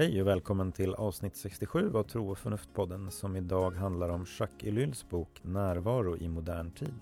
Hej 0.00 0.20
och 0.20 0.26
välkommen 0.26 0.72
till 0.72 0.94
avsnitt 0.94 1.36
67 1.36 1.92
av 1.94 2.02
Tro 2.02 2.30
och 2.30 2.38
förnuft-podden 2.38 3.10
som 3.10 3.36
idag 3.36 3.70
handlar 3.70 4.08
om 4.08 4.26
Jacques 4.38 4.72
Ellul's 4.72 5.04
bok 5.10 5.40
Närvaro 5.42 6.16
i 6.16 6.28
modern 6.28 6.70
tid. 6.70 6.94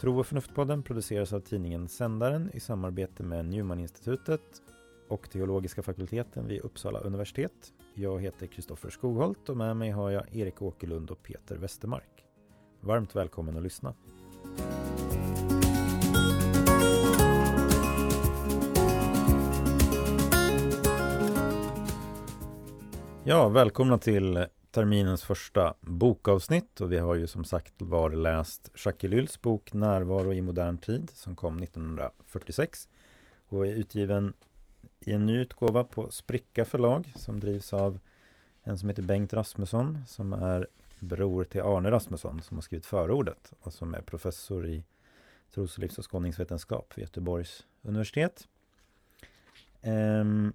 Tro 0.00 0.18
och 0.18 0.26
förnuft-podden 0.26 0.82
produceras 0.82 1.32
av 1.32 1.40
tidningen 1.40 1.88
Sändaren 1.88 2.50
i 2.54 2.60
samarbete 2.60 3.22
med 3.22 3.44
Newman-institutet 3.44 4.62
och 5.08 5.30
Teologiska 5.30 5.82
fakulteten 5.82 6.46
vid 6.46 6.60
Uppsala 6.60 6.98
universitet. 6.98 7.72
Jag 7.94 8.20
heter 8.20 8.46
Kristoffer 8.46 8.90
Skogholt 8.90 9.48
och 9.48 9.56
med 9.56 9.76
mig 9.76 9.90
har 9.90 10.10
jag 10.10 10.36
Erik 10.36 10.62
Åkerlund 10.62 11.10
och 11.10 11.22
Peter 11.22 11.56
Westermark. 11.56 12.24
Varmt 12.80 13.16
välkommen 13.16 13.56
att 13.56 13.62
lyssna. 13.62 13.94
Ja, 23.24 23.48
välkomna 23.48 23.98
till 23.98 24.46
terminens 24.70 25.22
första 25.24 25.74
bokavsnitt 25.80 26.80
och 26.80 26.92
vi 26.92 26.98
har 26.98 27.14
ju 27.14 27.26
som 27.26 27.44
sagt 27.44 27.74
var 27.78 28.10
läst 28.10 28.70
Jacques 28.84 29.10
Ellul's 29.10 29.38
bok 29.42 29.72
Närvaro 29.72 30.32
i 30.32 30.42
modern 30.42 30.78
tid 30.78 31.10
som 31.14 31.36
kom 31.36 31.62
1946 31.62 32.88
och 33.48 33.66
är 33.66 33.70
utgiven 33.70 34.32
i 35.00 35.12
en 35.12 35.26
ny 35.26 35.38
utgåva 35.40 35.84
på 35.84 36.10
Spricka 36.10 36.64
förlag 36.64 37.12
som 37.16 37.40
drivs 37.40 37.72
av 37.72 37.98
en 38.62 38.78
som 38.78 38.88
heter 38.88 39.02
Bengt 39.02 39.32
Rasmusson 39.32 39.98
som 40.06 40.32
är 40.32 40.66
bror 40.98 41.44
till 41.44 41.60
Arne 41.62 41.90
Rasmusson 41.90 42.42
som 42.42 42.56
har 42.56 42.62
skrivit 42.62 42.86
förordet 42.86 43.52
och 43.60 43.72
som 43.72 43.94
är 43.94 44.00
professor 44.00 44.66
i 44.66 44.84
tros-, 45.54 45.78
livs 45.78 45.98
och 45.98 46.10
skådningsvetenskap 46.10 46.92
vid 46.96 47.02
Göteborgs 47.02 47.66
universitet. 47.82 48.48
Um, 49.82 50.52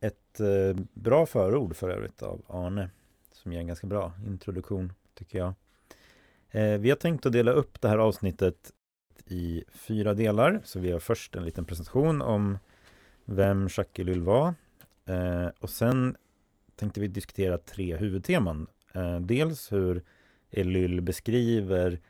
ett 0.00 0.40
eh, 0.40 0.84
bra 0.92 1.26
förord 1.26 1.76
för 1.76 1.90
övrigt 1.90 2.22
av 2.22 2.42
Arne 2.48 2.90
som 3.32 3.52
ger 3.52 3.60
en 3.60 3.66
ganska 3.66 3.86
bra 3.86 4.12
introduktion 4.26 4.92
tycker 5.14 5.38
jag. 5.38 5.54
Eh, 6.50 6.78
vi 6.78 6.90
har 6.90 6.96
tänkt 6.96 7.26
att 7.26 7.32
dela 7.32 7.52
upp 7.52 7.80
det 7.80 7.88
här 7.88 7.98
avsnittet 7.98 8.72
i 9.26 9.64
fyra 9.72 10.14
delar. 10.14 10.60
Så 10.64 10.78
vi 10.78 10.92
har 10.92 10.98
först 10.98 11.36
en 11.36 11.44
liten 11.44 11.64
presentation 11.64 12.22
om 12.22 12.58
vem 13.24 13.68
Jacques 13.70 14.16
var. 14.16 14.54
Eh, 15.04 15.48
och 15.60 15.70
sen 15.70 16.16
tänkte 16.76 17.00
vi 17.00 17.08
diskutera 17.08 17.58
tre 17.58 17.96
huvudteman. 17.96 18.66
Eh, 18.92 19.20
dels 19.20 19.72
hur 19.72 20.02
Ellul 20.50 21.00
beskriver 21.00 22.00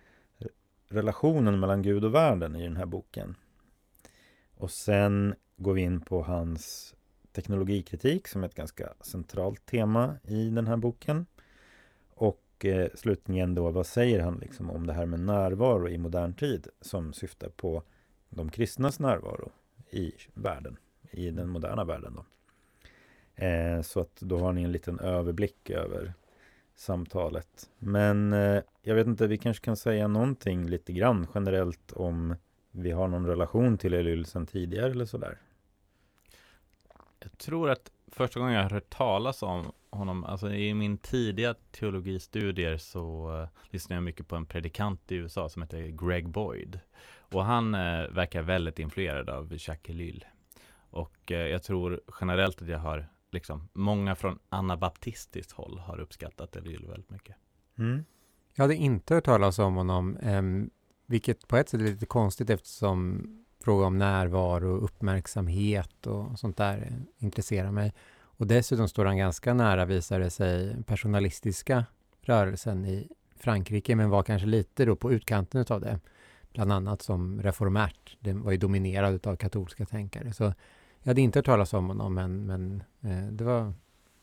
relationen 0.88 1.60
mellan 1.60 1.82
Gud 1.82 2.04
och 2.04 2.14
världen 2.14 2.56
i 2.56 2.62
den 2.62 2.76
här 2.76 2.86
boken. 2.86 3.34
Och 4.54 4.70
sen 4.70 5.34
går 5.56 5.74
vi 5.74 5.80
in 5.82 6.00
på 6.00 6.22
hans 6.22 6.94
teknologikritik 7.38 8.28
som 8.28 8.42
är 8.42 8.46
ett 8.46 8.54
ganska 8.54 8.92
centralt 9.00 9.66
tema 9.66 10.16
i 10.24 10.50
den 10.50 10.66
här 10.66 10.76
boken. 10.76 11.26
Och 12.14 12.64
eh, 12.64 12.88
slutligen 12.94 13.54
då, 13.54 13.70
vad 13.70 13.86
säger 13.86 14.20
han 14.20 14.38
liksom 14.38 14.70
om 14.70 14.86
det 14.86 14.92
här 14.92 15.06
med 15.06 15.20
närvaro 15.20 15.88
i 15.88 15.98
modern 15.98 16.34
tid 16.34 16.66
som 16.80 17.12
syftar 17.12 17.48
på 17.48 17.82
de 18.28 18.50
kristnas 18.50 19.00
närvaro 19.00 19.50
i 19.90 20.12
världen, 20.34 20.76
i 21.10 21.30
den 21.30 21.48
moderna 21.48 21.84
världen. 21.84 22.14
Då. 22.16 22.24
Eh, 23.44 23.82
så 23.82 24.00
att 24.00 24.20
då 24.20 24.38
har 24.38 24.52
ni 24.52 24.62
en 24.62 24.72
liten 24.72 25.00
överblick 25.00 25.70
över 25.70 26.14
samtalet. 26.76 27.70
Men 27.78 28.32
eh, 28.32 28.62
jag 28.82 28.94
vet 28.94 29.06
inte, 29.06 29.26
vi 29.26 29.38
kanske 29.38 29.64
kan 29.64 29.76
säga 29.76 30.08
någonting 30.08 30.66
lite 30.66 30.92
grann 30.92 31.26
generellt 31.34 31.92
om 31.92 32.34
vi 32.70 32.90
har 32.90 33.08
någon 33.08 33.26
relation 33.26 33.78
till 33.78 33.94
Elyl 33.94 34.24
sedan 34.24 34.46
tidigare 34.46 34.90
eller 34.90 35.04
sådär. 35.04 35.38
Jag 37.30 37.38
tror 37.38 37.70
att 37.70 37.90
första 38.06 38.40
gången 38.40 38.54
jag 38.54 38.62
har 38.62 38.70
hört 38.70 38.90
talas 38.90 39.42
om 39.42 39.72
honom, 39.90 40.24
alltså 40.24 40.52
i 40.52 40.74
min 40.74 40.98
tidiga 40.98 41.54
teologistudier 41.70 42.76
så 42.76 43.30
eh, 43.34 43.42
uh, 43.42 43.48
lyssnade 43.70 43.96
jag 43.96 44.02
mycket 44.02 44.28
på 44.28 44.36
en 44.36 44.46
predikant 44.46 45.12
i 45.12 45.14
USA 45.14 45.48
som 45.48 45.62
heter 45.62 46.06
Greg 46.06 46.28
Boyd. 46.28 46.80
Och 47.18 47.44
han 47.44 47.74
uh, 47.74 48.08
verkar 48.10 48.42
väldigt 48.42 48.78
influerad 48.78 49.30
av 49.30 49.52
Jacques 49.52 49.90
Ellul. 49.90 50.24
Och 50.90 51.30
uh, 51.30 51.36
jag 51.36 51.62
tror 51.62 52.00
generellt 52.20 52.62
att 52.62 52.68
jag 52.68 52.78
har, 52.78 53.08
liksom, 53.30 53.68
många 53.72 54.14
från 54.14 54.38
anabaptistiskt 54.48 55.52
håll 55.52 55.78
har 55.78 56.00
uppskattat 56.00 56.56
Ellul 56.56 56.86
väldigt 56.86 57.10
mycket. 57.10 57.36
Mm. 57.78 58.04
Jag 58.54 58.64
hade 58.64 58.76
inte 58.76 59.14
hört 59.14 59.24
talas 59.24 59.58
om 59.58 59.74
honom, 59.74 60.18
um, 60.22 60.70
vilket 61.06 61.48
på 61.48 61.56
ett 61.56 61.68
sätt 61.68 61.80
är 61.80 61.84
lite 61.84 62.06
konstigt 62.06 62.50
eftersom 62.50 63.24
fråga 63.68 63.86
om 63.86 63.98
närvaro, 63.98 64.76
uppmärksamhet 64.76 66.06
och 66.06 66.38
sånt 66.38 66.56
där 66.56 66.92
intresserar 67.18 67.70
mig. 67.70 67.92
Och 68.20 68.46
dessutom 68.46 68.88
står 68.88 69.04
han 69.04 69.16
ganska 69.16 69.54
nära, 69.54 69.84
visar 69.84 70.20
det 70.20 70.30
sig, 70.30 70.82
personalistiska 70.82 71.84
rörelsen 72.20 72.84
i 72.84 73.08
Frankrike, 73.36 73.96
men 73.96 74.10
var 74.10 74.22
kanske 74.22 74.46
lite 74.46 74.84
då 74.84 74.96
på 74.96 75.12
utkanten 75.12 75.64
av 75.68 75.80
det. 75.80 76.00
Bland 76.52 76.72
annat 76.72 77.02
som 77.02 77.42
reformärt. 77.42 78.16
Den 78.20 78.42
var 78.42 78.52
ju 78.52 78.58
dominerad 78.58 79.26
av 79.26 79.36
katolska 79.36 79.86
tänkare. 79.86 80.32
Så 80.32 80.44
jag 81.02 81.10
hade 81.10 81.20
inte 81.20 81.38
hört 81.38 81.46
talas 81.46 81.74
om 81.74 81.88
honom, 81.88 82.14
men, 82.14 82.46
men 82.46 82.82
eh, 83.00 83.32
det 83.32 83.44
var 83.44 83.72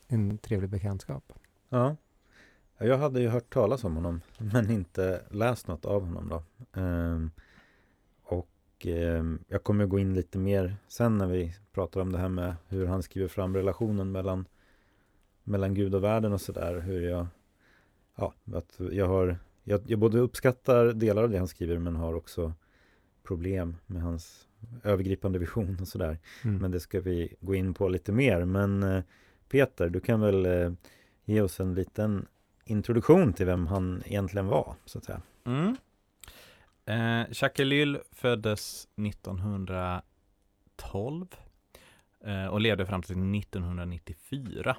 en 0.08 0.38
trevlig 0.38 0.70
bekantskap. 0.70 1.32
Ja. 1.68 1.96
Jag 2.78 2.98
hade 2.98 3.20
ju 3.20 3.28
hört 3.28 3.52
talas 3.52 3.84
om 3.84 3.96
honom, 3.96 4.20
men 4.38 4.70
inte 4.70 5.22
läst 5.30 5.68
något 5.68 5.84
av 5.84 6.04
honom 6.06 6.28
då. 6.28 6.36
Eh, 6.80 7.45
jag 9.48 9.62
kommer 9.62 9.86
gå 9.86 9.98
in 9.98 10.14
lite 10.14 10.38
mer 10.38 10.76
sen 10.88 11.18
när 11.18 11.26
vi 11.26 11.54
pratar 11.72 12.00
om 12.00 12.12
det 12.12 12.18
här 12.18 12.28
med 12.28 12.54
hur 12.68 12.86
han 12.86 13.02
skriver 13.02 13.28
fram 13.28 13.54
relationen 13.54 14.12
mellan 14.12 14.46
mellan 15.46 15.74
Gud 15.74 15.94
och 15.94 16.04
världen 16.04 16.32
och 16.32 16.40
sådär. 16.40 16.80
Hur 16.80 17.08
jag, 17.08 17.26
ja, 18.16 18.34
att 18.54 18.80
jag 18.92 19.06
har, 19.06 19.38
jag, 19.64 19.80
jag 19.86 19.98
både 19.98 20.18
uppskattar 20.18 20.92
delar 20.92 21.22
av 21.22 21.30
det 21.30 21.38
han 21.38 21.48
skriver 21.48 21.78
men 21.78 21.96
har 21.96 22.14
också 22.14 22.52
problem 23.22 23.76
med 23.86 24.02
hans 24.02 24.48
övergripande 24.82 25.38
vision 25.38 25.78
och 25.80 25.88
sådär. 25.88 26.18
Mm. 26.44 26.58
Men 26.58 26.70
det 26.70 26.80
ska 26.80 27.00
vi 27.00 27.34
gå 27.40 27.54
in 27.54 27.74
på 27.74 27.88
lite 27.88 28.12
mer. 28.12 28.44
Men 28.44 28.82
eh, 28.82 29.02
Peter, 29.48 29.88
du 29.88 30.00
kan 30.00 30.20
väl 30.20 30.46
eh, 30.46 30.72
ge 31.24 31.40
oss 31.40 31.60
en 31.60 31.74
liten 31.74 32.26
introduktion 32.64 33.32
till 33.32 33.46
vem 33.46 33.66
han 33.66 34.02
egentligen 34.06 34.46
var, 34.46 34.74
så 34.84 34.98
att 34.98 35.04
säga. 35.04 35.22
Mm. 35.44 35.76
Eh, 36.86 37.22
Jacques 37.30 37.98
föddes 38.12 38.88
1912 38.96 41.26
eh, 42.24 42.46
och 42.46 42.60
levde 42.60 42.86
fram 42.86 43.02
till 43.02 43.34
1994 43.34 44.76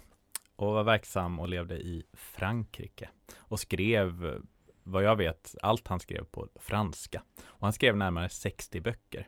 och 0.56 0.74
var 0.74 0.84
verksam 0.84 1.40
och 1.40 1.50
levde 1.50 1.76
i 1.76 2.04
Frankrike 2.14 3.10
och 3.38 3.60
skrev, 3.60 4.42
vad 4.84 5.04
jag 5.04 5.16
vet, 5.16 5.56
allt 5.62 5.88
han 5.88 6.00
skrev 6.00 6.24
på 6.24 6.48
franska. 6.56 7.24
Och 7.46 7.62
han 7.62 7.74
skrev 7.74 7.98
närmare 7.98 8.30
60 8.30 8.82
böcker. 8.82 9.28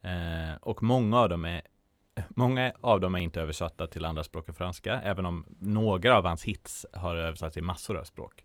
Eh, 0.00 0.54
och 0.60 0.82
många 0.82 1.18
av 1.18 1.28
dem 1.28 1.44
är 1.44 1.62
Många 2.28 2.72
av 2.80 3.00
dem 3.00 3.14
är 3.14 3.18
inte 3.18 3.40
översatta 3.40 3.86
till 3.86 4.04
andra 4.04 4.24
språk 4.24 4.48
än 4.48 4.54
franska, 4.54 5.00
även 5.00 5.26
om 5.26 5.46
några 5.58 6.16
av 6.16 6.24
hans 6.24 6.44
hits 6.44 6.86
har 6.92 7.16
översatts 7.16 7.54
till 7.54 7.62
massor 7.62 7.96
av 7.96 8.04
språk. 8.04 8.44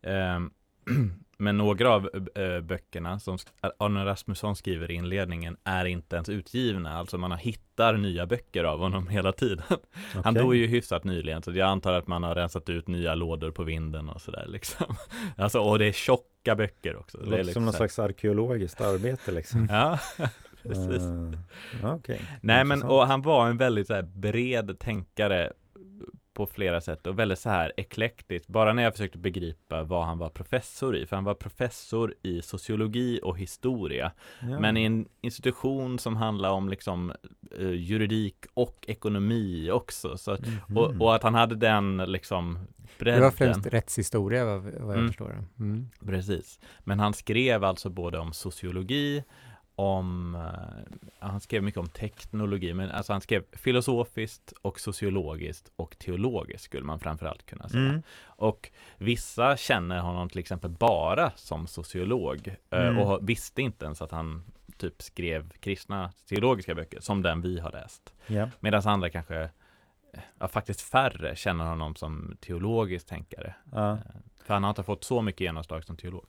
Eh, 0.00 0.40
Men 1.42 1.58
några 1.58 1.90
av 1.90 2.10
äh, 2.34 2.60
böckerna 2.60 3.18
som 3.18 3.38
Arne 3.78 4.04
Rasmusson 4.04 4.56
skriver 4.56 4.90
i 4.90 4.94
inledningen 4.94 5.56
är 5.64 5.84
inte 5.84 6.16
ens 6.16 6.28
utgivna. 6.28 6.98
Alltså 6.98 7.18
man 7.18 7.32
hittar 7.32 7.96
nya 7.96 8.26
böcker 8.26 8.64
av 8.64 8.78
honom 8.78 9.08
hela 9.08 9.32
tiden. 9.32 9.64
Okay. 9.64 9.78
Han 10.24 10.34
dog 10.34 10.54
ju 10.54 10.66
hyfsat 10.66 11.04
nyligen, 11.04 11.42
så 11.42 11.52
jag 11.52 11.68
antar 11.68 11.92
att 11.92 12.06
man 12.06 12.22
har 12.22 12.34
rensat 12.34 12.68
ut 12.68 12.88
nya 12.88 13.14
lådor 13.14 13.50
på 13.50 13.62
vinden 13.62 14.08
och 14.08 14.20
sådär 14.20 14.46
liksom. 14.48 14.96
Alltså, 15.36 15.60
och 15.60 15.78
det 15.78 15.86
är 15.86 15.92
tjocka 15.92 16.56
böcker 16.56 16.96
också. 16.96 17.18
Det 17.18 17.24
låter 17.24 17.36
liksom 17.36 17.52
som 17.52 17.64
någon 17.64 17.74
slags 17.74 17.98
arkeologiskt 17.98 18.80
arbete 18.80 19.32
liksom. 19.32 19.68
ja, 19.70 19.98
precis. 20.62 21.02
Uh, 21.82 21.94
okay. 21.94 22.18
Nej, 22.40 22.64
men 22.64 22.82
och 22.82 23.06
han 23.06 23.22
var 23.22 23.48
en 23.48 23.56
väldigt 23.56 23.86
så 23.86 23.94
här, 23.94 24.02
bred 24.02 24.78
tänkare 24.78 25.52
på 26.34 26.46
flera 26.46 26.80
sätt 26.80 27.06
och 27.06 27.18
väldigt 27.18 27.38
så 27.38 27.50
här 27.50 27.72
eklektiskt. 27.76 28.48
Bara 28.48 28.72
när 28.72 28.82
jag 28.82 28.92
försökte 28.92 29.18
begripa 29.18 29.82
vad 29.82 30.06
han 30.06 30.18
var 30.18 30.28
professor 30.28 30.96
i, 30.96 31.06
för 31.06 31.16
han 31.16 31.24
var 31.24 31.34
professor 31.34 32.14
i 32.22 32.42
sociologi 32.42 33.20
och 33.22 33.38
historia. 33.38 34.12
Ja. 34.40 34.60
Men 34.60 34.76
i 34.76 34.84
en 34.84 35.08
institution 35.20 35.98
som 35.98 36.16
handlar 36.16 36.50
om 36.50 36.68
liksom 36.68 37.12
uh, 37.60 37.74
juridik 37.74 38.36
och 38.54 38.84
ekonomi 38.88 39.70
också. 39.70 40.18
Så, 40.18 40.30
mm 40.30 40.44
-hmm. 40.44 40.78
och, 40.78 41.00
och, 41.00 41.14
att 41.14 41.22
han 41.22 41.34
hade 41.34 41.54
den 41.54 41.96
liksom 41.96 42.58
bredden. 42.98 43.20
Det 43.20 43.26
var 43.26 43.30
främst 43.30 43.66
rättshistoria 43.66 44.44
vad, 44.44 44.62
vad 44.62 44.72
jag 44.72 44.92
mm. 44.92 45.08
förstår. 45.08 45.44
Mm. 45.58 45.88
Precis. 46.06 46.60
Men 46.80 47.00
han 47.00 47.14
skrev 47.14 47.64
alltså 47.64 47.90
både 47.90 48.18
om 48.18 48.32
sociologi 48.32 49.24
om, 49.82 50.34
uh, 50.34 50.96
han 51.18 51.40
skrev 51.40 51.62
mycket 51.62 51.80
om 51.80 51.88
teknologi, 51.88 52.74
men 52.74 52.90
alltså 52.90 53.12
han 53.12 53.20
skrev 53.20 53.44
filosofiskt 53.52 54.52
och 54.62 54.80
sociologiskt 54.80 55.72
och 55.76 55.98
teologiskt 55.98 56.64
skulle 56.64 56.84
man 56.84 57.00
framförallt 57.00 57.46
kunna 57.46 57.68
säga. 57.68 57.88
Mm. 57.88 58.02
Och 58.24 58.70
vissa 58.98 59.56
känner 59.56 60.00
honom 60.00 60.28
till 60.28 60.38
exempel 60.38 60.70
bara 60.70 61.32
som 61.36 61.66
sociolog 61.66 62.48
uh, 62.74 62.80
mm. 62.80 62.98
och 62.98 63.28
visste 63.28 63.62
inte 63.62 63.84
ens 63.84 64.02
att 64.02 64.10
han 64.10 64.44
typ 64.76 65.02
skrev 65.02 65.50
kristna 65.50 66.12
teologiska 66.28 66.74
böcker 66.74 67.00
som 67.00 67.22
den 67.22 67.40
vi 67.42 67.60
har 67.60 67.72
läst. 67.72 68.14
Yeah. 68.28 68.48
Medan 68.60 68.82
andra 68.84 69.10
kanske 69.10 69.50
ja, 70.38 70.48
faktiskt 70.48 70.80
färre 70.80 71.36
känner 71.36 71.64
honom 71.64 71.94
som 71.94 72.36
teologisk 72.40 73.06
tänkare. 73.06 73.54
Eh, 73.76 73.96
För 74.44 74.54
han 74.54 74.62
har 74.62 74.70
inte 74.70 74.82
fått 74.82 75.04
så 75.04 75.22
mycket 75.22 75.40
genomslag 75.40 75.84
som 75.84 75.96
teolog. 75.96 76.26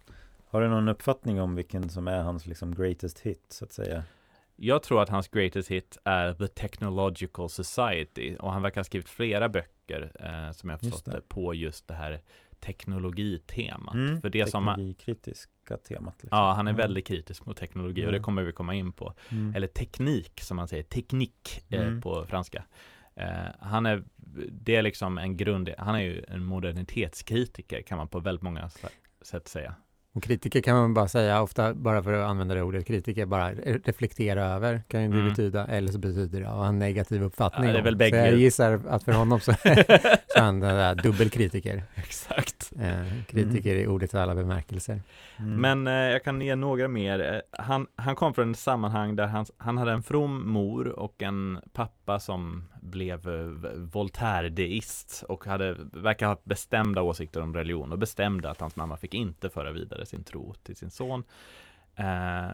Har 0.54 0.62
du 0.62 0.68
någon 0.70 0.88
uppfattning 0.88 1.42
om 1.42 1.56
vilken 1.56 1.90
som 1.90 2.08
är 2.08 2.22
hans 2.24 2.46
liksom 2.46 2.76
greatest 2.76 3.20
hit 3.20 3.46
så 3.50 3.66
att 3.66 3.72
säga? 3.72 4.04
Jag 4.56 4.84
tror 4.84 5.02
att 5.02 5.10
hans 5.10 5.28
greatest 5.28 5.72
hit 5.72 5.98
är 6.04 6.34
The 6.34 6.48
Technological 6.48 7.50
Society 7.50 8.36
och 8.40 8.52
han 8.54 8.62
verkar 8.62 8.80
ha 8.82 8.84
skrivit 8.84 9.10
flera 9.10 9.50
böcker 9.50 10.12
eh, 10.20 10.52
som 10.52 10.70
jag 10.70 10.80
förstått 10.80 11.06
det. 11.06 11.22
på 11.28 11.54
just 11.54 11.88
det 11.88 11.94
här 11.94 12.22
teknologitemat. 12.60 13.94
Mm, 13.94 14.22
För 14.22 14.30
det 14.30 14.50
som, 14.50 14.66
Teknologikritiska 14.66 15.78
temat. 15.78 16.14
Liksom. 16.22 16.38
ja, 16.38 16.54
han 16.54 16.68
är 16.68 16.72
Mm. 16.72 16.78
väldigt 16.82 17.08
kritisk 17.08 17.46
mot 17.46 17.58
teknologi 17.58 18.02
och 18.02 18.12
det 18.12 18.18
Mm. 18.18 18.24
kommer 18.24 18.44
vi 18.44 18.52
komma 18.52 18.74
in 18.74 18.92
på. 18.92 19.14
Mm. 19.30 19.56
Eller 19.56 19.68
teknik 19.68 20.42
som 20.42 20.58
man 20.58 20.68
säger, 20.68 20.84
teknik 20.84 21.64
eh, 21.70 21.82
Mm. 21.82 22.02
på 22.02 22.26
franska. 22.26 22.64
Eh, 23.16 23.28
han 23.60 23.86
är, 23.86 24.04
det 24.52 24.76
är 24.76 24.82
liksom 24.82 25.18
en 25.18 25.38
grund, 25.38 25.70
han 25.78 25.96
är 25.96 26.00
ju 26.00 26.24
en 26.28 26.46
modernitetskritiker 26.46 27.82
kan 27.82 27.98
man 27.98 28.08
på 28.08 28.20
väldigt 28.20 28.44
många 28.44 28.70
sätt 29.22 29.48
säga. 29.48 29.76
Och 30.16 30.24
kritiker 30.24 30.62
kan 30.62 30.76
man 30.78 30.94
bara 30.94 31.08
säga, 31.08 31.42
ofta 31.42 31.74
bara 31.74 32.04
för 32.04 32.14
att 32.14 32.30
använda 32.30 32.56
det 32.56 32.62
ordet, 32.62 32.86
kritiker 32.88 33.26
bara 33.26 33.52
reflektera 33.86 34.44
över, 34.46 34.82
kan 34.88 35.02
ju 35.02 35.08
det 35.08 35.14
Mm. 35.18 35.30
betyda, 35.30 35.68
eller 35.68 35.92
så 35.92 35.98
betyder 36.00 36.40
det 36.42 36.48
att 36.50 36.54
ha 36.56 36.68
en 36.68 36.80
negativ 36.80 37.24
uppfattning. 37.24 37.68
Ja, 37.68 37.74
det 37.74 37.80
är 37.80 37.84
väl 37.84 37.94
så 37.94 37.98
bägge. 37.98 38.18
jag 38.30 38.36
gissar 38.40 38.82
att 38.90 39.04
för 39.04 39.12
honom 39.12 39.40
så, 39.40 39.54
så 39.64 39.70
är 39.70 40.42
han 40.42 40.60
den 40.60 40.76
där 40.76 40.96
dubbelkritiker. 40.96 41.84
Exakt. 41.96 42.72
Eh, 42.82 43.24
kritiker 43.28 43.76
i 43.76 43.88
ordets 43.88 44.16
alla 44.16 44.36
bemärkelser. 44.36 45.02
Mm. 45.40 45.62
Men 45.62 45.88
eh, 45.88 46.12
jag 46.12 46.24
kan 46.24 46.42
ge 46.42 46.56
några 46.56 46.88
mer. 46.88 47.20
Eh, 47.34 47.64
Han, 47.64 47.88
han 47.96 48.16
kom 48.16 48.34
från 48.34 48.52
ett 48.52 48.58
sammanhang 48.60 49.16
där 49.16 49.28
han, 49.28 49.46
han 49.58 49.78
hade 49.78 49.92
en 49.92 50.04
from 50.04 50.50
mor 50.52 50.88
och 50.88 51.22
en 51.24 51.60
pappa 51.74 52.20
som 52.20 52.64
blev 52.84 53.30
eh, 53.30 53.72
Voltaire-deist 53.76 55.24
och 55.30 55.46
hade, 55.46 55.76
verkar 55.94 56.28
ha 56.28 56.38
bestämda 56.44 57.02
åsikter 57.02 57.42
om 57.42 57.54
religion 57.56 57.92
och 57.92 58.00
bestämde 58.00 58.50
att 58.50 58.62
hans 58.62 58.76
mamma 58.76 58.98
fick 58.98 59.14
inte 59.14 59.50
föra 59.50 59.72
vidare 59.72 60.06
sin 60.06 60.24
tro 60.24 60.54
till 60.54 60.76
sin 60.76 60.92
son. 60.92 61.24
Eh, 61.96 62.52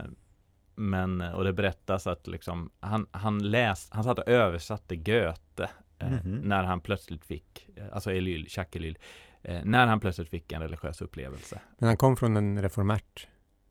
men, 0.75 1.21
och 1.21 1.43
det 1.43 1.53
berättas 1.53 2.07
att 2.07 2.27
liksom, 2.27 2.69
han, 2.79 3.07
han 3.11 3.39
läste, 3.51 3.95
han 3.95 4.03
satt 4.03 4.19
och 4.19 4.27
översatte 4.27 4.95
Goethe 4.95 5.69
eh, 5.99 6.09
Mhm. 6.11 6.35
när 6.43 6.63
han 6.63 6.81
plötsligt 6.81 7.25
fick, 7.25 7.69
alltså 7.91 8.11
Elyl, 8.11 8.47
Jacques 8.49 8.95
eh, 9.41 9.61
när 9.63 9.87
han 9.87 9.99
plötsligt 9.99 10.29
fick 10.29 10.51
en 10.51 10.61
religiös 10.61 11.01
upplevelse. 11.01 11.61
Men 11.77 11.87
han 11.87 11.97
kom 11.97 12.17
från 12.17 12.37
en 12.37 12.61
reformärt 12.61 13.27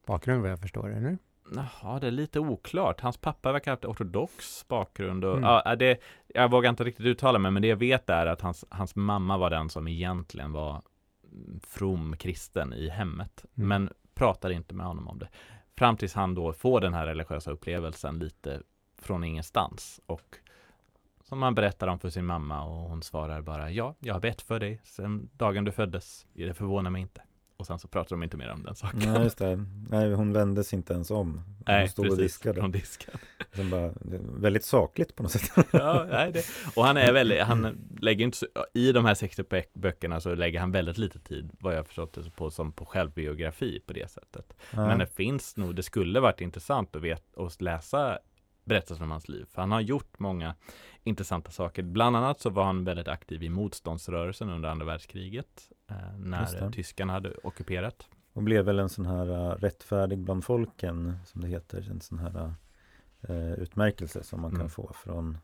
bakgrund 0.06 0.42
vad 0.42 0.50
jag 0.50 0.60
förstår, 0.60 0.96
eller? 0.96 1.18
Jaha, 1.54 1.98
det 2.00 2.06
är 2.06 2.10
lite 2.10 2.40
oklart. 2.40 3.00
Hans 3.00 3.16
pappa 3.16 3.52
verkar 3.52 3.70
ha 3.70 3.76
haft 3.76 3.84
ortodox 3.84 4.68
bakgrund 4.68 5.24
och 5.24 5.36
Mm. 5.36 5.44
ja, 5.64 5.76
det, 5.76 6.00
jag 6.26 6.50
vågar 6.50 6.70
inte 6.70 6.84
riktigt 6.84 7.06
uttala 7.06 7.38
mig, 7.38 7.50
men 7.50 7.62
det 7.62 7.68
jag 7.68 7.76
vet 7.76 8.10
är 8.10 8.26
att 8.26 8.40
hans, 8.40 8.64
hans 8.68 8.96
mamma 8.96 9.38
var 9.38 9.50
den 9.50 9.68
som 9.70 9.88
egentligen 9.88 10.52
var 10.52 10.82
from 11.62 12.16
kristen 12.16 12.72
i 12.72 12.88
hemmet, 12.88 13.44
Mm. 13.56 13.68
men 13.68 13.90
pratade 14.14 14.54
inte 14.54 14.74
med 14.74 14.86
honom 14.86 15.08
om 15.08 15.18
det. 15.18 15.28
Fram 15.76 15.96
tills 15.96 16.14
han 16.14 16.34
då 16.34 16.52
får 16.52 16.80
den 16.80 16.94
här 16.94 17.06
religiösa 17.06 17.50
upplevelsen 17.50 18.18
lite 18.18 18.62
från 19.02 19.24
ingenstans 19.24 20.00
och 20.06 20.36
som 21.24 21.42
han 21.42 21.54
berättar 21.54 21.88
om 21.88 21.98
för 21.98 22.10
sin 22.10 22.26
mamma 22.26 22.64
och 22.64 22.88
hon 22.90 23.02
svarar 23.02 23.40
bara 23.42 23.70
ja, 23.70 23.94
jag 23.98 24.14
har 24.14 24.20
bett 24.20 24.42
för 24.42 24.60
dig 24.60 24.80
sedan 24.84 25.28
dagen 25.32 25.64
du 25.64 25.72
föddes. 25.72 26.26
Det 26.32 26.54
förvånar 26.54 26.90
mig 26.90 27.02
inte. 27.02 27.22
Och 27.58 27.66
sen 27.66 27.78
så 27.78 27.88
pratar 27.88 28.10
de 28.16 28.22
inte 28.22 28.36
mer 28.36 28.48
om 28.50 28.62
den 28.62 28.74
saken. 28.74 29.14
Ja, 29.14 29.22
just 29.22 29.38
det. 29.38 29.64
Nej, 29.90 30.12
hon 30.14 30.32
vände 30.32 30.64
sig 30.64 30.76
inte 30.76 30.92
ens 30.92 31.10
om. 31.10 31.34
Hon 31.34 31.44
Nej, 31.66 31.88
stod 31.88 32.04
och 32.06 32.10
precis. 32.10 32.24
diskade. 32.32 32.60
Hon 32.60 32.70
diskade. 32.72 33.18
Sen 33.54 33.70
bara, 33.70 33.92
väldigt 34.40 34.64
sakligt 34.64 35.16
på 35.16 35.22
något 35.22 35.32
sätt. 35.32 35.66
ja, 35.72 36.06
nej, 36.10 36.32
det. 36.32 36.44
Och 36.76 36.84
han 36.84 36.96
är 36.96 37.12
väldigt, 37.12 37.42
han 37.42 37.88
lägger 38.00 38.24
inte 38.24 38.36
så, 38.38 38.46
i 38.74 38.92
de 38.92 39.04
här 39.04 39.14
60 39.14 39.42
bö- 39.42 39.64
böckerna 39.74 40.20
så 40.20 40.34
lägger 40.34 40.60
han 40.60 40.72
väldigt 40.72 40.98
lite 40.98 41.18
tid, 41.18 41.50
vad 41.60 41.76
jag 41.76 41.86
förstått 41.86 42.12
det, 42.12 42.30
på, 42.30 42.50
som 42.50 42.72
på 42.72 42.84
självbiografi 42.86 43.80
på 43.86 43.92
det 43.92 44.10
sättet. 44.10 44.54
Ja. 44.70 44.86
Men 44.86 44.98
det 44.98 45.06
finns 45.06 45.56
nog, 45.56 45.74
det 45.74 45.82
skulle 45.82 46.20
varit 46.20 46.40
intressant 46.40 46.96
att, 46.96 47.02
veta, 47.02 47.42
att 47.42 47.60
läsa 47.60 48.18
berättelser 48.64 49.04
om 49.04 49.10
hans 49.10 49.28
liv, 49.28 49.46
för 49.50 49.60
han 49.62 49.72
har 49.72 49.80
gjort 49.80 50.18
många 50.18 50.54
intressanta 51.04 51.50
saker. 51.50 51.82
Bland 51.82 52.16
annat 52.16 52.40
så 52.40 52.50
var 52.50 52.64
han 52.64 52.84
väldigt 52.84 53.08
aktiv 53.08 53.42
i 53.42 53.48
motståndsrörelsen 53.48 54.50
under 54.50 54.68
andra 54.68 54.86
världskriget, 54.86 55.70
när 56.18 56.62
eh, 56.62 56.70
tyskarna 56.70 57.12
hade 57.12 57.32
ockuperat. 57.42 58.08
Och 58.32 58.42
blev 58.42 58.64
väl 58.64 58.78
en 58.78 58.88
sån 58.88 59.06
här 59.06 59.30
uh, 59.30 59.50
rättfärdig 59.60 60.18
bland 60.18 60.44
folken, 60.44 61.16
som 61.24 61.40
det 61.40 61.48
heter. 61.48 61.90
En 61.90 62.00
sån 62.00 62.18
här 62.18 62.54
uh, 63.30 63.52
utmärkelse 63.52 64.22
som 64.22 64.40
man 64.40 64.50
Mm. 64.50 64.60
kan 64.60 64.70
få 64.70 64.92
från 64.92 65.38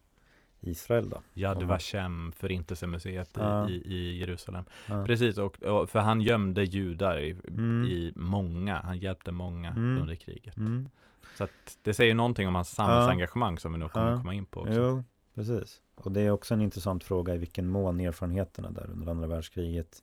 Israel 0.60 1.08
då. 1.10 1.20
Yad 1.34 1.62
Ja. 1.62 1.66
Vashem, 1.66 2.32
Förintelsemuseet 2.32 3.30
Ja. 3.34 3.68
i, 3.68 3.72
i, 3.72 3.94
i 3.94 4.18
Jerusalem. 4.18 4.64
Ja. 4.88 5.04
Precis, 5.06 5.38
och, 5.38 5.62
och 5.62 5.90
för 5.90 5.98
han 5.98 6.20
gömde 6.20 6.64
judar 6.64 7.18
i, 7.20 7.36
Mm. 7.48 7.84
i 7.84 8.12
många, 8.16 8.80
han 8.84 8.98
hjälpte 8.98 9.32
många 9.32 9.68
Mm. 9.70 10.00
under 10.02 10.14
kriget. 10.14 10.56
Mm. 10.56 10.88
Så 11.36 11.44
att 11.44 11.78
det 11.82 11.94
säger 11.94 12.14
någonting 12.14 12.48
om 12.48 12.54
hans 12.54 12.70
samhällsengagemang 12.70 13.58
som 13.58 13.72
vi 13.72 13.78
nog 13.78 13.92
kommer 13.92 14.10
Ja. 14.10 14.16
komma 14.18 14.34
in 14.34 14.46
på 14.46 14.60
också. 14.60 14.72
Jo, 14.74 15.04
precis. 15.34 15.80
Och 15.94 16.12
det 16.12 16.20
är 16.20 16.30
också 16.30 16.54
en 16.54 16.60
intressant 16.60 17.04
fråga 17.04 17.34
i 17.34 17.38
vilken 17.38 17.68
mån 17.68 18.00
erfarenheterna 18.00 18.70
där 18.70 18.90
under 18.90 19.10
andra 19.10 19.26
världskriget 19.26 20.02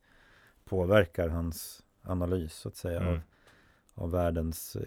påverkar 0.72 1.30
hans 1.30 1.84
analys 2.04 2.54
så 2.54 2.68
att 2.70 2.76
säga 2.76 3.00
Mm. 3.02 3.14
av, 3.14 3.20
av 4.04 4.12
världens 4.12 4.76
eh, 4.76 4.84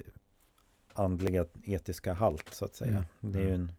andliga 0.95 1.45
etiska 1.65 2.13
halt 2.13 2.49
så 2.55 2.65
att 2.65 2.75
säga. 2.75 2.91
Mm. 2.91 3.05
Det 3.21 3.39
är 3.39 3.43
ju 3.43 3.55
en 3.55 3.73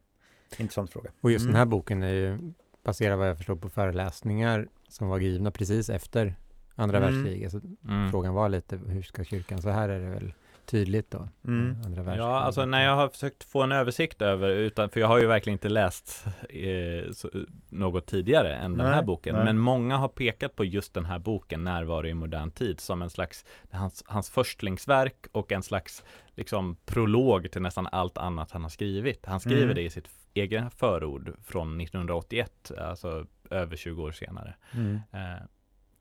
intressant 0.58 0.92
fråga. 0.92 1.10
Och 1.22 1.32
just 1.32 1.44
Mm. 1.44 1.52
den 1.54 1.60
här 1.60 1.66
boken 1.66 2.04
är 2.04 2.14
ju 2.14 2.54
baserad 2.84 3.18
vad 3.20 3.30
jag 3.30 3.38
förstår 3.38 3.56
på 3.56 3.70
föreläsningar 3.70 4.68
som 4.88 5.08
var 5.08 5.20
givna 5.20 5.52
precis 5.52 5.90
efter 5.90 6.36
andra 6.76 6.98
Mm. 6.98 7.14
världskriget. 7.14 7.52
Så 7.52 7.62
Mm. 7.88 8.12
frågan 8.12 8.34
var 8.34 8.50
lite, 8.50 8.78
hur 8.78 9.02
ska 9.02 9.24
kyrkan, 9.24 9.62
så 9.62 9.70
här 9.70 9.90
är 9.90 10.00
det 10.00 10.10
väl 10.10 10.34
tydligt 10.66 11.12
då, 11.12 11.28
Mm. 11.48 11.72
eh, 11.72 11.86
andra 11.86 11.88
världskriget. 12.04 12.18
Ja, 12.18 12.40
alltså 12.40 12.66
när 12.66 12.84
jag 12.84 12.96
har 12.96 13.10
försökt 13.10 13.44
få 13.44 13.62
en 13.64 13.72
översikt 13.72 14.22
över, 14.22 14.50
utan, 14.50 14.90
för 14.90 15.00
jag 15.00 15.08
har 15.08 15.20
ju 15.20 15.28
verkligen 15.28 15.54
inte 15.56 15.70
läst 15.70 16.26
eh, 16.50 17.12
så, 17.14 17.30
något 17.70 18.06
tidigare 18.08 18.56
än 18.56 18.78
den 18.78 18.86
Nej, 18.88 18.96
här 18.96 19.04
boken, 19.04 19.36
nej. 19.36 19.44
men 19.46 19.58
många 19.58 19.98
har 19.98 20.08
pekat 20.08 20.56
på 20.56 20.66
just 20.66 20.94
den 20.94 21.06
här 21.06 21.20
boken, 21.20 21.64
Närvaro 21.64 22.08
i 22.08 22.14
modern 22.14 22.52
tid, 22.52 22.80
som 22.80 23.02
en 23.02 23.10
slags, 23.10 23.46
hans, 23.72 24.04
hans 24.08 24.30
förstlingsverk 24.30 25.28
och 25.32 25.52
en 25.52 25.64
slags 25.64 26.04
liksom 26.36 26.78
prolog 26.86 27.52
till 27.52 27.62
nästan 27.62 27.88
allt 27.92 28.18
annat 28.18 28.52
han 28.52 28.62
har 28.64 28.70
skrivit. 28.70 29.26
Han 29.26 29.40
skriver 29.40 29.64
Mm. 29.64 29.76
det 29.76 29.82
i 29.82 29.90
sitt 29.90 30.10
egna 30.34 30.70
förord 30.70 31.34
från 31.44 31.82
1981, 31.82 32.72
alltså 32.82 33.26
över 33.50 33.76
20 33.76 34.04
år 34.04 34.12
senare. 34.12 34.56
Mm. 34.74 34.96
Eh, 35.14 35.44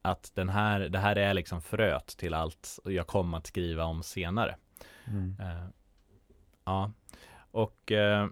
att 0.05 0.31
den 0.35 0.49
här, 0.49 0.81
det 0.81 0.99
här 0.99 1.17
är 1.17 1.35
liksom 1.35 1.63
fröet 1.63 2.07
till 2.07 2.35
allt 2.35 2.79
jag 2.85 3.07
kommer 3.07 3.39
att 3.39 3.47
skriva 3.47 3.85
om 3.85 4.03
senare. 4.03 4.57
Mm. 5.07 5.37
Eh, 5.41 5.67
ja, 6.65 6.93
och 7.51 7.93
eh, 7.93 8.27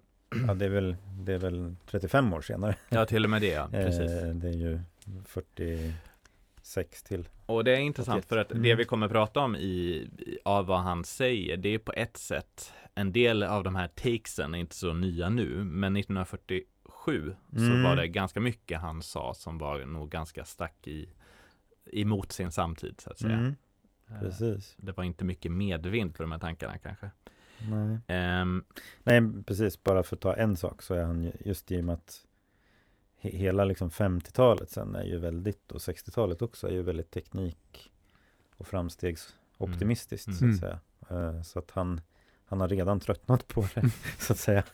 Ja, 0.47 0.55
det 0.55 0.65
är, 0.65 0.69
väl, 0.69 0.97
det 1.21 1.33
är 1.33 1.39
väl 1.39 1.77
35 1.87 2.33
år 2.33 2.41
senare. 2.41 2.75
ja, 2.89 3.07
till 3.07 3.25
och 3.25 3.31
med 3.31 3.41
det, 3.43 3.49
ja, 3.53 3.69
precis. 3.71 4.11
Eh, 4.11 4.35
det 4.35 4.49
är 4.49 4.53
ju 4.53 4.81
46 5.27 7.03
till. 7.03 7.29
Och 7.47 7.65
det 7.65 7.73
är 7.73 7.81
intressant 7.81 8.19
81. 8.25 8.29
för 8.29 8.37
att 8.37 8.49
det 8.49 8.55
Mm. 8.55 8.77
vi 8.79 8.85
kommer 8.85 9.09
prata 9.09 9.41
om 9.41 9.57
i, 9.57 10.09
av 10.45 10.67
vad 10.67 10.81
han 10.81 11.05
säger, 11.05 11.57
det 11.57 11.69
är 11.69 11.79
på 11.79 11.93
ett 11.93 12.17
sätt, 12.17 12.73
en 12.95 13.13
del 13.13 13.43
av 13.43 13.65
de 13.65 13.75
här 13.77 13.89
takesen 13.89 14.55
är 14.55 14.59
inte 14.59 14.75
så 14.75 14.93
nya 14.93 15.29
nu, 15.29 15.65
men 15.65 15.97
1947 15.97 17.35
så 17.53 17.59
Mm. 17.59 17.83
var 17.83 17.97
det 17.97 18.09
ganska 18.09 18.41
mycket 18.41 18.81
han 18.81 19.03
sa 19.03 19.35
som 19.35 19.59
var 19.59 19.79
nog 19.87 20.11
ganska 20.11 20.45
stack 20.45 20.87
i, 20.87 21.09
emot 21.93 22.33
sin 22.33 22.53
samtid, 22.53 23.01
så 23.01 23.11
att 23.11 23.19
säga. 23.19 23.33
Mm, 23.37 23.55
Eh, 24.11 24.21
precis. 24.21 24.75
Det 24.77 24.93
var 24.97 25.05
inte 25.05 25.25
mycket 25.25 25.53
medvind 25.53 26.17
för 26.17 26.25
de 26.25 26.33
här 26.33 26.39
tankarna 26.39 26.79
kanske. 26.79 27.11
Nej. 27.71 27.99
Ehm, 28.07 28.65
Nej, 29.03 29.23
precis. 29.47 29.83
Bara 29.83 30.03
för 30.03 30.17
att 30.17 30.21
ta 30.23 30.35
en 30.35 30.57
sak 30.57 30.83
så 30.83 30.95
är 30.95 31.05
han 31.05 31.23
ju- 31.23 31.33
just 31.45 31.73
i 31.73 31.81
och 31.81 31.85
med 31.85 31.93
att 31.95 32.27
he- 33.23 33.37
hela 33.37 33.65
liksom 33.65 33.91
50-talet 33.91 34.71
sen 34.71 34.95
är 34.95 35.05
ju 35.05 35.19
väldigt 35.19 35.73
och 35.73 35.81
60-talet 35.81 36.43
också 36.43 36.67
är 36.69 36.73
ju 36.73 36.83
väldigt 36.83 37.11
teknik 37.11 37.93
och 38.57 38.67
framstegsoptimistiskt 38.67 40.29
Mm. 40.29 40.39
så 40.39 40.45
att 40.45 40.49
Mm. 40.49 40.59
säga. 41.09 41.29
Eh, 41.37 41.43
Så 41.43 41.59
att 41.59 41.71
han, 41.71 42.01
han 42.45 42.61
har 42.61 42.69
redan 42.69 43.01
tröttnat 43.01 43.49
på 43.49 43.67
det 43.75 43.91
så 44.19 44.33
att 44.33 44.39
säga. 44.39 44.65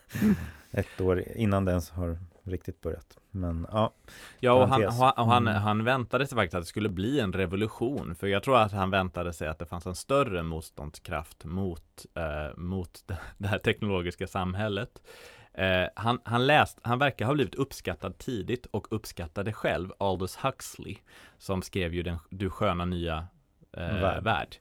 Ett 0.70 1.00
år 1.00 1.24
innan 1.28 1.64
det 1.64 1.70
ens 1.70 1.90
har 1.90 2.18
riktigt 2.50 2.80
börjat. 2.80 3.18
Men 3.30 3.66
ja, 3.72 3.92
Ja, 4.40 4.52
och 4.52 4.68
han, 4.68 4.84
och 5.16 5.26
han, 5.32 5.48
Mm. 5.48 5.62
han 5.62 5.84
väntade 5.84 6.26
sig 6.26 6.36
faktiskt 6.36 6.54
att 6.54 6.62
det 6.62 6.66
skulle 6.66 6.88
bli 6.88 7.20
en 7.20 7.32
revolution. 7.32 8.14
För 8.14 8.26
jag 8.26 8.42
tror 8.42 8.58
att 8.58 8.72
han 8.72 8.90
väntade 8.90 9.32
sig 9.32 9.48
att 9.48 9.58
det 9.58 9.66
fanns 9.66 9.86
en 9.86 9.94
större 9.94 10.42
motståndskraft 10.42 11.44
mot, 11.44 12.06
eh, 12.14 12.56
mot 12.56 13.04
det- 13.38 13.48
här 13.48 13.58
teknologiska 13.58 14.26
samhället. 14.26 15.02
Eh, 15.52 15.86
han, 15.96 16.20
han, 16.24 16.46
läst, 16.46 16.78
han 16.82 16.98
verkar 16.98 17.26
ha 17.26 17.34
blivit 17.34 17.54
uppskattad 17.54 18.18
tidigt 18.18 18.66
och 18.70 18.86
uppskattade 18.90 19.52
själv 19.52 19.92
Aldous 19.98 20.36
Huxley 20.36 20.96
som 21.38 21.62
skrev 21.62 21.94
ju 21.94 22.02
den 22.02 22.18
Du 22.30 22.50
sköna 22.50 22.84
nya 22.84 23.26
eh, 23.72 24.00
Värld. 24.00 24.24
värld. 24.24 24.56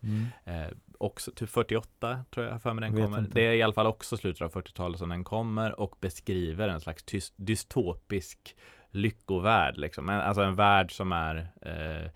Eh, 0.46 0.67
också 1.00 1.32
typ 1.32 1.50
48 1.50 2.25
tror 2.34 2.46
jag 2.46 2.62
för 2.62 2.74
mig 2.74 2.89
den 2.89 3.04
kommer. 3.04 3.20
inte. 3.20 3.32
Det 3.34 3.48
är 3.48 3.54
i 3.54 3.62
alla 3.62 3.74
fall 3.74 3.88
också 3.88 4.18
slutet 4.18 4.42
av 4.42 4.51
40-talet 4.51 5.00
som 5.00 5.10
den 5.10 5.24
kommer 5.24 5.80
och 5.80 5.96
beskriver 6.00 6.68
en 6.68 6.82
slags 6.82 7.06
tys- 7.06 7.34
dystopisk 7.36 8.56
lyckovärld, 8.92 9.77
liksom. 9.77 10.10
alltså 10.10 10.42
en 10.42 10.56
värld 10.56 10.92
som 10.92 11.12
är 11.12 11.48
eh, 11.62 12.12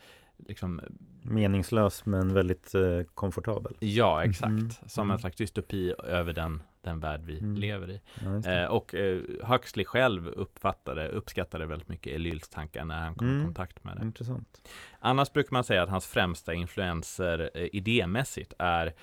liksom 0.48 0.82
Meningslös 1.24 2.06
men 2.06 2.34
väldigt 2.34 2.76
eh, 2.76 3.02
komfortabel. 3.14 3.76
Ja, 3.80 4.24
exakt. 4.24 4.50
Mm. 4.50 4.70
Som 4.70 5.04
mm. 5.04 5.14
en 5.14 5.20
slags 5.20 5.36
dystopi 5.36 5.94
över 6.04 6.34
den, 6.34 6.64
den 6.82 7.00
värld 7.00 7.22
vi 7.24 7.40
mm. 7.40 7.56
lever 7.56 7.92
i. 7.92 8.02
Ja, 8.24 8.52
eh, 8.52 8.66
och 8.66 8.96
eh, 8.96 9.22
Huxley 9.44 9.86
själv 9.86 10.28
uppfattade, 10.28 11.08
uppskattade 11.08 11.66
väldigt 11.66 11.90
mycket 11.90 12.16
Elyls 12.16 12.50
tankar 12.50 12.86
när 12.86 13.00
han 13.00 13.16
kom 13.16 13.28
i 13.28 13.32
mm. 13.32 13.46
kontakt 13.46 13.84
med 13.84 13.98
det. 13.98 14.06
Intressant. 14.06 14.62
Annars 15.00 15.34
brukar 15.34 15.52
man 15.54 15.64
säga 15.64 15.84
att 15.84 15.90
hans 15.90 16.08
främsta 16.08 16.54
influenser 16.54 17.52
eh, 17.54 17.68
idémässigt 17.72 18.54
är 18.60 18.94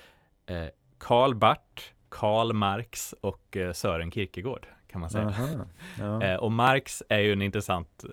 eh, 0.45 0.67
Karl 0.97 1.35
Barth, 1.35 1.83
Karl 2.09 2.53
Marx 2.53 3.15
och 3.21 3.57
eh, 3.57 3.73
Sören 3.73 4.11
Kierkegaard 4.11 4.67
kan 4.91 5.01
man 5.01 5.09
säga. 5.09 5.27
Aha, 5.27 5.65
ja. 5.99 6.23
eh, 6.23 6.35
och 6.35 6.51
Marx 6.51 7.03
är 7.09 7.19
ju 7.19 7.33
en 7.33 7.41
intressant 7.41 8.03
eh, 8.03 8.09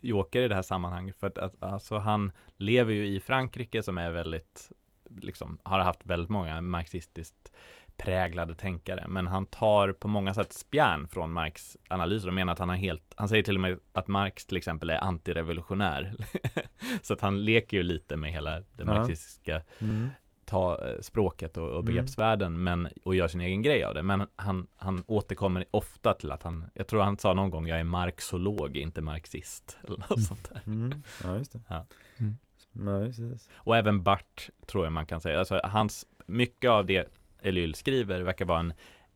joker 0.00 0.42
i 0.42 0.48
det 0.48 0.54
här 0.54 0.62
sammanhanget 0.62 1.16
för 1.16 1.26
att 1.26 1.62
alltså, 1.62 1.98
han 1.98 2.32
lever 2.56 2.92
ju 2.92 3.06
i 3.06 3.20
Frankrike 3.20 3.82
som 3.82 3.98
är 3.98 4.10
väldigt, 4.10 4.72
liksom, 5.20 5.58
har 5.62 5.80
haft 5.80 6.06
väldigt 6.06 6.30
många 6.30 6.60
marxistiskt 6.60 7.52
präglade 7.96 8.54
tänkare, 8.54 9.04
men 9.08 9.26
han 9.26 9.46
tar 9.46 9.92
på 9.92 10.08
många 10.08 10.34
sätt 10.34 10.52
spjärn 10.52 11.08
från 11.08 11.32
Marx 11.32 11.76
analyser 11.88 12.28
och 12.28 12.34
menar 12.34 12.52
att 12.52 12.58
han 12.58 12.68
har 12.68 12.76
helt, 12.76 13.14
han 13.16 13.28
säger 13.28 13.42
till 13.42 13.54
och 13.54 13.60
med 13.60 13.78
att 13.92 14.08
Marx 14.08 14.46
till 14.46 14.56
exempel 14.56 14.90
är 14.90 15.04
antirevolutionär. 15.04 16.14
så 17.02 17.14
att 17.14 17.20
han 17.20 17.44
leker 17.44 17.76
ju 17.76 17.82
lite 17.82 18.16
med 18.16 18.32
hela 18.32 18.62
det 18.72 18.84
marxistiska 18.84 19.62
mm 19.78 20.10
ta 20.46 20.88
eh, 20.88 21.00
språket 21.00 21.56
och, 21.56 21.68
och 21.68 21.72
mm. 21.72 21.84
begreppsvärlden 21.84 22.54
mm. 22.54 22.82
men, 22.82 22.92
och 23.04 23.14
gör 23.14 23.28
sin 23.28 23.40
egen 23.40 23.62
grej 23.62 23.84
av 23.84 23.94
det. 23.94 24.02
Men 24.02 24.26
han, 24.36 24.66
han 24.76 25.04
återkommer 25.06 25.64
ofta 25.70 26.14
till 26.14 26.32
att 26.32 26.42
han, 26.42 26.64
jag 26.74 26.86
tror 26.86 27.02
han 27.02 27.18
sa 27.18 27.34
någon 27.34 27.50
gång, 27.50 27.66
jag 27.66 27.80
är 27.80 27.84
marxolog, 27.84 28.76
inte 28.76 29.00
marxist. 29.00 29.78
Eller 29.84 29.98
något 29.98 30.10
mm. 30.10 30.22
sånt 30.22 30.50
där. 30.52 30.62
Mm. 30.66 31.02
Ja, 31.24 31.36
just 31.36 31.52
det. 31.52 31.60
Ja. 31.68 31.86
Mm. 32.16 32.36
Ja. 32.72 33.38
Och 33.54 33.76
även 33.76 34.02
Bart 34.02 34.50
tror 34.66 34.84
jag 34.84 34.92
man 34.92 35.06
kan 35.06 35.20
säga. 35.20 35.38
Alltså, 35.38 35.60
hans, 35.64 36.06
mycket 36.26 36.70
av 36.70 36.86
det 36.86 37.12
Elyl 37.46 37.74
skriver 37.74 38.20
verkar 38.20 38.44
vara 38.44 38.60
en, 38.60 38.72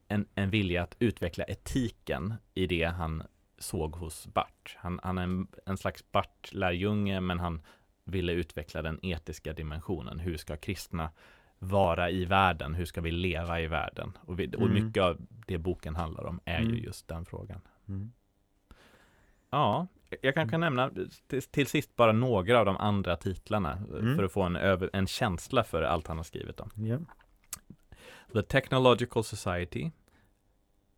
en, 0.09 0.27
en 0.35 0.51
vilja 0.51 0.83
att 0.83 0.97
utveckla 0.99 1.45
etiken 1.45 2.35
i 2.55 2.67
det 2.67 2.85
han 2.85 3.23
såg 3.59 3.97
hos 3.97 4.27
Bart. 4.27 4.77
Han, 4.79 5.01
han 5.03 5.19
är 5.19 5.23
en, 5.23 5.49
en 5.67 5.77
slags 5.77 6.13
Bart-lärjunge, 6.13 7.21
men 7.21 7.41
han 7.41 7.63
ville 8.05 8.33
utveckla 8.33 8.83
den 8.83 8.99
etiska 9.03 9.53
dimensionen. 9.53 10.19
Hur 10.19 10.37
ska 10.37 10.57
kristna 10.57 11.11
vara 11.59 12.11
i 12.11 12.25
världen? 12.25 12.75
Hur 12.75 12.85
ska 12.85 13.01
vi 13.01 13.11
leva 13.11 13.61
i 13.61 13.67
världen? 13.67 14.19
Och, 14.21 14.41
vi, 14.41 14.47
och 14.47 14.67
mm. 14.67 14.85
mycket 14.85 15.03
av 15.03 15.17
det 15.47 15.59
boken 15.59 15.97
handlar 15.97 16.27
om 16.27 16.41
är 16.45 16.61
mm. 16.61 16.75
ju 16.75 16.81
just 16.81 17.09
den 17.09 17.27
frågan. 17.27 17.61
Mm. 17.89 18.13
Ja, 19.51 19.87
jag 20.23 20.35
kanske 20.35 20.51
kan 20.51 20.61
nämna 20.61 20.91
till, 21.27 21.43
till, 21.43 21.67
sist 21.67 21.97
bara 21.97 22.13
några 22.13 22.59
av 22.59 22.67
de 22.67 22.77
andra 22.77 23.17
titlarna 23.17 23.73
mm. 23.73 24.17
för 24.17 24.25
att 24.25 24.33
få 24.33 24.43
en, 24.43 24.57
över, 24.57 24.91
en 24.93 25.07
känsla 25.07 25.65
för 25.65 25.83
allt 25.83 26.07
han 26.07 26.17
har 26.17 26.25
skrivit 26.25 26.61
om. 26.61 26.71
Yeah. 26.77 27.01
The 28.33 28.43
Technological 28.43 29.23
Society 29.23 29.91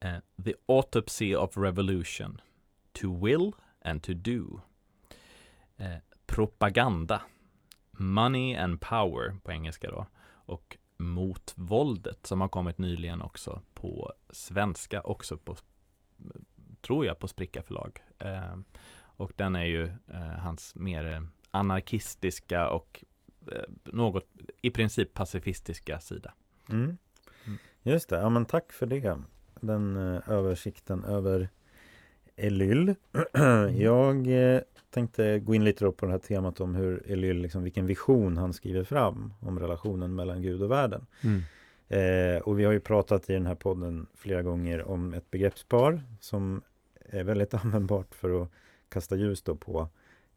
uh, 0.04 0.18
The 0.44 0.54
Autopsy 0.66 1.34
of 1.34 1.56
Revolution 1.56 2.40
To 2.92 3.26
Will 3.26 3.52
and 3.84 4.02
To 4.02 4.14
Do 4.14 4.62
uh, 5.80 6.00
propaganda. 6.26 7.22
Money 7.90 8.54
and 8.56 8.80
power 8.80 9.36
på 9.42 9.52
engelska 9.52 9.90
då. 9.90 10.06
Och 10.30 10.78
mot 10.96 11.52
våldet 11.56 12.26
som 12.26 12.40
har 12.40 12.48
kommit 12.48 12.78
nyligen 12.78 13.22
också 13.22 13.62
på 13.74 14.12
svenska, 14.30 15.00
också 15.00 15.36
på, 15.36 15.56
tror 16.80 17.06
jag, 17.06 17.18
på 17.18 17.28
Spricka 17.28 17.62
förlag. 17.62 17.98
Uh, 18.24 18.56
och 19.16 19.32
den 19.36 19.56
är 19.56 19.64
ju 19.64 19.84
eh, 19.84 20.38
hans 20.38 20.74
mer 20.74 21.26
anarkistiska 21.50 22.68
och 22.68 23.04
något 23.84 24.26
i 24.62 24.70
princip 24.70 25.14
pacifistiska 25.14 26.00
sida. 26.00 26.34
Mm. 26.68 26.96
Just 27.82 28.08
det, 28.08 28.16
ja 28.16 28.28
men 28.28 28.44
tack 28.44 28.72
för 28.72 28.86
det. 28.86 29.18
Den 29.60 29.96
eh, 29.96 30.30
översikten 30.30 31.04
över 31.04 31.48
Elyll. 32.36 32.94
Jag 33.76 34.26
eh, 34.26 34.60
tänkte 34.90 35.38
gå 35.38 35.54
in 35.54 35.64
lite 35.64 35.90
på 35.90 36.06
det 36.06 36.12
här 36.12 36.18
temat 36.18 36.60
om 36.60 36.74
hur 36.74 37.10
Elyll, 37.10 37.36
liksom, 37.36 37.62
vilken 37.62 37.86
vision 37.86 38.36
han 38.36 38.52
skriver 38.52 38.84
fram 38.84 39.34
om 39.40 39.58
relationen 39.58 40.14
mellan 40.14 40.42
Gud 40.42 40.62
och 40.62 40.70
världen. 40.70 41.06
Mm. 41.20 41.42
Eh, 41.88 42.42
och 42.42 42.58
vi 42.58 42.64
har 42.64 42.72
ju 42.72 42.80
pratat 42.80 43.30
i 43.30 43.32
den 43.32 43.46
här 43.46 43.54
podden 43.54 44.06
flera 44.14 44.42
gånger 44.42 44.82
om 44.88 45.14
ett 45.14 45.30
begreppspar 45.30 46.02
som 46.20 46.62
är 47.00 47.24
väldigt 47.24 47.54
användbart 47.64 48.14
för 48.14 48.42
att 48.42 48.48
kasta 48.88 49.16
ljus 49.16 49.42
på 49.42 49.88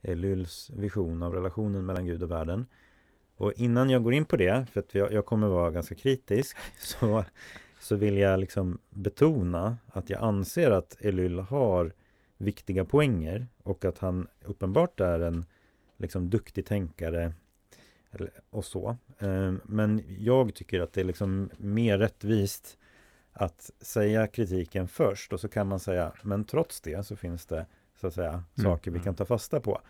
Elylls 0.01 0.69
vision 0.75 1.23
av 1.23 1.33
relationen 1.33 1.85
mellan 1.85 2.05
Gud 2.05 2.23
och 2.23 2.31
världen. 2.31 2.65
Och 3.37 3.53
innan 3.55 3.89
jag 3.89 4.03
går 4.03 4.13
in 4.13 4.25
på 4.25 4.37
det, 4.37 4.65
för 4.71 4.79
att 4.79 4.95
jag, 4.95 5.13
jag 5.13 5.25
kommer 5.25 5.47
vara 5.47 5.71
ganska 5.71 5.95
kritisk, 5.95 6.57
så 6.79 7.23
så 7.85 7.95
vill 7.95 8.17
jag 8.17 8.39
liksom 8.39 8.77
betona 8.89 9.77
att 9.87 10.09
jag 10.09 10.21
anser 10.21 10.71
att 10.71 10.97
Elyll 10.99 11.39
har 11.39 11.93
viktiga 12.37 12.85
poänger 12.85 13.47
och 13.63 13.85
att 13.85 13.97
han 13.97 14.27
uppenbart 14.45 14.99
är 14.99 15.19
en 15.19 15.45
liksom 15.97 16.29
duktig 16.29 16.65
tänkare 16.65 17.33
och 18.49 18.65
så. 18.65 18.97
Ehm, 19.19 19.61
men 19.65 20.03
jag 20.19 20.55
tycker 20.55 20.79
att 20.79 20.93
det 20.93 21.01
är 21.01 21.05
liksom 21.05 21.49
mer 21.57 21.97
rättvist 21.97 22.77
att 23.33 23.71
säga 23.79 24.27
kritiken 24.27 24.87
först 24.87 25.33
och 25.33 25.39
så 25.39 25.47
kan 25.47 25.67
man 25.67 25.79
säga 25.79 26.13
men 26.23 26.45
trots 26.45 26.81
det 26.81 27.05
så 27.05 27.15
finns 27.15 27.45
det 27.45 27.65
så 27.95 28.07
att 28.07 28.13
säga 28.13 28.31
mm. 28.31 28.43
saker 28.55 28.91
vi 28.91 28.99
kan 28.99 29.15
ta 29.15 29.25
fasta 29.25 29.59
på. 29.59 29.81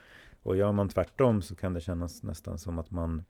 Och 0.44 0.58
gör 0.58 0.72
man 0.72 0.90
tvärtom 0.90 1.42
så 1.42 1.56
kan 1.56 1.74
det 1.74 1.82
kännas 1.82 2.24
nästan 2.24 2.60
som 2.60 2.80
att 2.80 2.92
man 2.92 3.24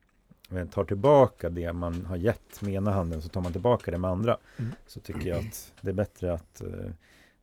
tar 0.72 0.84
tillbaka 0.84 1.50
det 1.50 1.74
man 1.74 2.06
har 2.06 2.16
gett 2.16 2.62
med 2.62 2.74
ena 2.74 2.92
handen 2.92 3.22
så 3.22 3.30
tar 3.30 3.42
man 3.42 3.52
tillbaka 3.52 3.92
det 3.92 3.98
med 3.98 4.12
andra. 4.12 4.38
Mm. 4.58 4.72
Så 4.88 5.00
tycker 5.00 5.30
jag 5.30 5.40
att 5.40 5.74
det 5.82 5.90
är 5.90 5.94
bättre 5.94 6.34
att 6.34 6.62
uh, 6.66 6.92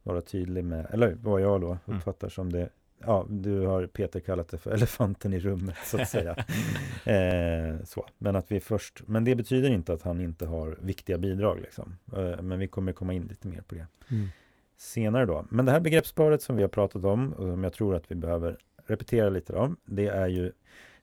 vara 0.03 0.21
tydlig 0.21 0.65
med, 0.65 0.87
eller 0.91 1.17
vad 1.23 1.41
jag 1.41 1.61
då 1.61 1.79
mm. 1.87 1.99
uppfattar 1.99 2.27
mm. 2.27 2.31
som 2.31 2.53
det 2.53 2.69
Ja, 3.07 3.27
du 3.29 3.61
har 3.61 3.87
Peter 3.87 4.21
kallat 4.21 4.49
det 4.49 4.59
för 4.59 4.71
elefanten 4.75 5.33
i 5.33 5.41
rummet 5.41 5.77
så 5.85 6.01
att 6.01 6.09
säga. 6.09 6.37
eh, 7.05 7.85
så. 7.85 8.07
Men 8.19 8.37
att 8.37 8.53
vi 8.53 8.61
först, 8.61 9.03
men 9.07 9.25
det 9.25 9.35
betyder 9.35 9.71
inte 9.71 9.93
att 9.93 10.03
han 10.03 10.21
inte 10.21 10.47
har 10.47 10.77
viktiga 10.81 11.19
bidrag 11.19 11.61
liksom. 11.61 11.97
Eh, 12.17 12.43
men 12.43 12.59
vi 12.59 12.69
kommer 12.69 12.93
komma 12.93 13.13
in 13.13 13.23
lite 13.23 13.49
mer 13.49 13.61
på 13.61 13.75
det 13.75 13.87
mm. 14.11 14.29
senare 14.77 15.27
då. 15.27 15.47
Men 15.51 15.67
det 15.67 15.73
här 15.73 15.81
begreppsparet 15.81 16.43
som 16.43 16.57
vi 16.57 16.63
har 16.63 16.69
pratat 16.69 17.05
om 17.05 17.33
och 17.33 17.53
som 17.53 17.65
jag 17.65 17.73
tror 17.73 17.95
att 17.95 18.11
vi 18.11 18.15
behöver 18.15 18.59
repetera 18.87 19.29
lite 19.29 19.53
om, 19.53 19.77
det 19.85 20.07
är 20.07 20.29
ju 20.29 20.53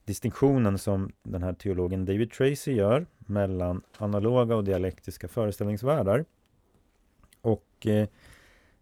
distinktionen 0.10 0.78
som 0.78 1.12
den 1.24 1.44
här 1.44 1.54
teologen 1.54 2.06
David 2.06 2.32
Tracy 2.32 2.74
gör 2.74 3.06
mellan 3.18 3.82
analoga 3.98 4.56
och 4.56 4.64
dialektiska 4.64 5.28
föreställningsvärldar. 5.28 6.26
Och 7.42 7.88
eh, 7.88 8.08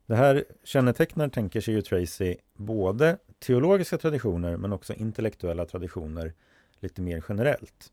det 0.06 0.16
här 0.16 0.46
kännetecknar, 0.64 1.28
tänker 1.30 1.62
sig 1.62 1.74
ju 1.74 1.82
Tracy, 1.82 2.36
både 2.54 3.18
teologiska 3.40 3.98
traditioner 3.98 4.58
men 4.58 4.74
också 4.74 4.94
intellektuella 4.94 5.66
traditioner 5.66 6.34
lite 6.80 7.02
mer 7.02 7.24
generellt. 7.30 7.92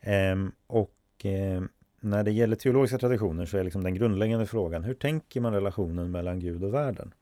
Ehm, 0.00 0.52
och 0.66 1.26
eh, 1.26 1.62
när 2.00 2.24
det 2.24 2.30
gäller 2.30 2.56
teologiska 2.56 2.98
traditioner 2.98 3.46
så 3.46 3.58
är 3.58 3.64
liksom 3.64 3.84
den 3.84 3.94
grundläggande 3.94 4.46
frågan 4.46 4.84
hur 4.84 4.94
tänker 4.94 5.40
man 5.40 5.54
relationen 5.54 6.10
mellan 6.10 6.40
Gud 6.40 6.64
och 6.64 6.74
världen? 6.74 7.14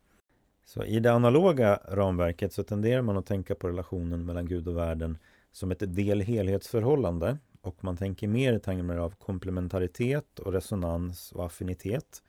Så 0.65 0.85
i 0.85 1.01
det 1.01 1.13
analoga 1.13 1.81
ramverket 1.89 2.53
så 2.53 2.63
tenderar 2.63 3.03
man 3.03 3.17
att 3.17 3.27
tänka 3.27 3.55
på 3.55 3.69
relationen 3.69 4.25
mellan 4.25 4.47
Gud 4.47 4.69
och 4.69 4.77
världen 4.77 5.19
som 5.53 5.71
ett 5.71 5.95
del-helhetsförhållande 5.95 7.39
och 7.61 7.85
man 7.85 7.97
tänker 7.97 8.29
mer 8.29 8.53
i 8.53 8.61
termer 8.61 8.97
av 8.97 9.15
komplementaritet 9.15 10.39
och 10.39 10.53
resonans 10.53 11.33
och 11.33 11.47
affinitet. 11.47 12.23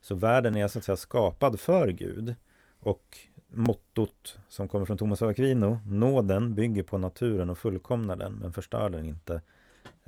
Så 0.00 0.14
världen 0.14 0.56
är 0.56 0.68
så 0.68 0.78
att 0.78 0.84
säga 0.84 0.96
skapad 0.96 1.60
för 1.60 1.88
Gud 1.88 2.34
och 2.80 3.18
mottot 3.48 4.38
som 4.48 4.68
kommer 4.68 4.86
från 4.86 4.98
Thomas 4.98 5.22
av 5.22 5.28
Aquino, 5.28 5.78
nåden 5.86 6.54
bygger 6.54 6.82
på 6.82 6.98
naturen 6.98 7.50
och 7.50 7.58
fullkomnar 7.58 8.16
den 8.16 8.32
men 8.32 8.52
förstör 8.52 8.90
den 8.90 9.06
inte, 9.06 9.42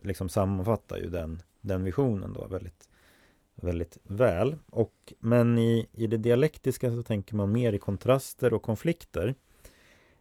liksom 0.02 0.28
sammanfattar 0.28 0.96
ju 0.96 1.10
den, 1.10 1.42
den 1.60 1.84
visionen 1.84 2.32
då 2.32 2.46
väldigt, 2.46 2.88
väldigt 3.54 3.98
väl. 4.02 4.56
Och, 4.70 5.12
men 5.18 5.58
i, 5.58 5.88
i 5.92 6.06
det 6.06 6.16
dialektiska 6.16 6.90
så 6.90 7.02
tänker 7.02 7.36
man 7.36 7.52
mer 7.52 7.72
i 7.72 7.78
kontraster 7.78 8.54
och 8.54 8.62
konflikter. 8.62 9.34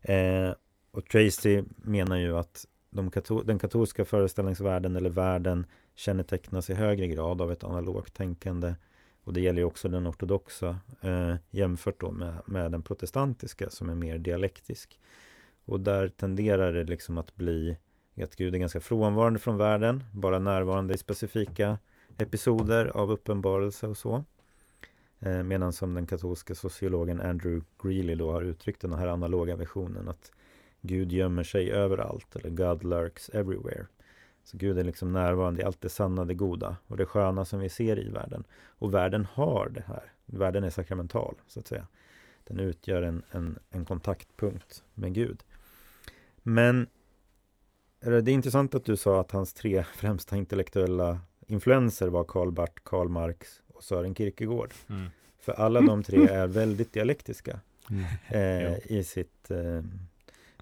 Eh, 0.02 0.52
och 0.92 1.10
Tracy 1.10 1.64
menar 1.76 2.18
ju 2.18 2.38
att 2.38 2.68
de 2.90 3.12
kato 3.12 3.42
den 3.44 3.60
katolska 3.60 4.06
föreställningsvärlden 4.06 4.96
eller 4.96 5.10
världen 5.10 5.66
kännetecknas 5.96 6.70
i 6.70 6.74
högre 6.74 7.08
grad 7.08 7.42
av 7.42 7.52
ett 7.52 7.64
analogt 7.64 8.14
tänkande. 8.14 8.76
Och 9.24 9.34
det 9.34 9.42
gäller 9.42 9.60
ju 9.60 9.66
också 9.66 9.90
den 9.90 10.08
ortodoxa 10.08 10.80
eh, 11.02 11.36
jämfört 11.52 12.02
då 12.02 12.12
med, 12.12 12.42
med 12.46 12.72
den 12.72 12.82
protestantiska 12.82 13.70
som 13.70 13.90
är 13.90 13.96
mer 13.96 14.18
dialektisk. 14.18 15.00
Och 15.66 15.80
där 15.80 16.10
tenderar 16.10 16.74
det 16.74 16.84
liksom 16.84 17.18
att 17.18 17.36
bli 17.36 17.78
att 18.24 18.36
Gud 18.36 18.56
är 18.56 18.60
ganska 18.60 18.80
frånvarande 18.80 19.40
från 19.40 19.58
världen, 19.58 20.04
bara 20.12 20.40
närvarande 20.40 20.94
i 20.94 20.98
specifika 20.98 21.78
episoder 22.18 22.86
av 22.86 23.12
uppenbarelse 23.12 23.88
och 23.88 23.98
så. 23.98 24.24
Eh, 25.20 25.44
medan 25.44 25.74
som 25.74 25.94
den 25.94 26.06
katolska 26.06 26.56
sociologen 26.56 27.22
Andrew 27.22 27.66
Greeley 27.84 28.16
då 28.16 28.32
har 28.32 28.42
uttryckt 28.42 28.82
den 28.82 28.94
här 28.94 29.08
analoga 29.08 29.56
versionen 29.56 30.10
att 30.10 30.32
Gud 30.82 31.12
gömmer 31.12 31.44
sig 31.44 31.72
överallt 31.72 32.36
eller 32.36 32.50
God 32.50 32.84
lurks 32.84 33.30
everywhere. 33.30 33.86
Så 34.44 34.58
Gud 34.58 34.78
är 34.78 34.84
liksom 34.84 35.14
närvarande 35.14 35.62
i 35.62 35.66
allt 35.66 35.82
det 35.82 35.90
sanna, 35.90 36.26
det 36.26 36.34
goda 36.34 36.76
och 36.88 36.98
det 36.98 37.06
sköna 37.06 37.46
som 37.46 37.60
vi 37.60 37.70
ser 37.70 38.00
i 38.00 38.10
världen. 38.10 38.44
Och 38.64 38.94
världen 38.94 39.28
har 39.34 39.70
det 39.70 39.84
här. 39.88 40.14
Världen 40.26 40.64
är 40.64 40.70
sakramental, 40.70 41.36
så 41.48 41.60
att 41.60 41.68
säga. 41.68 41.88
Den 42.44 42.60
utgör 42.60 43.02
en, 43.02 43.24
en, 43.32 43.60
en 43.70 43.86
kontaktpunkt 43.86 44.84
med 44.94 45.14
Gud. 45.14 45.44
Men 46.44 46.88
det 48.00 48.08
är 48.08 48.30
intressant 48.30 48.76
att 48.76 48.86
du 48.86 48.98
sa 48.98 49.22
att 49.22 49.32
hans 49.32 49.54
tre 49.54 49.84
främsta 49.96 50.38
intellektuella 50.38 51.20
influenser 51.48 52.08
var 52.08 52.24
Karl 52.24 52.52
Barth, 52.52 52.82
Karl 52.84 53.10
Marx 53.10 53.62
och 53.68 53.84
Sören 53.84 54.16
Kierkegaard. 54.16 54.74
Mm. 54.90 55.10
För 55.40 55.52
alla 55.52 55.82
de 55.82 56.04
tre 56.04 56.28
är 56.28 56.48
väldigt 56.48 56.94
dialektiska 56.94 57.60
mm. 57.90 58.06
eh, 58.30 58.92
i 58.92 59.04
sitt 59.04 59.52
eh, 59.52 59.82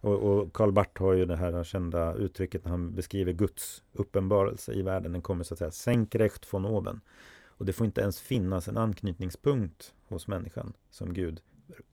och, 0.02 0.14
och 0.14 0.54
Karl 0.54 0.72
Barth 0.72 1.02
har 1.02 1.14
ju 1.14 1.26
det 1.26 1.36
här 1.36 1.64
kända 1.64 2.14
uttrycket 2.14 2.64
när 2.64 2.72
han 2.72 2.96
beskriver 2.96 3.34
Guds 3.34 3.84
uppenbarelse 3.94 4.74
i 4.74 4.82
världen. 4.82 5.12
Den 5.12 5.22
kommer 5.22 5.44
så 5.44 5.54
att 5.54 5.58
säga 5.58 5.72
senkrecht 5.72 6.54
von 6.54 6.66
oben. 6.66 7.02
Och 7.46 7.66
det 7.66 7.74
får 7.74 7.86
inte 7.86 8.02
ens 8.02 8.20
finnas 8.20 8.68
en 8.68 8.78
anknytningspunkt 8.78 9.94
hos 10.08 10.28
människan 10.28 10.74
som 10.90 11.14
Gud 11.14 11.42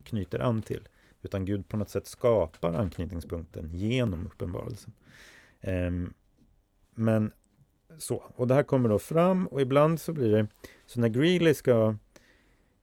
knyter 0.05 0.39
an 0.39 0.63
till. 0.63 0.89
Utan 1.23 1.45
Gud 1.45 1.69
på 1.69 1.77
något 1.77 1.91
sätt 1.91 2.07
skapar 2.07 2.73
anknytningspunkten 2.73 3.71
genom 3.75 4.27
uppenbarelsen. 4.27 4.93
Um, 5.61 6.15
men 6.95 7.33
så, 7.99 8.23
och 8.37 8.47
det 8.47 8.55
här 8.55 8.63
kommer 8.63 8.89
då 8.89 8.99
fram 8.99 9.47
och 9.47 9.61
ibland 9.61 10.01
så 10.01 10.13
blir 10.13 10.33
det, 10.33 10.47
så 10.87 11.01
när 11.01 11.09
Greeley 11.09 11.55
ska 11.55 11.97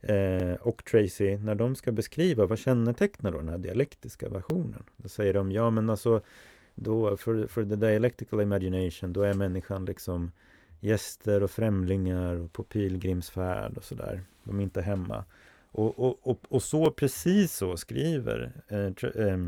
eh, 0.03 0.53
och 0.53 0.86
Tracy, 0.86 1.38
när 1.38 1.55
de 1.55 1.75
ska 1.75 1.91
beskriva 1.91 2.45
vad 2.45 2.60
kännetecknar 2.60 3.31
då 3.31 3.38
den 3.38 3.50
här 3.50 3.57
dialektiska 3.57 4.29
versionen? 4.29 4.83
Då 4.98 5.10
säger 5.10 5.33
de, 5.33 5.51
ja 5.51 5.69
men 5.69 5.89
alltså 5.89 6.22
då 6.75 7.17
för, 7.17 7.48
för 7.48 7.65
the 7.65 7.75
dialectical 7.75 8.41
imagination, 8.41 9.13
då 9.13 9.22
är 9.22 9.33
människan 9.33 9.86
liksom 9.86 10.31
gäster 10.79 11.43
och 11.43 11.51
främlingar 11.51 12.36
och 12.36 12.53
på 12.53 12.63
pilgrimsfärd 12.63 13.77
och 13.77 13.83
sådär. 13.83 14.22
De 14.43 14.60
är 14.60 14.63
inte 14.63 14.81
hemma. 14.81 15.25
Och, 15.72 16.00
och, 16.00 16.27
och, 16.27 16.39
och 16.50 16.63
så 16.63 16.91
precis 16.91 17.53
så 17.53 17.77
skriver 17.77 18.51
eh, 18.67 18.79
eh, 18.79 19.39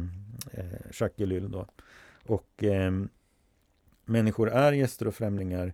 eh, 0.52 0.80
Jacques 0.94 1.20
Ellul 1.20 1.52
då. 1.52 1.68
Och 2.26 2.64
eh, 2.64 2.92
människor 4.06 4.50
är 4.50 4.72
gäster 4.72 5.08
och 5.08 5.16
främlingar 5.16 5.74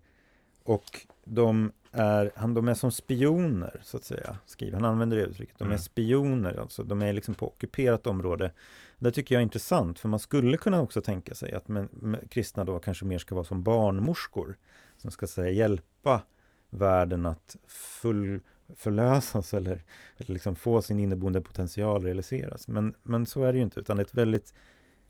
och 0.63 1.07
de 1.23 1.71
är, 1.91 2.31
han, 2.35 2.53
de 2.53 2.67
är 2.67 2.73
som 2.73 2.91
spioner, 2.91 3.81
så 3.83 3.97
att 3.97 4.03
säga, 4.03 4.37
skriver 4.45 4.73
han. 4.73 4.85
använder 4.85 5.17
det 5.17 5.23
uttrycket. 5.23 5.57
De 5.57 5.63
är 5.63 5.67
mm. 5.67 5.79
spioner, 5.79 6.59
alltså. 6.59 6.83
De 6.83 7.01
är 7.01 7.13
liksom 7.13 7.33
på 7.33 7.47
ockuperat 7.47 8.07
område. 8.07 8.51
Det 8.99 9.11
tycker 9.11 9.35
jag 9.35 9.39
är 9.39 9.43
intressant, 9.43 9.99
för 9.99 10.09
man 10.09 10.19
skulle 10.19 10.57
kunna 10.57 10.81
också 10.81 11.01
tänka 11.01 11.35
sig 11.35 11.53
att 11.53 11.67
men, 11.67 11.89
men, 11.91 12.27
kristna 12.29 12.63
då 12.63 12.79
kanske 12.79 13.05
mer 13.05 13.17
ska 13.17 13.35
vara 13.35 13.45
som 13.45 13.63
barnmorskor, 13.63 14.57
som 14.97 15.11
ska 15.11 15.27
säga 15.27 15.51
hjälpa 15.51 16.21
världen 16.69 17.25
att 17.25 17.55
full, 17.67 18.39
förlösas 18.75 19.53
eller, 19.53 19.83
eller 20.17 20.33
liksom 20.33 20.55
få 20.55 20.81
sin 20.81 20.99
inneboende 20.99 21.41
potential 21.41 22.03
realiseras. 22.03 22.67
Men, 22.67 22.95
men 23.03 23.25
så 23.25 23.43
är 23.43 23.53
det 23.53 23.57
ju 23.57 23.63
inte, 23.63 23.79
utan 23.79 23.99
ett 23.99 24.13
väldigt 24.13 24.53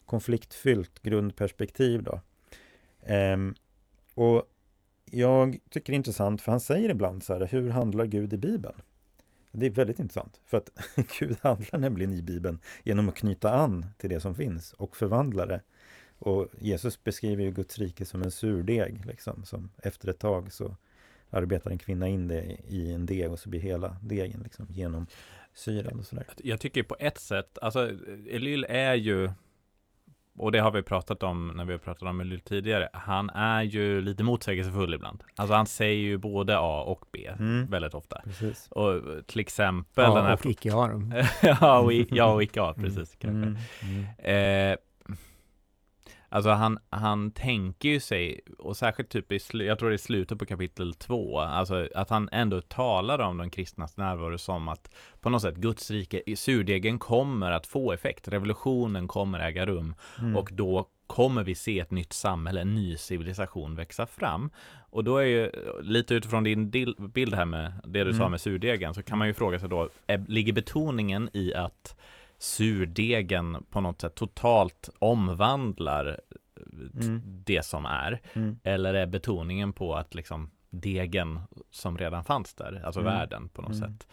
konfliktfyllt 0.06 1.02
grundperspektiv 1.02 2.04
då. 2.04 2.22
Ehm, 3.04 3.56
och 4.14 4.44
jag 5.12 5.58
tycker 5.70 5.94
det 5.94 5.96
är 5.96 5.98
intressant, 5.98 6.42
för 6.42 6.52
han 6.52 6.60
säger 6.60 6.90
ibland 6.90 7.24
så 7.24 7.34
här, 7.34 7.48
hur 7.48 7.70
handlar 7.70 8.06
Gud 8.06 8.34
i 8.34 8.38
Bibeln? 8.38 8.82
Det 9.52 9.66
är 9.66 9.70
väldigt 9.70 10.00
intressant, 10.00 10.42
för 10.46 10.58
att 10.58 10.70
Gud 11.20 11.38
handlar 11.42 11.80
nämligen 11.80 12.14
i 12.14 12.22
Bibeln 12.22 12.60
genom 12.84 13.10
att 13.10 13.16
knyta 13.16 13.54
an 13.54 13.86
till 13.98 14.10
det 14.10 14.20
som 14.20 14.36
finns 14.36 14.74
och 14.74 14.98
förvandla 14.98 15.46
det. 15.46 15.62
Och 16.20 16.48
Jesus 16.60 17.04
beskriver 17.04 17.44
ju 17.44 17.52
Guds 17.52 17.80
rike 17.80 18.06
som 18.06 18.22
en 18.22 18.32
surdeg, 18.32 19.06
liksom, 19.06 19.46
som 19.46 19.70
efter 19.78 20.10
ett 20.10 20.20
tag 20.20 20.54
så 20.54 20.76
arbetar 21.30 21.72
en 21.72 21.78
kvinna 21.78 22.08
in 22.08 22.28
det 22.28 22.58
i 22.68 22.92
en 22.92 23.06
deg 23.06 23.32
och 23.32 23.40
så 23.40 23.50
blir 23.50 23.60
hela 23.60 23.98
degen 24.02 24.42
liksom 24.44 24.68
genomsyrad 24.70 26.00
och 26.00 26.06
sådär. 26.06 26.26
Jag 26.38 26.60
tycker 26.60 26.84
på 26.84 26.96
ett 27.00 27.20
sätt, 27.20 27.58
alltså 27.62 27.90
Elyl 28.30 28.66
är 28.70 28.96
ju 28.96 29.30
och 30.38 30.52
det 30.52 30.60
har 30.60 30.72
vi 30.72 30.84
pratat 30.84 31.24
om 31.24 31.48
när 31.56 31.66
vi 31.66 31.72
har 31.72 31.80
pratat 31.80 32.10
om 32.10 32.22
Elyl 32.22 32.40
tidigare. 32.40 32.90
Han 32.94 33.30
är 33.30 33.62
ju 33.62 34.02
lite 34.02 34.24
motsägelsefull 34.24 34.94
ibland. 34.94 35.24
Alltså 35.36 35.54
han 35.54 35.66
säger 35.66 36.02
ju 36.02 36.18
både 36.18 36.58
A 36.58 36.84
och 36.88 37.06
B 37.12 37.28
mm. 37.40 37.68
väldigt 37.70 37.94
ofta. 37.94 38.22
Precis. 38.24 38.68
Och 38.72 39.02
till 39.28 39.40
exempel 39.40 40.06
A 40.06 40.16
den 40.16 40.26
här 40.26 40.34
och 40.34 40.46
icke 40.46 40.74
A. 40.74 41.02
ja, 41.42 41.80
och, 41.80 41.94
ja 41.94 42.34
och 42.34 42.44
icke 42.44 42.62
A, 42.62 42.74
precis. 42.78 43.18
Mm. 43.20 43.42
Kanske. 43.44 43.62
Mm. 43.88 44.06
mm. 44.18 44.72
Eh, 44.72 44.78
Alltså 46.34 46.50
han, 46.50 46.80
han 46.90 47.32
tänker 47.32 47.90
ju 47.90 48.00
sig, 48.00 48.40
och 48.58 48.78
särskilt 48.78 49.10
typ 49.10 49.32
i, 49.32 49.40
jag 49.54 49.80
tror 49.80 49.90
det 49.90 49.96
är 49.96 49.98
slutet 49.98 50.40
på 50.40 50.46
kapitel 50.46 50.94
två, 50.94 51.40
alltså 51.40 51.88
att 51.96 52.10
han 52.10 52.30
ändå 52.32 52.62
talar 52.62 53.20
om 53.20 53.38
de 53.38 53.50
kristnas 53.50 53.98
närvaro 53.98 54.38
som 54.38 54.68
att 54.68 54.96
på 55.22 55.30
något 55.30 55.42
sätt 55.42 55.56
Guds 55.56 55.92
rike, 55.92 56.36
surdegen 56.36 57.00
kommer 57.00 57.52
att 57.52 57.68
få 57.68 57.94
effekt, 57.94 58.28
revolutionen 58.28 59.08
kommer 59.08 59.40
äga 59.40 59.66
rum 59.66 59.96
mm. 60.20 60.36
och 60.36 60.50
då 60.54 60.88
kommer 61.08 61.44
vi 61.44 61.56
se 61.56 61.80
ett 61.80 61.92
nytt 61.92 62.14
samhälle, 62.14 62.62
en 62.62 62.76
ny 62.76 62.98
civilisation 62.98 63.76
växa 63.76 64.06
fram. 64.06 64.50
Och 64.90 65.04
då 65.04 65.18
är 65.18 65.26
ju 65.26 65.52
lite 65.82 66.16
utifrån 66.16 66.44
din 66.44 66.70
bild 66.98 67.34
här 67.34 67.46
med 67.46 67.74
det 67.84 68.04
du 68.04 68.10
mm. 68.10 68.18
sa 68.18 68.30
med 68.30 68.42
surdegen 68.42 68.94
så 68.94 69.04
kan 69.04 69.18
man 69.18 69.28
ju 69.28 69.34
fråga 69.34 69.60
sig 69.60 69.70
då, 69.70 69.90
är, 70.08 70.26
ligger 70.28 70.54
betoningen 70.54 71.30
i 71.34 71.54
att 71.54 71.96
surdegen 72.42 73.66
på 73.70 73.82
något 73.82 74.02
sätt 74.02 74.16
totalt 74.16 74.90
omvandlar 75.00 76.20
mm. 77.02 77.22
det 77.24 77.66
som 77.66 77.86
är? 77.86 78.22
Mm. 78.34 78.60
Eller 78.64 78.94
är 78.94 79.06
betoningen 79.06 79.74
på 79.74 79.96
att 79.96 80.16
liksom 80.16 80.52
degen 80.70 81.40
som 81.72 81.98
redan 81.98 82.24
fanns 82.24 82.54
där, 82.54 82.82
alltså 82.86 83.00
mm. 83.02 83.14
världen 83.14 83.50
på 83.50 83.62
något 83.62 83.76
mm. 83.76 83.90
sätt, 83.92 84.08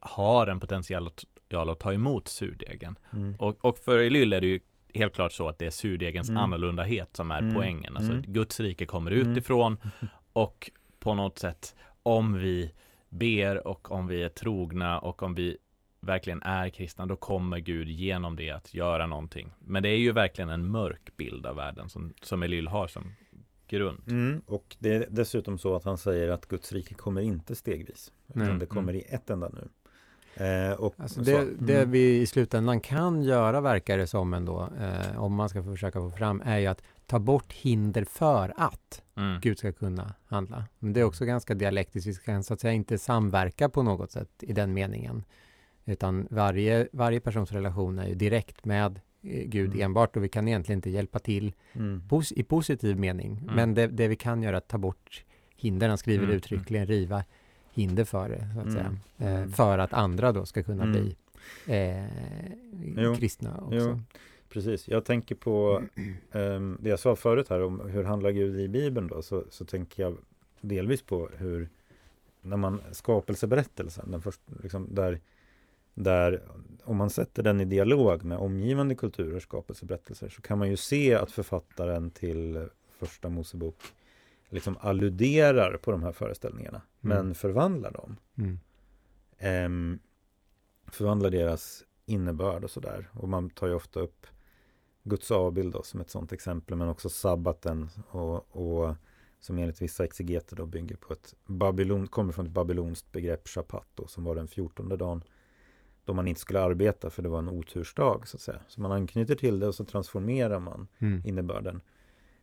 har 0.00 0.46
en 0.46 0.60
potential 0.60 1.10
att 1.50 1.78
ta 1.78 1.92
emot 1.92 2.28
surdegen? 2.28 2.98
Mm. 3.12 3.34
Och, 3.38 3.64
och 3.64 3.78
för 3.78 3.98
Ilyll 3.98 4.32
är 4.32 4.40
det 4.40 4.46
ju 4.46 4.60
helt 4.94 5.14
klart 5.14 5.32
så 5.32 5.48
att 5.48 5.58
det 5.58 5.66
är 5.66 5.70
surdegens 5.70 6.28
mm. 6.28 6.42
annorlundahet 6.42 7.16
som 7.16 7.30
är 7.30 7.38
mm. 7.38 7.54
poängen. 7.54 7.96
Alltså 7.96 8.12
mm. 8.12 8.24
Guds 8.26 8.60
rike 8.60 8.86
kommer 8.86 9.10
utifrån 9.10 9.76
och 10.32 10.70
på 10.98 11.14
något 11.14 11.38
sätt 11.38 11.74
om 12.02 12.38
vi 12.38 12.72
ber 13.08 13.66
och 13.66 13.90
om 13.90 14.06
vi 14.06 14.22
är 14.22 14.28
trogna 14.28 14.98
och 14.98 15.22
om 15.22 15.34
vi 15.34 15.56
verkligen 16.04 16.42
är 16.42 16.68
kristna, 16.68 17.06
då 17.06 17.16
kommer 17.16 17.58
Gud 17.58 17.88
genom 17.88 18.36
det 18.36 18.50
att 18.50 18.74
göra 18.74 19.06
någonting. 19.06 19.50
Men 19.58 19.82
det 19.82 19.88
är 19.88 19.98
ju 19.98 20.12
verkligen 20.12 20.50
en 20.50 20.70
mörk 20.70 21.16
bild 21.16 21.46
av 21.46 21.56
världen 21.56 21.88
som, 21.88 22.14
som 22.22 22.42
Elyl 22.42 22.68
har 22.68 22.88
som 22.88 23.12
grund. 23.68 24.02
Mm, 24.08 24.42
och 24.46 24.76
det 24.78 24.94
är 24.94 25.06
dessutom 25.10 25.58
så 25.58 25.76
att 25.76 25.84
han 25.84 25.98
säger 25.98 26.28
att 26.28 26.46
Guds 26.46 26.72
rike 26.72 26.94
kommer 26.94 27.20
inte 27.20 27.54
stegvis, 27.54 28.12
utan 28.28 28.42
mm, 28.42 28.58
det 28.58 28.66
kommer 28.66 28.92
mm. 28.92 28.96
i 28.96 29.14
ett 29.14 29.30
enda 29.30 29.48
nu. 29.48 29.68
Eh, 30.36 30.72
och 30.72 30.94
alltså 30.98 31.20
det, 31.20 31.40
så, 31.40 31.46
det 31.58 31.76
mm. 31.76 31.90
vi 31.90 32.20
i 32.20 32.26
slutändan 32.26 32.80
kan 32.80 33.22
göra, 33.22 33.60
verkar 33.60 33.98
det 33.98 34.06
som 34.06 34.34
ändå, 34.34 34.68
eh, 34.80 35.22
om 35.22 35.34
man 35.34 35.48
ska 35.48 35.62
försöka 35.62 36.00
få 36.00 36.10
fram, 36.10 36.42
är 36.44 36.58
ju 36.58 36.66
att 36.66 36.82
ta 37.06 37.18
bort 37.18 37.52
hinder 37.52 38.04
för 38.04 38.52
att 38.56 39.02
mm. 39.16 39.40
Gud 39.40 39.58
ska 39.58 39.72
kunna 39.72 40.14
handla. 40.26 40.64
Men 40.78 40.92
det 40.92 41.00
är 41.00 41.04
också 41.04 41.24
ganska 41.24 41.54
dialektiskt, 41.54 42.06
vi 42.06 42.14
ska 42.14 42.42
så 42.42 42.54
att 42.54 42.60
säga 42.60 42.72
inte 42.72 42.98
samverka 42.98 43.68
på 43.68 43.82
något 43.82 44.10
sätt 44.10 44.30
i 44.40 44.52
den 44.52 44.74
meningen. 44.74 45.24
Utan 45.84 46.26
varje, 46.30 46.88
varje 46.92 47.20
persons 47.20 47.52
relation 47.52 47.98
är 47.98 48.08
ju 48.08 48.14
direkt 48.14 48.64
med 48.64 49.00
eh, 49.22 49.44
Gud 49.46 49.70
mm. 49.70 49.80
enbart 49.80 50.16
och 50.16 50.24
vi 50.24 50.28
kan 50.28 50.48
egentligen 50.48 50.78
inte 50.78 50.90
hjälpa 50.90 51.18
till 51.18 51.52
mm. 51.72 52.08
pos 52.08 52.32
i 52.32 52.42
positiv 52.42 52.98
mening. 52.98 53.38
Mm. 53.42 53.54
Men 53.54 53.74
det, 53.74 53.86
det, 53.86 54.08
vi 54.08 54.16
kan 54.16 54.42
göra 54.42 54.56
är 54.56 54.58
att 54.58 54.68
ta 54.68 54.78
bort 54.78 55.24
hinder, 55.56 55.88
han 55.88 55.98
skriver 55.98 56.24
mm. 56.24 56.36
uttryckligen, 56.36 56.86
riva 56.86 57.24
hinder 57.72 58.04
för 58.04 58.28
det, 58.28 58.48
så 58.54 58.60
att 58.60 58.72
säga. 58.72 58.96
Mm. 59.18 59.34
Eh, 59.34 59.38
mm. 59.38 59.52
för 59.52 59.78
att 59.78 59.92
andra 59.92 60.32
då 60.32 60.46
ska 60.46 60.62
kunna 60.62 60.86
bli 60.86 61.16
eh, 61.66 63.14
kristna 63.14 63.60
också. 63.60 63.76
Jo. 63.76 64.00
Precis, 64.48 64.88
jag 64.88 65.04
tänker 65.04 65.34
på 65.34 65.82
um, 66.32 66.78
det 66.82 66.90
jag 66.90 66.98
sa 66.98 67.16
förut 67.16 67.48
här 67.48 67.62
om 67.62 67.80
hur 67.80 68.04
handlar 68.04 68.30
Gud 68.30 68.60
i 68.60 68.68
Bibeln 68.68 69.08
då, 69.08 69.22
så, 69.22 69.44
så 69.50 69.64
tänker 69.64 70.02
jag 70.02 70.16
delvis 70.60 71.02
på 71.02 71.30
hur 71.36 71.68
när 72.42 72.56
man 72.56 72.80
skapelseberättelsen, 72.92 74.10
den 74.10 74.22
först, 74.22 74.40
liksom, 74.62 74.88
där 74.94 75.20
där 75.94 76.42
om 76.84 76.96
man 76.96 77.10
sätter 77.10 77.42
den 77.42 77.60
i 77.60 77.64
dialog 77.64 78.24
med 78.24 78.38
omgivande 78.38 78.94
kulturers 78.94 79.42
skapelseberättelser 79.42 80.28
så 80.28 80.42
kan 80.42 80.58
man 80.58 80.70
ju 80.70 80.76
se 80.76 81.14
att 81.14 81.30
författaren 81.30 82.10
till 82.10 82.68
första 82.98 83.28
Mosebok 83.28 83.76
liksom 84.48 84.76
alluderar 84.80 85.76
på 85.76 85.90
de 85.90 86.02
här 86.02 86.12
föreställningarna 86.12 86.82
mm. 87.02 87.16
men 87.16 87.34
förvandlar 87.34 87.90
dem. 87.90 88.16
Mm. 88.38 88.58
Ehm, 89.38 89.98
förvandlar 90.86 91.30
deras 91.30 91.84
innebörd 92.06 92.64
och 92.64 92.70
sådär. 92.70 93.08
Och 93.12 93.28
man 93.28 93.50
tar 93.50 93.66
ju 93.66 93.74
ofta 93.74 94.00
upp 94.00 94.26
Guds 95.02 95.30
avbild 95.30 95.72
då, 95.72 95.82
som 95.82 96.00
ett 96.00 96.10
sådant 96.10 96.32
exempel 96.32 96.76
men 96.76 96.88
också 96.88 97.08
sabbaten 97.08 97.90
och, 98.10 98.56
och 98.56 98.94
som 99.40 99.58
enligt 99.58 99.82
vissa 99.82 100.04
exegeter 100.04 100.56
då 100.56 100.66
bygger 100.66 100.96
på 100.96 101.12
ett 101.12 101.34
babylon, 101.46 102.06
kommer 102.06 102.32
från 102.32 102.46
ett 102.46 102.52
babylonskt 102.52 103.12
begrepp 103.12 103.48
shapat 103.48 103.86
då, 103.94 104.06
som 104.06 104.24
var 104.24 104.34
den 104.34 104.48
fjortonde 104.48 104.96
dagen 104.96 105.24
då 106.04 106.14
man 106.14 106.28
inte 106.28 106.40
skulle 106.40 106.60
arbeta 106.60 107.10
för 107.10 107.22
det 107.22 107.28
var 107.28 107.38
en 107.38 107.48
otursdag 107.48 108.28
så 108.28 108.36
att 108.36 108.40
säga. 108.40 108.60
Så 108.68 108.80
man 108.80 108.92
anknyter 108.92 109.34
till 109.34 109.60
det 109.60 109.66
och 109.66 109.74
så 109.74 109.84
transformerar 109.84 110.60
man 110.60 110.88
Mm. 110.98 111.22
innebörden. 111.24 111.80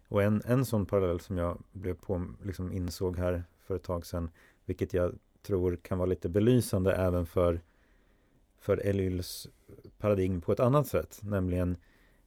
Och 0.07 0.23
en, 0.23 0.41
en 0.45 0.65
sån 0.65 0.85
parallell 0.85 1.19
som 1.19 1.37
jag 1.37 1.63
blev 1.71 1.93
på, 1.93 2.25
liksom 2.43 2.71
insåg 2.71 3.17
här 3.17 3.43
för 3.59 3.75
ett 3.75 3.83
tag 3.83 4.05
sedan, 4.05 4.29
vilket 4.65 4.93
jag 4.93 5.15
tror 5.41 5.75
kan 5.75 5.97
vara 5.97 6.09
lite 6.09 6.29
belysande 6.29 6.95
även 6.95 7.25
för, 7.25 7.61
för 8.59 8.77
Elyls 8.77 9.47
paradigm 9.97 10.41
på 10.41 10.51
ett 10.51 10.59
annat 10.59 10.87
sätt, 10.87 11.19
nämligen 11.23 11.77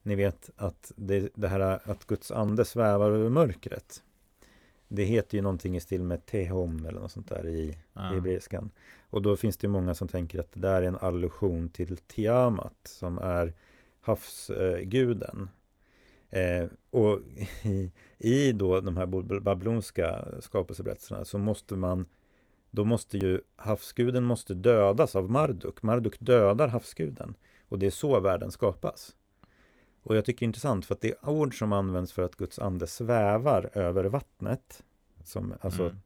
ni 0.03 0.15
vet 0.15 0.51
att 0.57 0.93
det, 0.97 1.29
det 1.35 1.49
här 1.49 1.81
att 1.91 2.07
Guds 2.07 2.31
ande 2.31 2.65
svävar 2.65 3.11
över 3.11 3.31
mörkret. 3.31 4.03
Det 4.95 5.05
heter 5.05 5.39
ju 5.39 5.43
någonting 5.43 5.77
i 5.77 5.81
stil 5.81 6.03
med 6.03 6.27
tehom 6.27 6.87
eller 6.87 7.01
något 7.01 7.13
sånt 7.13 7.29
där 7.29 7.47
i 7.47 7.79
Ja. 7.93 8.01
hebreiskan. 8.01 8.71
Och 9.11 9.23
då 9.23 9.37
finns 9.37 9.57
det 9.57 9.69
många 9.69 9.95
som 9.95 10.09
tänker 10.09 10.41
att 10.41 10.53
det 10.53 10.61
där 10.61 10.83
är 10.83 10.87
en 10.87 10.97
allusion 10.97 11.69
till 11.69 11.97
Tiamat 11.97 12.77
som 12.85 13.19
är 13.19 13.53
havsguden. 14.01 15.49
Eh, 16.31 16.67
och 16.91 17.21
i, 17.63 17.93
i 18.19 18.53
då 18.53 18.81
de 18.81 18.97
här 18.97 19.07
bab- 19.07 19.41
babylonska 19.41 20.29
skapelseberättelserna 20.41 21.25
så 21.25 21.39
måste 21.39 21.75
man 21.77 22.07
då 22.71 22.85
måste 22.85 23.19
ju 23.19 23.41
havsguden 23.57 24.25
måste 24.25 24.55
dödas 24.55 25.17
av 25.17 25.31
Marduk. 25.31 25.83
Marduk 25.83 26.17
dödar 26.21 26.69
havsguden 26.69 27.35
och 27.69 27.79
det 27.79 27.87
är 27.87 27.91
så 27.91 28.21
världen 28.21 28.51
skapas. 28.51 29.17
Och 30.05 30.17
jag 30.17 30.25
tycker 30.25 30.41
det 30.41 30.45
är 30.45 30.49
intressant 30.49 30.87
för 30.87 30.95
att 30.95 31.01
det 31.01 31.15
ord 31.23 31.59
som 31.59 31.73
används 31.73 32.13
för 32.13 32.23
att 32.23 32.37
Guds 32.37 32.59
ande 32.59 32.87
svävar 32.87 33.71
över 33.73 34.05
vattnet 34.05 34.83
som, 35.25 35.55
alltså, 35.61 35.83
Mm. 35.83 35.97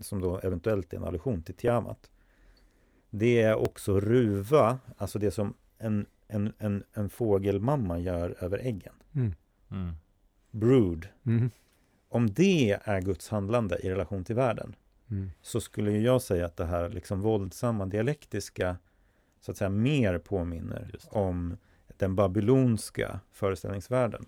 som 0.00 0.20
då 0.20 0.38
eventuellt 0.38 0.92
är 0.92 0.96
en 0.96 1.04
allusion 1.04 1.42
till 1.42 1.54
Tiamat. 1.54 2.10
Det 3.10 3.40
är 3.42 3.54
också 3.54 4.00
ruva, 4.00 4.78
alltså 4.96 5.18
det 5.18 5.30
som 5.30 5.54
en, 5.78 6.06
en, 6.26 6.52
en, 6.58 6.84
en 6.92 7.10
fågelmamma 7.10 7.98
gör 7.98 8.36
över 8.40 8.58
äggen. 8.58 8.94
Mm. 9.14 9.34
Mm. 9.70 9.92
Brood. 10.50 11.08
Mm. 11.26 11.50
Om 12.08 12.30
det 12.32 12.78
är 12.84 13.00
Guds 13.00 13.28
handlande 13.28 13.78
i 13.78 13.90
relation 13.90 14.24
till 14.24 14.36
världen 14.36 14.76
Mm. 15.10 15.30
så 15.42 15.60
skulle 15.60 15.92
ju 15.92 16.00
jag 16.00 16.22
säga 16.22 16.46
att 16.46 16.56
det 16.56 16.64
här 16.64 16.88
liksom 16.88 17.20
våldsamma 17.20 17.86
dialektiska 17.86 18.76
så 19.40 19.50
att 19.50 19.56
säga 19.56 19.70
mer 19.70 20.18
påminner 20.18 20.94
om 21.08 21.56
den 22.00 22.14
babylonska 22.14 23.20
föreställningsvärlden. 23.32 24.26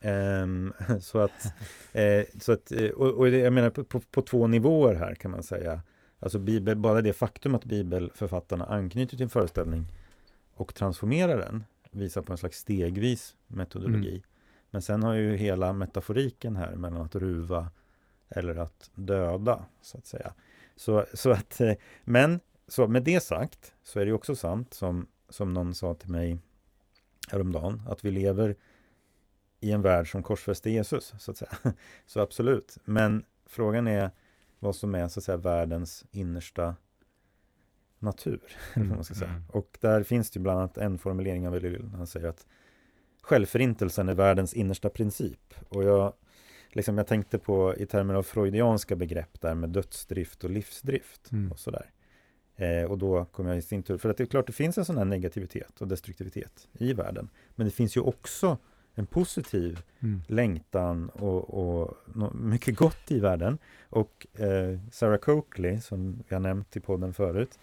Ehm, 0.00 0.72
så 1.00 1.18
att, 1.18 1.54
eh, 1.92 2.24
så 2.40 2.52
att 2.52 2.72
och, 2.94 3.10
och 3.10 3.28
jag 3.28 3.52
menar 3.52 3.70
på, 3.70 3.84
på, 3.84 4.00
på 4.00 4.22
två 4.22 4.46
nivåer 4.46 4.94
här 4.94 5.14
kan 5.14 5.30
man 5.30 5.42
säga. 5.42 5.80
Alltså 6.18 6.38
bibel, 6.38 6.76
bara 6.76 7.02
det 7.02 7.12
faktum 7.12 7.54
att 7.54 7.64
bibelförfattarna 7.64 8.64
anknyter 8.64 9.16
till 9.16 9.22
en 9.22 9.30
föreställning 9.30 9.86
och 10.54 10.74
transformerar 10.74 11.38
den 11.38 11.64
visar 11.90 12.22
på 12.22 12.32
en 12.32 12.38
slags 12.38 12.58
stegvis 12.58 13.34
metodologi. 13.46 14.10
Mm. 14.10 14.22
Men 14.70 14.82
sen 14.82 15.02
har 15.02 15.14
ju 15.14 15.36
hela 15.36 15.72
metaforiken 15.72 16.56
här 16.56 16.76
mellan 16.76 17.02
att 17.02 17.14
ruva 17.14 17.70
eller 18.28 18.56
att 18.56 18.90
döda, 18.94 19.64
så 19.82 19.98
att 19.98 20.06
säga. 20.06 20.34
Så, 20.76 21.04
så 21.14 21.30
att, 21.30 21.60
eh, 21.60 21.72
men 22.04 22.40
så 22.68 22.88
med 22.88 23.02
det 23.02 23.22
sagt 23.22 23.74
så 23.82 24.00
är 24.00 24.06
det 24.06 24.12
också 24.12 24.36
sant 24.36 24.74
som, 24.74 25.06
som 25.28 25.54
någon 25.54 25.74
sa 25.74 25.94
till 25.94 26.10
mig 26.10 26.38
häromdagen, 27.28 27.82
att 27.88 28.04
vi 28.04 28.10
lever 28.10 28.56
i 29.60 29.72
en 29.72 29.82
värld 29.82 30.10
som 30.10 30.22
korsfäste 30.22 30.70
Jesus, 30.70 31.14
så 31.18 31.30
att 31.30 31.36
säga. 31.36 31.52
Så 32.06 32.20
absolut. 32.20 32.78
Men 32.84 33.24
frågan 33.46 33.86
är 33.86 34.10
vad 34.58 34.76
som 34.76 34.94
är 34.94 35.08
så 35.08 35.20
att 35.20 35.24
säga 35.24 35.36
världens 35.36 36.04
innersta 36.10 36.76
natur, 37.98 38.40
vad 38.76 38.86
man 38.86 39.04
ska 39.04 39.14
säga. 39.14 39.30
Mm. 39.30 39.42
Och 39.48 39.78
där 39.80 40.02
finns 40.02 40.30
det 40.30 40.40
bland 40.40 40.58
annat 40.58 40.78
en 40.78 40.98
formulering 40.98 41.48
av 41.48 41.56
Elyl, 41.56 41.90
han 41.96 42.06
säger 42.06 42.28
att 42.28 42.46
självförintelsen 43.22 44.08
är 44.08 44.14
världens 44.14 44.54
innersta 44.54 44.90
princip. 44.90 45.54
Och 45.68 45.84
jag, 45.84 46.12
liksom 46.68 46.98
jag 46.98 47.06
tänkte 47.06 47.38
på 47.38 47.74
i 47.76 47.86
termer 47.86 48.14
av 48.14 48.22
freudianska 48.22 48.96
begrepp 48.96 49.40
där 49.40 49.54
med 49.54 49.70
dödsdrift 49.70 50.44
och 50.44 50.50
livsdrift 50.50 51.32
Mm. 51.32 51.52
och 51.52 51.58
sådär. 51.58 51.90
Eh, 52.56 52.84
och 52.84 52.98
då 52.98 53.24
kommer 53.24 53.50
jag 53.50 53.58
i 53.58 53.62
sin 53.62 53.82
tur, 53.82 53.98
för 53.98 54.08
att 54.08 54.16
det 54.16 54.24
är 54.24 54.26
klart 54.26 54.46
det 54.46 54.52
finns 54.52 54.78
en 54.78 54.84
sån 54.84 54.98
här 54.98 55.04
negativitet 55.04 55.80
och 55.80 55.88
destruktivitet 55.88 56.68
i 56.78 56.92
världen. 56.92 57.28
Men 57.54 57.66
det 57.66 57.70
finns 57.70 57.96
ju 57.96 58.00
också 58.00 58.58
en 58.94 59.06
positiv 59.06 59.82
Mm. 60.00 60.20
längtan 60.26 61.08
och, 61.08 61.54
och 61.54 61.96
mycket 62.34 62.76
gott 62.76 63.10
i 63.10 63.20
världen. 63.20 63.58
Och 63.88 64.26
eh, 64.40 64.78
Sarah 64.92 65.18
Coakley, 65.18 65.80
som 65.80 66.22
jag 66.28 66.42
nämnt 66.42 66.76
i 66.76 66.80
podden 66.80 67.14
förut, 67.14 67.58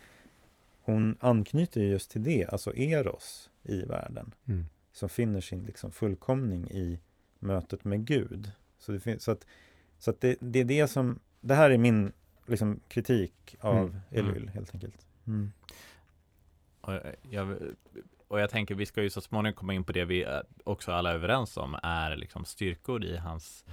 hon 0.83 1.17
anknyter 1.19 1.81
ju 1.81 1.87
just 1.87 2.11
till 2.11 2.23
det, 2.23 2.45
alltså 2.45 2.75
Eros 2.75 3.49
i 3.63 3.81
världen, 3.85 4.33
Mm. 4.47 4.65
som 4.91 5.09
finner 5.09 5.41
sin 5.41 5.65
liksom 5.65 5.91
fullkomning 5.91 6.67
i 6.71 6.99
mötet 7.39 7.83
med 7.85 8.05
Gud. 8.05 8.51
Så, 8.79 8.91
det, 8.91 8.99
finns, 8.99 9.23
så, 9.23 9.31
att, 9.31 9.45
så 9.99 10.11
att 10.11 10.21
det, 10.21 10.35
det 10.39 10.59
är 10.59 10.65
det 10.65 10.87
som, 10.87 11.19
det 11.41 11.55
här 11.55 11.69
är 11.69 11.77
min 11.77 12.11
liksom, 12.51 12.79
kritik 12.87 13.55
av 13.59 13.77
Mm. 13.77 14.01
Elyl 14.11 14.37
Mm. 14.41 14.47
helt 14.47 14.73
enkelt. 14.75 15.05
Mm. 15.27 15.51
Och 16.81 16.93
jag, 17.29 17.57
och 18.27 18.39
jag 18.39 18.49
tänker 18.49 18.75
vi 18.75 18.85
ska 18.85 19.03
ju 19.03 19.09
så 19.09 19.21
småningom 19.21 19.55
komma 19.55 19.73
in 19.73 19.83
på 19.83 19.91
det 19.91 20.05
vi 20.05 20.23
är 20.23 20.43
också 20.63 20.91
alla 20.91 21.11
är 21.11 21.15
överens 21.15 21.57
om 21.57 21.77
är 21.83 22.15
liksom 22.15 22.45
styrkor 22.45 23.03
i 23.03 23.17
hans 23.17 23.65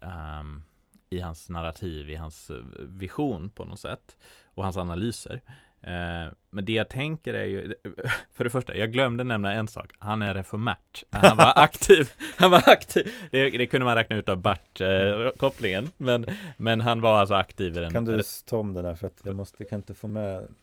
ehm, 0.00 0.62
i 1.10 1.20
hans 1.20 1.48
narrativ, 1.48 2.10
i 2.10 2.14
hans 2.14 2.50
eh, 2.50 2.56
vision 2.78 3.50
på 3.50 3.64
något 3.64 3.80
sätt 3.80 4.16
och 4.44 4.64
hans 4.64 4.76
analyser. 4.76 5.40
Eh, 5.86 6.32
men 6.50 6.64
det 6.64 6.72
jag 6.72 6.88
tänker 6.88 7.34
är 7.34 7.44
ju, 7.44 7.74
för 8.34 8.44
det 8.44 8.50
första, 8.50 8.76
jag 8.76 8.92
glömde 8.92 9.24
nämna 9.24 9.52
en 9.52 9.68
sak. 9.68 9.90
Han 9.98 10.22
är 10.22 10.34
reformärt. 10.34 11.04
Han 11.10 11.36
var 11.36 11.52
aktiv. 11.56 12.10
Han 12.36 12.50
var 12.50 12.62
aktiv. 12.66 13.12
Det, 13.30 13.50
det 13.50 13.66
kunde 13.66 13.84
man 13.84 13.94
räkna 13.94 14.16
ut 14.16 14.28
av 14.28 14.36
Bart-kopplingen. 14.36 15.90
men, 15.96 16.26
men 16.56 16.80
han 16.80 17.00
var 17.00 17.18
alltså 17.18 17.34
aktiv 17.34 17.76
i 17.76 17.80
den. 17.80 17.92
Kan 17.92 18.04
du 18.04 18.22
ta 18.46 18.58
om 18.58 18.74
det 18.74 18.82
där 18.82 18.94
för 18.94 19.06
att 19.06 19.20
jag 19.24 19.36
måste, 19.36 19.64
kan 19.64 19.78
inte 19.78 19.94
få 19.94 20.08
med 20.08 20.42
den 20.42 20.54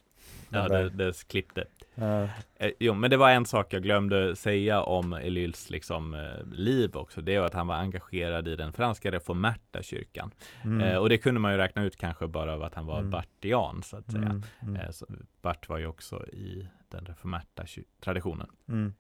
Ja, 0.52 0.68
det, 0.70 0.90
det 0.90 1.28
klippte. 1.28 1.66
Eh, 1.96 2.72
jo, 2.80 2.94
men 2.94 3.10
det 3.10 3.18
var 3.18 3.30
en 3.32 3.46
sak 3.46 3.74
jag 3.74 3.84
glömde 3.84 4.36
säga 4.36 4.82
om 4.82 5.14
Elyls 5.14 5.70
liksom, 5.70 6.14
eh, 6.14 6.46
liv 6.54 6.96
också. 6.96 7.22
Det 7.22 7.40
var 7.40 7.46
att 7.46 7.54
han 7.54 7.68
var 7.68 7.76
engagerad 7.76 8.48
i 8.48 8.56
den 8.56 8.74
franska 8.74 9.12
reformerta 9.12 9.84
kyrkan. 9.84 10.32
Mm. 10.64 10.82
Eh, 10.82 10.98
och 10.98 11.10
det 11.10 11.18
kunde 11.18 11.40
man 11.40 11.52
ju 11.52 11.58
räkna 11.58 11.84
ut 11.84 11.98
kanske 11.98 12.28
bara 12.28 12.54
av 12.54 12.64
att 12.64 12.76
han 12.76 12.86
var 12.86 12.98
Mm. 13.00 13.10
bartian, 13.10 13.84
så 13.84 13.98
att 13.98 14.12
säga. 14.12 14.24
Mm. 14.26 14.44
Mm. 14.62 14.76
Eh, 14.76 14.90
så 14.92 15.06
Bart 15.42 15.70
var 15.70 15.78
ju 15.78 15.88
också 15.88 16.26
i 16.28 16.68
den 16.90 17.06
reformerta 17.06 17.66
traditionen. 18.04 18.48
Mm. 18.70 18.94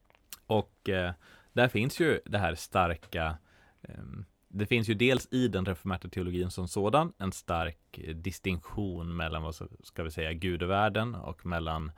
Och 0.47 0.89
eh, 0.89 1.11
där 1.53 1.67
finns 1.67 1.99
ju 1.99 2.19
det 2.25 2.37
här 2.37 2.55
starka 2.55 3.37
ehm, 3.81 4.25
det 4.53 4.65
finns 4.65 4.89
ju 4.89 4.93
dels 4.93 5.27
i 5.31 5.47
den 5.47 5.65
reformerta 5.65 6.07
teologin 6.07 6.51
som 6.51 6.67
sådan 6.67 7.13
en 7.17 7.31
stark 7.31 7.99
eh, 8.03 8.15
distinktion 8.15 9.15
mellan 9.15 9.43
vad 9.43 9.55
ska 9.83 10.03
vi 10.03 10.11
säga 10.11 10.33
gudevärlden 10.33 11.15
och 11.15 11.45
mellan 11.45 11.91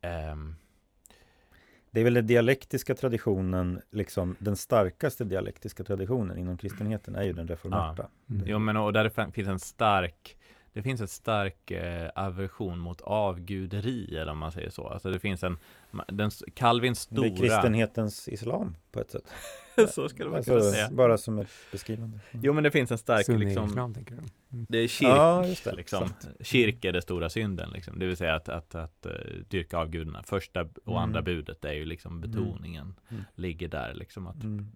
ehm, 0.00 0.54
Det 1.90 2.00
är 2.00 2.04
väl 2.04 2.14
den 2.14 2.26
dialektiska 2.26 2.94
traditionen, 2.94 3.80
liksom 3.90 4.36
den 4.38 4.56
starkaste 4.56 5.24
dialektiska 5.24 5.84
traditionen 5.84 6.38
inom 6.38 6.58
kristenheten 6.58 7.14
är 7.14 7.22
ju 7.22 7.32
den 7.32 7.48
reformerta. 7.48 8.08
Mm. 8.30 8.42
Jo 8.46 8.58
men 8.58 8.76
och 8.76 8.92
där 8.92 9.30
finns 9.30 9.48
en 9.48 9.58
stark 9.58 10.36
Det 10.72 10.82
finns 10.82 11.00
en 11.00 11.08
stark 11.08 11.70
eh, 11.70 12.10
aversion 12.14 12.78
mot 12.78 13.00
avguderi 13.00 14.16
eller 14.16 14.32
om 14.32 14.38
man 14.38 14.52
säger 14.52 14.70
så. 14.70 14.88
Alltså 14.88 15.10
det 15.10 15.20
finns 15.20 15.42
en 15.42 15.58
den, 16.08 16.30
Calvins 16.54 17.06
Det 17.06 17.14
är 17.14 17.28
stora 17.30 17.36
kristenhetens 17.40 18.28
islam 18.28 18.76
på 18.92 19.00
ett 19.00 19.10
sätt. 19.10 19.24
Så 19.94 20.08
skulle 20.08 20.28
man 20.30 20.36
Alltså, 20.36 20.50
kunna 20.58 20.70
säga. 20.70 20.90
Bara 20.90 21.18
som 21.18 21.38
ett 21.38 21.48
beskrivande. 21.72 22.18
Mm. 22.30 22.44
Jo 22.44 22.52
men 22.52 22.64
det 22.64 22.70
finns 22.70 22.90
en 22.90 22.98
stark 22.98 23.28
liksom 23.28 23.34
Sunni-islam 23.38 23.94
tänker 23.94 24.10
du? 24.14 24.20
Mm. 24.52 24.66
Det 24.68 24.78
är 24.78 24.88
kyrk, 24.88 25.08
Ja, 25.10 25.46
just 25.46 25.64
det. 25.64 25.74
liksom. 25.74 26.08
Sant. 26.08 26.26
Kyrk 26.40 26.84
är 26.84 26.92
det 26.92 27.02
stora 27.02 27.30
synden, 27.30 27.70
liksom. 27.70 27.98
det 27.98 28.06
vill 28.06 28.16
säga 28.16 28.34
att, 28.34 28.48
att, 28.48 28.74
att, 28.74 29.06
eh, 29.06 29.12
dyrka 29.48 29.78
avgudarna. 29.78 30.22
Första 30.22 30.60
och 30.62 30.68
Mm. 30.86 30.96
andra 31.02 31.22
budet 31.22 31.64
är 31.64 31.72
ju 31.72 31.84
liksom 31.84 32.20
betoningen, 32.20 32.94
Mm. 33.10 33.22
ligger 33.34 33.68
där, 33.68 33.94
liksom 33.94 34.26
att 34.26 34.42
Mm. 34.44 34.66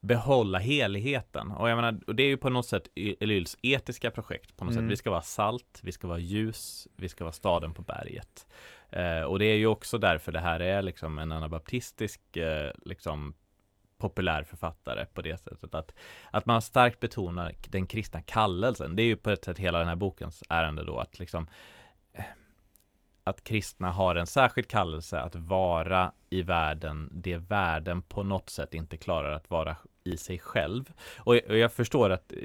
behålla 0.00 0.58
heligheten. 0.58 1.50
Och 1.50 1.70
jag 1.70 1.76
menar, 1.76 2.00
och 2.06 2.14
det 2.14 2.22
är 2.22 2.28
ju 2.28 2.36
på 2.36 2.50
något 2.50 2.66
sätt 2.66 2.88
E- 2.94 3.16
Elyls 3.20 3.56
etiska 3.62 4.10
projekt 4.10 4.56
på 4.56 4.64
något 4.64 4.72
Mm. 4.74 4.84
sätt. 4.84 4.92
Vi 4.92 4.96
ska 4.96 5.10
vara 5.10 5.22
salt, 5.22 5.80
vi 5.82 5.92
ska 5.92 6.08
vara 6.08 6.18
ljus, 6.18 6.88
vi 6.96 7.08
ska 7.08 7.24
vara 7.24 7.32
staden 7.32 7.74
på 7.74 7.82
berget. 7.82 8.46
Eh, 8.92 9.22
och 9.22 9.38
det 9.38 9.44
är 9.44 9.56
ju 9.56 9.66
också 9.66 9.98
därför 9.98 10.32
det 10.32 10.40
här 10.40 10.60
är 10.60 10.82
liksom 10.82 11.18
en 11.18 11.32
anabaptistisk 11.32 12.36
eh, 12.36 12.70
liksom 12.84 13.34
populär 13.98 14.42
författare 14.42 15.06
på 15.06 15.22
det 15.22 15.40
sättet 15.40 15.74
att, 15.74 15.94
att 16.30 16.46
man 16.46 16.62
starkt 16.62 17.00
betonar 17.00 17.54
den 17.68 17.86
kristna 17.86 18.22
kallelsen. 18.22 18.96
Det 18.96 19.02
är 19.02 19.06
ju 19.06 19.16
på 19.16 19.30
ett 19.30 19.44
sätt 19.44 19.58
hela 19.58 19.78
den 19.78 19.88
här 19.88 19.96
bokens 19.96 20.42
ärende 20.48 20.84
då 20.84 20.98
att 20.98 21.18
liksom 21.18 21.48
eh, 22.12 22.24
att 23.24 23.44
kristna 23.44 23.90
har 23.90 24.16
en 24.16 24.26
särskild 24.26 24.68
kallelse 24.68 25.20
att 25.20 25.34
vara 25.34 26.12
i 26.30 26.42
världen 26.42 27.10
det 27.12 27.36
världen 27.36 28.02
på 28.02 28.22
något 28.22 28.50
sätt 28.50 28.74
inte 28.74 28.96
klarar 28.96 29.32
att 29.32 29.50
vara 29.50 29.76
i 30.04 30.16
sig 30.16 30.38
själv. 30.38 30.92
Och, 31.18 31.34
och 31.34 31.56
jag 31.58 31.72
förstår 31.72 32.10
att, 32.10 32.32
eh, 32.32 32.38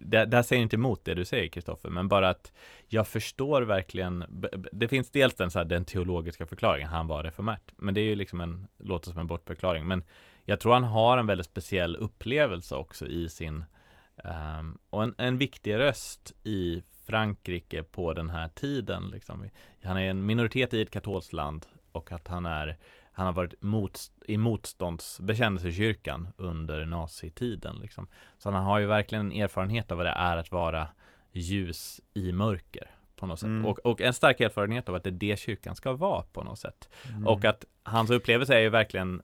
det, 0.00 0.24
det 0.24 0.36
här 0.36 0.42
säger 0.42 0.62
inte 0.62 0.76
emot 0.76 1.04
det 1.04 1.14
du 1.14 1.24
säger 1.24 1.48
Kristoffer, 1.48 1.88
men 1.88 2.08
bara 2.08 2.28
att 2.28 2.52
jag 2.86 3.08
förstår 3.08 3.62
verkligen, 3.62 4.24
det 4.72 4.88
finns 4.88 5.10
dels 5.10 5.34
den, 5.34 5.50
så 5.50 5.58
här, 5.58 5.64
den 5.64 5.84
teologiska 5.84 6.46
förklaringen, 6.46 6.88
han 6.88 7.06
var 7.06 7.24
reformärt, 7.24 7.72
men 7.76 7.94
det 7.94 8.00
är 8.00 8.04
ju 8.04 8.14
liksom 8.14 8.40
en, 8.40 8.66
låter 8.78 9.10
som 9.10 9.20
en 9.20 9.26
bortförklaring, 9.26 9.86
men 9.86 10.02
jag 10.44 10.60
tror 10.60 10.72
han 10.72 10.84
har 10.84 11.18
en 11.18 11.26
väldigt 11.26 11.46
speciell 11.46 11.96
upplevelse 11.96 12.74
också 12.74 13.06
i 13.06 13.28
sin, 13.28 13.64
um, 14.58 14.78
och 14.90 15.02
en, 15.02 15.14
en 15.18 15.38
viktig 15.38 15.74
röst 15.74 16.32
i 16.44 16.82
Frankrike 17.06 17.82
på 17.82 18.12
den 18.12 18.30
här 18.30 18.48
tiden. 18.48 19.10
Liksom. 19.12 19.50
Han 19.82 19.96
är 19.96 20.10
en 20.10 20.26
minoritet 20.26 20.74
i 20.74 20.82
ett 20.82 20.90
katolskt 20.90 21.32
land 21.32 21.66
och 21.92 22.12
att 22.12 22.28
han 22.28 22.46
är 22.46 22.76
han 23.12 23.26
har 23.26 23.32
varit 23.32 23.62
mot, 23.62 24.00
i 24.26 24.36
motståndsbekännelsekyrkan 24.36 26.28
under 26.36 26.84
nazitiden. 26.84 27.76
Liksom. 27.82 28.06
Så 28.38 28.50
han 28.50 28.64
har 28.64 28.78
ju 28.78 28.86
verkligen 28.86 29.32
en 29.32 29.42
erfarenhet 29.42 29.90
av 29.90 29.96
vad 29.96 30.06
det 30.06 30.10
är 30.10 30.36
att 30.36 30.52
vara 30.52 30.88
ljus 31.32 32.00
i 32.14 32.32
mörker 32.32 32.90
på 33.16 33.26
något 33.26 33.38
sätt. 33.38 33.46
Mm. 33.46 33.66
Och, 33.66 33.78
och, 33.78 34.00
en 34.00 34.14
stark 34.14 34.40
erfarenhet 34.40 34.88
av 34.88 34.94
att 34.94 35.04
det 35.04 35.10
är 35.10 35.12
det 35.12 35.38
kyrkan 35.38 35.76
ska 35.76 35.92
vara 35.92 36.22
på 36.22 36.44
något 36.44 36.58
sätt. 36.58 36.88
Mm. 37.08 37.26
Och 37.26 37.44
att 37.44 37.64
hans 37.82 38.10
upplevelse 38.10 38.54
är 38.54 38.60
ju 38.60 38.68
verkligen 38.68 39.22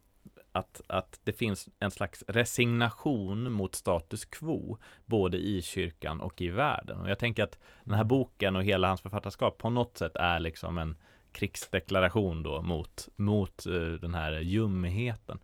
att, 0.53 0.81
att 0.87 1.20
det 1.25 1.33
finns 1.33 1.68
en 1.79 1.90
slags 1.90 2.25
resignation 2.29 3.53
mot 3.53 3.75
status 3.75 4.25
quo 4.25 4.79
både 5.05 5.37
i 5.37 5.62
kyrkan 5.62 6.20
och 6.20 6.40
i 6.40 6.49
världen. 6.49 7.01
Och 7.01 7.11
jag 7.11 7.18
tänker 7.18 7.44
att 7.44 7.59
den 7.85 7.94
här 7.94 8.05
boken 8.05 8.57
och 8.57 8.64
hela 8.64 8.88
hans 8.88 9.01
författarskap 9.01 9.59
på 9.59 9.70
något 9.70 9.99
sätt 9.99 10.16
är 10.16 10.40
liksom 10.40 10.79
en 10.79 10.96
krigsdeklaration 11.37 12.42
då 12.42 12.62
mot, 12.62 13.09
mot 13.16 13.66
eh, 13.66 13.72
den 13.72 14.14
här 14.14 14.40
ljumheten. 14.40 15.38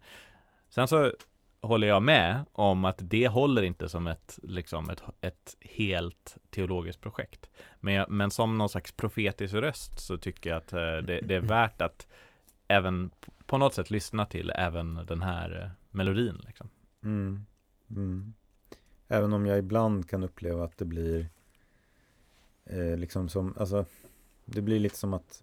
Sen 0.70 0.88
så 0.88 1.12
håller 1.60 1.86
jag 1.86 2.02
med 2.02 2.44
om 2.52 2.84
att 2.84 2.98
det 3.00 3.28
håller 3.28 3.62
inte 3.62 3.88
som 3.88 4.06
ett, 4.06 4.38
liksom 4.42 4.90
ett, 4.90 5.02
ett 5.20 5.56
helt 5.60 6.36
teologiskt 6.50 7.00
projekt. 7.00 7.50
Men, 7.80 7.94
jag, 7.94 8.10
men 8.10 8.30
som 8.30 8.58
någon 8.58 8.68
slags 8.68 8.92
profetisk 8.92 9.54
röst 9.54 10.00
så 10.00 10.18
tycker 10.18 10.50
jag 10.50 10.56
att 10.56 10.72
eh, 10.72 10.78
det, 10.78 11.20
det, 11.20 11.34
är 11.34 11.40
värt 11.40 11.82
att 11.82 12.06
även 12.68 13.10
på 13.46 13.58
något 13.58 13.74
sätt 13.74 13.90
lyssna 13.90 14.26
till 14.26 14.52
även 14.54 14.94
den 15.06 15.22
här 15.22 15.62
eh, 15.62 15.70
melodin. 15.90 16.40
Liksom. 16.46 16.68
Mm. 17.02 17.46
Mm. 17.90 18.34
Även 19.08 19.32
om 19.32 19.46
jag 19.46 19.58
ibland 19.58 20.08
kan 20.08 20.22
uppleva 20.22 20.64
att 20.64 20.78
det 20.78 20.84
blir 20.84 21.28
eh, 22.64 22.96
liksom 22.96 23.28
som, 23.28 23.54
alltså 23.58 23.84
det 24.44 24.62
blir 24.62 24.80
lite 24.80 24.96
som 24.96 25.14
att 25.14 25.42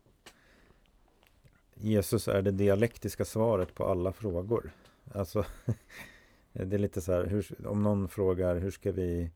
Jesus 1.82 2.28
är 2.28 2.42
det 2.42 2.52
dialektiska 2.52 3.26
svaret 3.26 3.76
på 3.76 3.86
alla 3.86 4.14
frågor. 4.14 4.72
Alltså, 5.12 5.46
det 6.54 6.76
är 6.76 6.80
lite 6.80 7.02
så 7.02 7.14
här, 7.14 7.26
hur, 7.26 7.68
om 7.68 7.84
någon 7.84 8.10
frågar 8.10 8.56
hur 8.56 8.72
ska 8.72 8.92
vi 8.92 9.32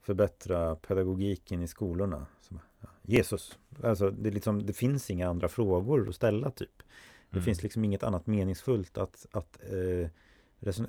förbättra 0.00 0.76
pedagogiken 0.76 1.62
i 1.62 1.68
skolorna? 1.68 2.26
Så, 2.40 2.54
ja, 2.80 2.88
Jesus. 3.02 3.58
Alltså, 3.82 4.10
det, 4.10 4.30
liksom, 4.30 4.66
det 4.66 4.72
finns 4.72 5.10
inga 5.10 5.28
andra 5.28 5.48
frågor 5.48 6.08
att 6.08 6.14
ställa 6.14 6.50
typ. 6.50 6.82
Det 7.30 7.36
mm. 7.36 7.44
finns 7.44 7.62
liksom 7.62 7.84
inget 7.84 8.02
annat 8.02 8.26
meningsfullt 8.26 8.98
att, 8.98 9.26
att 9.30 9.58
eh, 9.62 10.08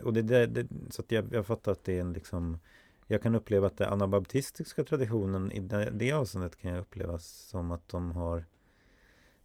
och 0.04 0.14
det, 0.14 0.22
det, 0.22 0.46
det, 0.46 0.68
så 0.90 1.02
att 1.02 1.12
jag, 1.12 1.34
jag 1.34 1.46
fattar 1.46 1.72
att 1.72 1.84
det 1.84 1.98
är 1.98 2.02
en 2.02 2.14
liksom 2.14 2.60
jag 3.08 3.22
kan 3.22 3.36
uppleva 3.36 3.68
att 3.68 3.78
den 3.78 3.94
anabaptistiska 3.94 4.84
traditionen 4.84 5.52
i 5.52 5.60
det, 5.60 5.90
det 5.92 6.12
avseendet 6.12 6.56
kan 6.56 6.72
jag 6.72 6.80
uppleva 6.80 7.20
som 7.20 7.72
att 7.72 7.90
de 7.90 8.12
har 8.12 8.46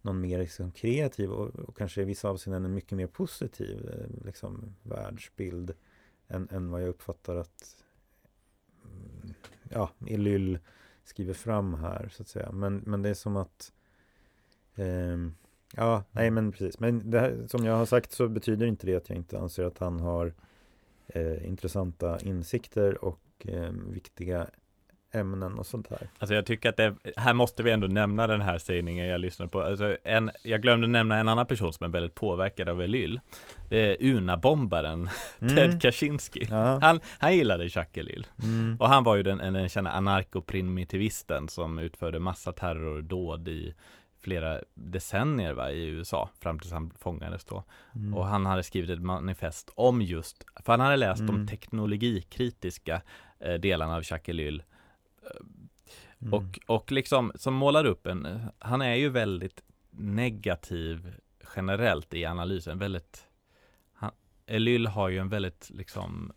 någon 0.01 0.21
mer 0.21 0.39
liksom 0.39 0.71
kreativ 0.71 1.31
och, 1.31 1.55
och, 1.55 1.77
kanske 1.77 2.01
i 2.01 2.05
vissa 2.05 2.29
avseenden 2.29 2.65
en 2.65 2.73
mycket 2.73 2.91
mer 2.91 3.07
positiv 3.07 3.89
eh, 3.89 4.25
liksom, 4.25 4.75
världsbild 4.83 5.73
än, 6.27 6.47
än 6.51 6.71
vad 6.71 6.81
jag 6.81 6.89
uppfattar 6.89 7.35
att 7.35 7.83
mm, 8.85 9.33
ja, 9.69 9.89
Ilyll 10.05 10.59
skriver 11.03 11.33
fram 11.33 11.73
här 11.73 12.09
så 12.11 12.21
att 12.21 12.27
säga. 12.27 12.51
Men, 12.51 12.77
men 12.77 13.01
det 13.01 13.09
är 13.09 13.13
som 13.13 13.37
att 13.37 13.73
eh, 14.75 15.17
Ja, 15.75 16.03
nej 16.11 16.31
men 16.31 16.51
precis. 16.51 16.79
Men 16.79 17.11
det 17.11 17.19
här, 17.19 17.47
som 17.47 17.65
jag 17.65 17.73
har 17.73 17.85
sagt 17.85 18.11
så 18.11 18.27
betyder 18.27 18.65
inte 18.65 18.85
det 18.85 18.95
att 18.95 19.09
jag 19.09 19.17
inte 19.17 19.39
anser 19.39 19.63
att 19.63 19.77
han 19.77 19.99
har 19.99 20.33
eh, 21.07 21.47
intressanta 21.47 22.19
insikter 22.19 23.03
och 23.03 23.47
eh, 23.47 23.71
viktiga 23.71 24.47
ämnen 25.11 25.59
och 25.59 25.65
sånt 25.65 25.87
här. 25.89 26.09
Alltså 26.19 26.35
jag 26.35 26.45
tycker 26.45 26.69
att 26.69 26.77
det, 26.77 26.95
här 27.15 27.33
måste 27.33 27.63
vi 27.63 27.71
ändå 27.71 27.87
nämna 27.87 28.27
den 28.27 28.41
här 28.41 28.57
sägningen 28.57 29.07
jag 29.07 29.21
lyssnade 29.21 29.49
på. 29.49 29.61
Alltså 29.61 29.97
en, 30.03 30.31
jag 30.43 30.61
glömde 30.61 30.87
nämna 30.87 31.17
en 31.17 31.27
annan 31.27 31.45
person 31.45 31.73
som 31.73 31.85
är 31.85 31.89
väldigt 31.89 32.15
påverkad 32.15 32.69
av 32.69 32.81
Elyl. 32.81 33.19
Det 33.69 33.77
är 33.77 33.97
Una-bombaren 34.13 35.09
mm. 35.39 35.55
Ted 35.55 35.81
Kaczynski. 35.81 36.47
Ja. 36.49 36.79
Han, 36.81 36.99
han 37.19 37.35
gillade 37.35 37.63
Jacques 37.63 37.97
Elyl. 37.97 38.27
Mm. 38.43 38.77
Och 38.79 38.89
han 38.89 39.03
var 39.03 39.15
ju 39.15 39.23
den, 39.23 39.53
den 39.53 39.69
kända 39.69 39.91
anarkoprimitivisten 39.91 41.47
som 41.49 41.79
utförde 41.79 42.19
massa 42.19 42.51
terrordåd 42.51 43.47
i 43.47 43.73
flera 44.21 44.61
decennier 44.73 45.53
va, 45.53 45.71
i 45.71 45.85
USA 45.85 46.29
fram 46.39 46.59
tills 46.59 46.73
han 46.73 46.91
fångades 46.99 47.45
då. 47.45 47.63
Mm. 47.95 48.13
Och 48.13 48.25
han 48.25 48.45
hade 48.45 48.63
skrivit 48.63 48.89
ett 48.89 49.01
manifest 49.01 49.71
om 49.75 50.01
just, 50.01 50.45
för 50.65 50.73
han 50.73 50.79
hade 50.79 50.95
läst 50.95 51.21
mm. 51.21 51.35
de 51.35 51.47
teknologikritiska 51.47 53.01
eh, 53.39 53.53
delarna 53.53 53.95
av 53.95 54.03
Jacques 54.05 54.29
Ellul 54.29 54.63
Mm. 56.21 56.33
Och, 56.33 56.59
och 56.65 56.91
liksom 56.91 57.31
som 57.35 57.53
målar 57.53 57.85
upp 57.85 58.07
en, 58.07 58.27
han 58.59 58.81
är 58.81 58.95
ju 58.95 59.09
väldigt 59.09 59.63
negativ 59.91 61.13
generellt 61.55 62.13
i 62.13 62.25
analysen, 62.25 62.79
väldigt 62.79 63.27
han, 63.93 64.11
Elyl 64.45 64.87
har 64.87 65.09
ju 65.09 65.17
en 65.17 65.29
väldigt 65.29 65.69
liksom 65.69 66.31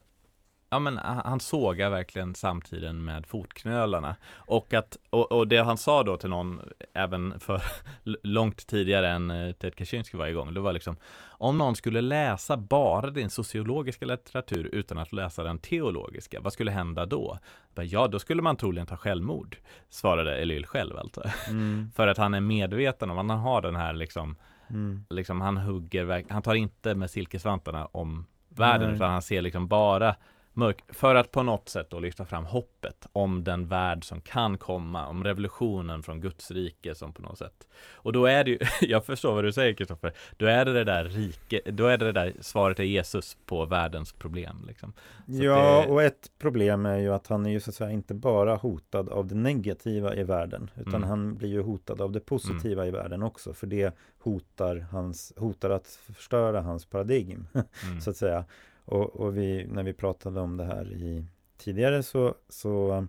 Ja 0.73 0.79
men 0.79 0.99
han 0.99 1.41
sågar 1.41 1.91
verkligen 1.91 2.35
samtiden 2.35 3.05
med 3.05 3.27
fotknölarna 3.27 4.17
och 4.35 4.75
att 4.75 4.97
och, 5.11 5.33
och, 5.33 5.49
det 5.49 5.59
han 5.59 5.79
sa 5.79 6.03
då 6.03 6.17
till 6.17 6.31
någon 6.31 6.61
även 6.93 7.41
för 7.41 7.63
långt 8.23 8.67
tidigare 8.67 9.09
än 9.09 9.31
eh, 9.31 9.53
Ted 9.53 9.75
Kaczynski 9.75 10.17
var 10.17 10.27
igång, 10.27 10.55
det 10.55 10.61
var 10.61 10.73
liksom 10.73 10.97
om 11.25 11.59
någon 11.59 11.77
skulle 11.77 12.01
läsa 12.01 12.57
bara 12.57 13.11
din 13.11 13.31
sociologiska 13.31 14.07
litteratur 14.07 14.71
utan 14.73 14.99
att 14.99 15.13
läsa 15.13 15.43
den 15.43 15.59
teologiska, 15.59 16.41
vad 16.41 16.53
skulle 16.53 16.71
hända 16.71 17.07
då? 17.07 17.39
Ja, 17.75 18.09
då 18.09 18.19
skulle 18.19 18.43
man 18.43 18.57
troligen 18.57 18.87
ta 18.87 18.97
självmord, 18.97 19.57
svarade 19.89 20.37
Elyl 20.37 20.67
själv 20.67 20.97
alltså. 20.97 21.23
Mm. 21.49 21.91
För 21.97 22.07
att 22.07 22.19
han 22.19 22.35
är 22.35 22.41
medveten 22.41 23.11
om 23.11 23.19
att 23.19 23.29
han 23.29 23.39
har 23.39 23.63
den 23.63 23.77
här 23.77 23.93
liksom, 23.93 24.37
mm. 24.71 25.05
liksom 25.11 25.41
han 25.41 25.57
hugger, 25.57 26.25
han 26.29 26.43
tar 26.43 26.55
inte 26.55 26.95
med 26.95 27.11
silkesvantarna 27.11 27.87
om 27.87 28.27
världen, 28.49 28.87
Nej. 28.87 28.97
utan 28.97 29.11
han 29.11 29.23
ser 29.23 29.43
liksom 29.43 29.69
bara 29.69 30.15
mörk 30.55 30.83
för 30.89 31.15
att 31.15 31.31
på 31.31 31.43
något 31.43 31.69
sätt 31.69 31.91
då 31.91 32.01
lyfta 32.01 32.25
fram 32.25 32.45
hoppet 32.45 33.07
om 33.13 33.45
den 33.45 33.67
värld 33.67 34.05
som 34.05 34.21
kan 34.21 34.59
komma, 34.59 35.07
om 35.07 35.25
revolutionen 35.25 36.03
från 36.03 36.21
Guds 36.21 36.51
rike 36.51 36.95
som 36.95 37.13
på 37.13 37.23
något 37.23 37.39
sätt. 37.39 37.69
Och 37.95 38.13
då 38.13 38.27
är 38.27 38.45
det 38.45 38.51
ju, 38.51 38.59
jag 38.81 39.05
förstår 39.05 39.35
vad 39.35 39.45
du 39.45 39.53
säger 39.53 39.75
Kristoffer, 39.75 40.13
då 40.37 40.47
är 40.47 40.65
det 40.65 40.73
det 40.73 40.85
där 40.85 41.05
rike, 41.05 41.61
då 41.65 41.87
är 41.87 41.99
det 41.99 42.05
det 42.05 42.13
där 42.13 42.33
svaret 42.41 42.81
är 42.81 42.85
Jesus 42.85 43.37
på 43.47 43.65
världens 43.65 44.13
problem. 44.13 44.65
Liksom. 44.67 44.93
ja, 45.27 45.85
det... 45.87 45.93
och 45.93 46.03
ett 46.03 46.31
problem 46.39 46.87
är 46.87 46.99
ju 46.99 47.15
att 47.15 47.27
han 47.27 47.47
är 47.47 47.51
ju 47.51 47.61
så 47.61 47.71
att 47.71 47.75
säga 47.75 47.91
inte 47.91 48.15
bara 48.15 48.57
hotad 48.57 49.09
av 49.09 49.27
det 49.27 49.35
negativa 49.35 50.15
i 50.15 50.23
världen, 50.23 50.71
utan 50.77 50.95
mm. 50.95 51.09
han 51.09 51.37
blir 51.37 51.49
ju 51.49 51.63
hotad 51.63 52.01
av 52.01 52.13
det 52.13 52.21
positiva 52.21 52.83
mm. 52.83 52.95
i 52.95 52.99
världen 52.99 53.23
också, 53.23 53.55
för 53.55 53.67
det 53.67 53.97
hotar, 54.19 54.87
hans, 54.91 55.33
hotar 55.37 55.71
att 55.71 55.99
förstöra 56.15 56.61
hans 56.61 56.87
paradigm, 56.87 57.47
mm. 57.53 58.01
så 58.01 58.11
att 58.11 58.17
säga. 58.17 58.45
Och, 58.93 59.17
och 59.17 59.37
vi, 59.37 59.67
när 59.67 59.83
vi 59.83 59.93
pratade 59.93 60.41
om 60.41 60.57
det 60.57 60.65
här 60.65 60.93
i, 60.93 61.25
tidigare 61.57 62.03
så, 62.03 62.35
så 62.49 63.07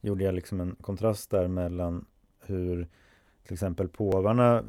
gjorde 0.00 0.24
jag 0.24 0.34
liksom 0.34 0.60
en 0.60 0.76
kontrast 0.80 1.30
där 1.30 1.48
mellan 1.48 2.04
hur 2.40 2.88
till 3.44 3.52
exempel 3.52 3.88
påvarna 3.88 4.64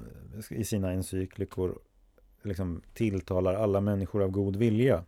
i 0.50 0.64
sina 0.64 0.94
encyklikor 0.94 1.80
liksom 2.42 2.82
tilltalar 2.94 3.54
alla 3.54 3.82
människor 3.82 4.24
av 4.24 4.30
god 4.30 4.56
vilja. 4.56 5.04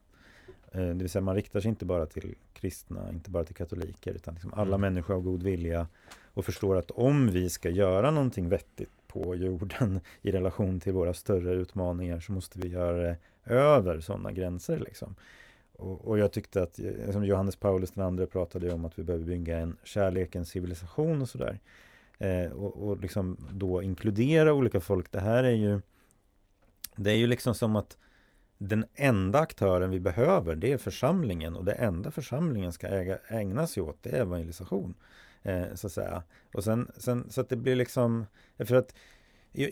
Eh, 0.72 0.82
det 0.82 0.94
vill 0.94 1.10
säga 1.10 1.22
man 1.22 1.36
riktar 1.36 1.60
sig 1.60 1.70
inte 1.70 1.86
bara 1.86 2.06
till 2.06 2.36
kristna, 2.54 3.10
inte 3.10 3.32
bara 3.32 3.44
till 3.44 3.56
katoliker, 3.56 4.14
utan 4.14 4.34
liksom 4.34 4.54
alla 4.54 4.76
mm. 4.76 4.82
människor 4.82 5.16
av 5.16 5.22
god 5.22 5.44
vilja 5.44 5.88
och 6.34 6.46
förstår 6.46 6.76
att 6.76 6.92
om 6.92 7.28
vi 7.28 7.50
ska 7.50 7.70
göra 7.70 8.12
någonting 8.12 8.50
vettigt 8.50 8.99
på 9.10 9.36
jorden 9.36 10.00
i 10.22 10.32
relation 10.32 10.80
till 10.80 10.94
våra 10.94 11.14
större 11.14 11.54
utmaningar 11.54 12.20
så 12.20 12.32
måste 12.32 12.60
vi 12.60 12.68
göra 12.68 12.98
det 12.98 13.18
över 13.46 14.00
sådana 14.00 14.32
gränser. 14.32 14.80
Liksom. 14.80 15.16
Och, 15.74 16.08
och, 16.08 16.20
jag 16.20 16.32
tyckte 16.32 16.62
att, 16.62 16.80
som 17.12 17.26
Johannes 17.26 17.56
Paulus 17.56 17.92
den 17.92 18.04
andra 18.04 18.26
pratade 18.26 18.74
om 18.74 18.86
att 18.86 19.00
vi 19.00 19.04
behöver 19.04 19.26
bygga 19.26 19.58
en 19.58 19.78
kärlekens 19.84 20.50
civilisation 20.50 21.22
och 21.22 21.30
sådär. 21.30 21.60
Eh, 22.18 22.52
och, 22.52 22.88
och 22.88 22.98
liksom 22.98 23.38
då 23.52 23.82
inkludera 23.84 24.54
olika 24.54 24.80
folk. 24.80 25.12
Det 25.12 25.20
här 25.20 25.44
är 25.44 25.56
ju 25.56 25.82
Det 26.96 27.12
är 27.12 27.16
ju 27.16 27.28
liksom 27.28 27.56
som 27.56 27.76
att 27.76 27.98
den 28.58 28.86
enda 28.96 29.40
aktören 29.40 29.90
vi 29.90 30.00
behöver 30.00 30.56
det 30.56 30.72
är 30.72 30.78
församlingen 30.78 31.56
och 31.56 31.66
det 31.66 31.72
enda 31.72 32.12
församlingen 32.12 32.74
ska 32.74 32.88
äga, 32.88 33.18
ägna 33.28 33.68
sig 33.68 33.84
åt 33.84 33.98
det 34.02 34.10
är 34.10 34.22
evangelisation. 34.22 34.94
Eh, 35.44 35.74
så 35.76 35.88
att 35.88 35.94
säga. 35.94 36.24
Och 36.54 36.64
sen, 36.64 36.92
sen 36.98 37.32
så 37.32 37.42
att 37.42 37.50
det 37.50 37.56
blir 37.56 37.76
liksom 37.76 38.26
för 38.58 38.76
att 38.76 38.94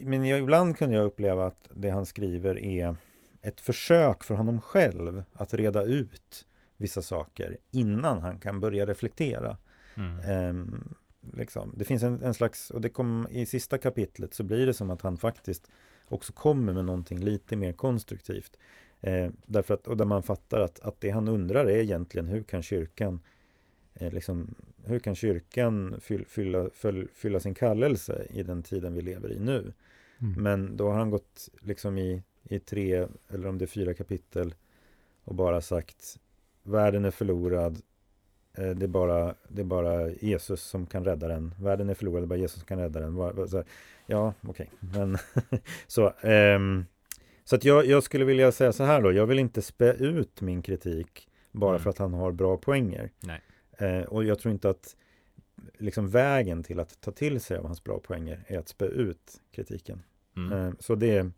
men 0.01 0.25
jag, 0.25 0.39
ibland 0.39 0.77
kunde 0.77 0.95
jag 0.95 1.05
uppleva 1.05 1.45
att 1.45 1.69
det 1.73 1.89
han 1.89 2.05
skriver 2.05 2.59
är 2.59 2.95
ett 3.41 3.61
försök 3.61 4.23
för 4.23 4.35
honom 4.35 4.61
själv 4.61 5.23
att 5.33 5.53
reda 5.53 5.83
ut 5.83 6.45
vissa 6.77 7.01
saker 7.01 7.57
innan 7.71 8.21
han 8.21 8.39
kan 8.39 8.59
börja 8.59 8.85
reflektera. 8.85 9.57
Mm. 9.95 10.19
Eh, 10.19 10.79
liksom. 11.33 11.73
Det 11.77 11.85
finns 11.85 12.03
en, 12.03 12.23
en 12.23 12.33
slags, 12.33 12.69
och 12.69 12.81
det 12.81 12.89
kom 12.89 13.27
i 13.31 13.45
sista 13.45 13.77
kapitlet 13.77 14.33
så 14.33 14.43
blir 14.43 14.65
det 14.65 14.73
som 14.73 14.89
att 14.89 15.01
han 15.01 15.17
faktiskt 15.17 15.71
också 16.07 16.33
kommer 16.33 16.73
med 16.73 16.85
någonting 16.85 17.19
lite 17.19 17.55
mer 17.55 17.73
konstruktivt. 17.73 18.57
Eh, 19.01 19.29
därför 19.45 19.73
att, 19.73 19.87
och 19.87 19.97
där 19.97 20.05
man 20.05 20.23
fattar 20.23 20.59
att, 20.59 20.79
att 20.79 21.01
det 21.01 21.09
han 21.09 21.27
undrar 21.27 21.65
är 21.65 21.77
egentligen 21.77 22.27
hur 22.27 22.43
kan 22.43 22.63
kyrkan 22.63 23.19
liksom, 23.99 24.55
hur 24.85 24.99
kan 24.99 25.15
kyrkan 25.15 25.95
fyll, 26.01 26.25
fylla, 26.25 26.69
fyll, 26.73 27.07
fylla 27.13 27.39
sin 27.39 27.53
kallelse 27.53 28.27
i 28.29 28.43
den 28.43 28.63
tiden 28.63 28.93
vi 28.93 29.01
lever 29.01 29.31
i 29.31 29.39
nu? 29.39 29.73
Mm. 30.21 30.43
Men 30.43 30.77
då 30.77 30.89
har 30.89 30.97
han 30.97 31.09
gått 31.09 31.49
liksom 31.61 31.97
i, 31.97 32.23
i 32.43 32.59
tre, 32.59 33.07
eller 33.29 33.47
om 33.47 33.57
det 33.57 33.65
är 33.65 33.67
fyra 33.67 33.93
kapitel 33.93 34.55
och 35.23 35.35
bara 35.35 35.61
sagt 35.61 36.19
världen 36.63 37.05
är 37.05 37.11
förlorad, 37.11 37.81
eh, 38.57 38.69
det 38.69 38.85
är, 38.85 38.87
bara, 38.87 39.35
det 39.47 39.61
är 39.61 39.65
bara 39.65 40.11
Jesus 40.11 40.61
som 40.61 40.85
kan 40.85 41.05
rädda 41.05 41.27
den. 41.27 41.55
Världen 41.59 41.89
är 41.89 41.93
förlorad, 41.93 42.23
det 42.23 42.25
är 42.25 42.27
bara 42.27 42.39
Jesus 42.39 42.57
som 42.57 42.67
kan 42.67 42.79
rädda 42.79 42.99
den. 42.99 43.15
Ja, 44.05 44.33
okej, 44.41 44.69
okay. 44.81 44.99
men 44.99 45.17
så. 45.87 46.13
Um, 46.21 46.85
så 47.43 47.55
att 47.55 47.65
jag, 47.65 47.85
jag, 47.85 48.03
skulle 48.03 48.25
vilja 48.25 48.51
säga 48.51 48.73
så 48.73 48.83
här 48.83 49.01
då, 49.01 49.11
jag 49.11 49.25
vill 49.25 49.39
inte 49.39 49.61
spä 49.61 49.93
ut 49.93 50.41
min 50.41 50.61
kritik 50.61 51.29
bara 51.51 51.69
mm. 51.69 51.81
för 51.81 51.89
att 51.89 51.97
han 51.97 52.13
har 52.13 52.31
bra 52.31 52.57
poänger. 52.57 53.09
Eh, 53.77 54.01
och 54.01 54.23
jag 54.23 54.39
tror 54.39 54.51
inte 54.51 54.69
att 54.69 54.95
liksom 55.77 56.09
vägen 56.09 56.63
till 56.63 56.79
att 56.79 57.01
ta 57.01 57.11
till 57.11 57.39
sig 57.39 57.57
av 57.57 57.65
hans 57.65 57.83
bra 57.83 57.99
poänger 57.99 58.43
är 58.47 58.59
att 58.59 58.67
spä 58.67 58.85
ut 58.85 59.41
kritiken. 59.51 60.03
Mm. 60.37 60.51
Eh, 60.53 60.73
så 60.79 60.95
det, 60.95 61.31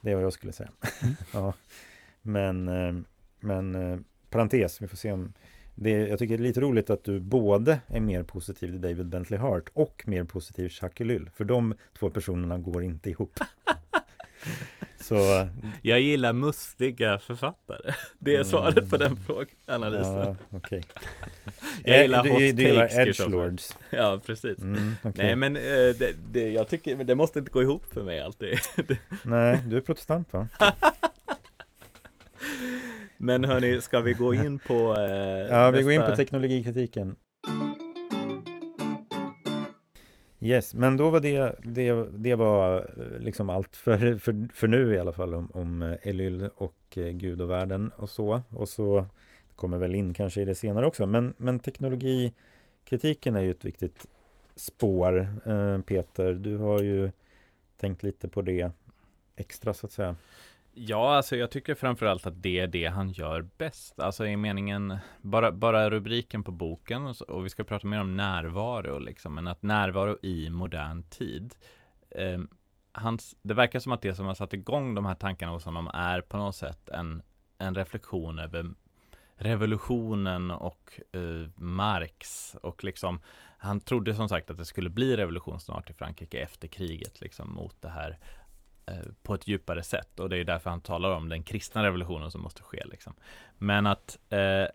det 0.00 0.10
är 0.10 0.14
vad 0.14 0.24
jag 0.24 0.32
skulle 0.32 0.52
säga. 0.52 0.70
Mm. 1.02 1.14
ja. 1.32 1.54
Men, 2.22 2.68
eh, 2.68 2.94
men 3.40 3.74
eh, 3.74 3.98
parentes, 4.30 4.82
vi 4.82 4.88
får 4.88 4.96
se 4.96 5.12
om 5.12 5.32
det, 5.74 5.90
jag 5.90 6.18
tycker 6.18 6.38
det 6.38 6.42
är 6.42 6.46
lite 6.46 6.60
roligt 6.60 6.90
att 6.90 7.04
du 7.04 7.20
både 7.20 7.80
är 7.86 8.00
mer 8.00 8.22
positiv 8.22 8.66
till 8.66 8.80
David 8.80 9.06
Bentley 9.06 9.40
Hart 9.40 9.70
och 9.72 10.04
mer 10.06 10.24
positiv 10.24 10.68
till 10.68 10.78
Jacques 10.82 11.00
Ellul. 11.00 11.30
För 11.34 11.44
de 11.44 11.74
två 11.98 12.10
personerna 12.10 12.58
går 12.58 12.82
inte 12.82 13.10
ihop. 13.10 13.40
Så... 15.00 15.48
Jag 15.82 16.00
gillar 16.00 16.32
mustiga 16.32 17.18
författare. 17.18 17.94
Det 18.18 18.30
är 18.30 18.34
mm. 18.34 18.44
svaret 18.44 18.90
på 18.90 18.96
den 18.96 19.16
frågan, 19.16 19.46
analysen. 19.66 20.14
Ja, 20.14 20.36
okay. 20.50 20.82
jag 21.84 22.02
gillar 22.02 22.28
hot 22.28 22.38
du, 22.38 22.52
du 22.52 22.62
gillar 22.62 23.00
edgelords. 23.00 23.76
Ja, 23.90 24.20
precis. 24.26 24.58
Mm, 24.58 24.94
okay. 25.04 25.26
Nej, 25.26 25.36
men 25.36 25.56
eh, 25.56 25.62
det, 25.62 26.14
det, 26.32 26.52
jag 26.52 26.68
tycker, 26.68 27.04
det 27.04 27.14
måste 27.14 27.38
inte 27.38 27.50
gå 27.50 27.62
ihop 27.62 27.86
för 27.92 28.02
mig 28.02 28.20
alltid. 28.20 28.58
Nej, 29.22 29.58
du 29.66 29.76
är 29.76 29.80
protestant 29.80 30.32
va? 30.32 30.48
men 33.16 33.44
hörni, 33.44 33.80
ska 33.80 34.00
vi 34.00 34.12
gå 34.12 34.34
in 34.34 34.58
på 34.58 34.96
eh, 34.98 35.02
Ja, 35.50 35.70
vi 35.70 35.76
nästa... 35.76 35.82
går 35.82 35.92
in 35.92 36.02
på 36.10 36.16
teknologikritiken. 36.16 37.16
Yes, 40.44 40.74
men 40.74 40.96
då 40.96 41.10
var 41.10 41.20
det, 41.20 41.54
det, 41.62 42.08
det 42.12 42.34
var 42.34 42.76
eh, 42.76 43.18
liksom 43.20 43.50
allt 43.50 43.76
för, 43.76 44.18
för, 44.18 44.48
för 44.54 44.68
nu 44.68 44.94
i 44.94 44.98
alla 44.98 45.12
fall 45.12 45.34
om, 45.34 45.50
om 45.54 45.82
eh, 45.82 45.96
Elyl 46.02 46.50
och 46.56 46.98
eh, 46.98 47.08
Gud 47.08 47.40
och 47.40 47.50
världen 47.50 47.90
och 47.96 48.10
så. 48.10 48.42
Och 48.50 48.68
så 48.68 49.06
kommer 49.56 49.78
väl 49.78 49.94
in 49.94 50.14
kanske 50.14 50.42
i 50.42 50.44
det 50.44 50.54
senare 50.54 50.86
också. 50.86 51.06
Men, 51.06 51.34
men 51.36 51.58
teknologikritiken 51.58 53.36
är 53.36 53.40
ju 53.40 53.50
ett 53.50 53.64
viktigt 53.64 54.06
spår. 54.56 55.28
Peter, 55.82 56.34
du 56.34 56.56
har 56.56 56.82
ju 56.82 57.10
tänkt 57.76 58.02
lite 58.02 58.28
på 58.28 58.42
det 58.42 58.70
extra 59.36 59.74
så 59.74 59.86
att 59.86 59.92
säga. 59.92 60.16
Ja, 60.76 61.16
alltså 61.16 61.36
jag 61.36 61.50
tycker 61.50 61.74
framförallt 61.74 62.26
att 62.26 62.42
det 62.42 62.58
är 62.58 62.66
det 62.66 62.86
han 62.86 63.10
gör 63.10 63.48
bäst. 63.58 64.00
Alltså 64.00 64.26
i 64.26 64.36
meningen, 64.36 64.98
bara, 65.20 65.52
bara 65.52 65.90
rubriken 65.90 66.44
på 66.44 66.52
boken 66.52 67.06
och, 67.06 67.16
så, 67.16 67.24
och 67.24 67.44
vi 67.44 67.50
ska 67.50 67.64
prata 67.64 67.86
mer 67.86 68.00
om 68.00 68.16
närvaro 68.16 68.98
liksom, 68.98 69.34
men 69.34 69.46
att 69.46 69.62
närvaro 69.62 70.18
i 70.22 70.50
modern 70.50 71.02
tid. 71.02 71.54
Eh, 72.10 72.40
hans, 72.92 73.36
det 73.42 73.54
verkar 73.54 73.78
som 73.78 73.92
att 73.92 74.02
det 74.02 74.14
som 74.14 74.26
har 74.26 74.34
satt 74.34 74.52
igång 74.52 74.94
de 74.94 75.06
här 75.06 75.14
tankarna 75.14 75.52
hos 75.52 75.64
honom 75.64 75.90
är 75.94 76.20
på 76.20 76.36
något 76.36 76.56
sätt 76.56 76.88
en, 76.88 77.22
en 77.58 77.74
reflektion 77.74 78.38
över 78.38 78.74
revolutionen 79.36 80.50
och 80.50 81.00
eh, 81.12 81.48
Marx 81.56 82.54
och 82.62 82.84
liksom 82.84 83.20
han 83.58 83.80
trodde 83.80 84.14
som 84.14 84.28
sagt 84.28 84.50
att 84.50 84.56
det 84.56 84.64
skulle 84.64 84.90
bli 84.90 85.16
revolution 85.16 85.60
snart 85.60 85.90
i 85.90 85.94
Frankrike 85.94 86.38
efter 86.38 86.68
kriget 86.68 87.20
liksom 87.20 87.54
mot 87.54 87.82
det 87.82 87.88
här 87.88 88.18
Eh, 88.86 88.94
på 89.22 89.34
ett 89.34 89.48
djupare 89.48 89.82
sätt 89.82 90.20
och 90.20 90.28
det 90.28 90.38
är 90.38 90.44
därför 90.44 90.70
han 90.70 90.80
talar 90.80 91.10
om 91.10 91.28
den 91.28 91.42
kristna 91.42 91.84
revolutionen 91.84 92.30
som 92.30 92.40
måste 92.40 92.62
ske. 92.62 92.82
Liksom. 92.84 93.14
Men 93.58 93.86
att 93.86 94.18
eh, 94.30 94.66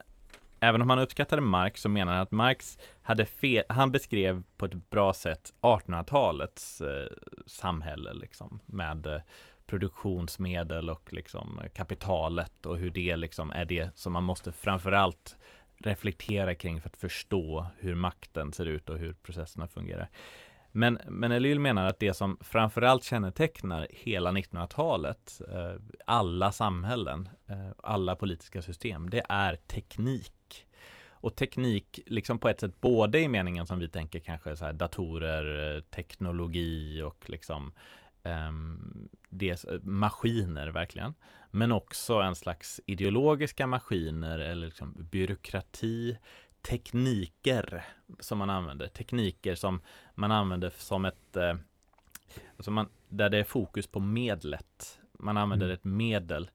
även 0.60 0.82
om 0.82 0.90
han 0.90 1.00
uppskattade 1.00 1.42
Marx 1.42 1.82
så 1.82 1.90
menar 1.90 2.14
han 2.14 2.22
att 2.22 2.32
Marx 2.32 2.78
hade 3.02 3.26
fel, 3.26 3.64
han 3.70 3.92
beskrev 3.92 4.44
på 4.58 4.66
ett 4.66 4.90
bra 4.90 5.14
sätt 5.14 5.54
1800-talets 5.62 6.82
eh, 6.82 7.08
samhälle 7.46 8.14
liksom, 8.14 8.60
med 8.66 9.06
eh, 9.06 9.22
produktionsmedel 9.66 10.90
och 10.90 11.14
liksom 11.14 11.62
kapitalet 11.74 12.66
och 12.66 12.78
hur 12.78 12.90
det 12.90 13.16
liksom 13.16 13.52
är 13.52 13.66
det 13.66 13.90
som 13.96 14.14
man 14.14 14.24
måste 14.24 14.52
framförallt 14.52 15.38
reflektera 15.78 16.56
kring 16.56 16.82
för 16.82 16.90
att 16.90 16.98
förstå 16.98 17.66
hur 17.78 17.96
makten 17.96 18.54
ser 18.54 18.66
ut 18.66 18.90
och 18.90 18.98
hur 18.98 19.14
processerna 19.14 19.68
fungerar. 19.68 20.10
Men, 20.72 21.00
men 21.08 21.32
Elyl 21.32 21.60
menar 21.60 21.86
att 21.86 22.00
det 22.00 22.14
som 22.14 22.38
framförallt 22.42 23.04
kännetecknar 23.04 23.88
hela 23.90 24.32
1900-talet, 24.32 25.42
eh, 25.52 25.82
alla 26.06 26.52
samhällen, 26.52 27.30
eh, 27.48 27.70
alla 27.84 28.16
politiska 28.16 28.62
system, 28.62 29.10
det 29.10 29.24
är 29.30 29.56
teknik. 29.56 30.66
Och 31.22 31.36
teknik, 31.36 32.00
liksom 32.06 32.40
på 32.40 32.50
ett 32.50 32.60
sätt 32.60 32.82
både 32.82 33.20
i 33.20 33.28
meningen 33.28 33.68
som 33.68 33.80
vi 33.80 33.90
tänker 33.90 34.20
kanske 34.20 34.56
så 34.56 34.66
här 34.66 34.74
datorer, 34.74 35.82
teknologi 35.82 37.02
och 37.02 37.30
liksom 37.30 37.74
um, 38.24 39.10
det, 39.30 39.66
maskiner 39.84 40.68
verkligen. 40.68 41.14
Men 41.52 41.72
också 41.72 42.14
en 42.14 42.36
slags 42.36 42.82
ideologiska 42.86 43.68
maskiner 43.68 44.40
eller 44.40 44.66
liksom 44.66 45.08
byråkrati, 45.12 46.18
tekniker 46.62 47.86
som 48.20 48.38
man 48.38 48.50
använder. 48.50 48.88
Tekniker 48.88 49.56
som 49.56 49.82
man 50.16 50.32
använder 50.32 50.74
som 50.78 51.06
ett 51.06 51.36
eh, 51.36 51.56
alltså 52.58 52.72
man, 52.72 52.88
där 53.10 53.30
det 53.30 53.38
är 53.38 53.44
fokus 53.44 53.88
på 53.88 54.00
medlet. 54.00 55.00
Man 55.20 55.38
använder 55.38 55.66
mm. 55.66 55.74
ett 55.74 55.84
medel 55.84 56.50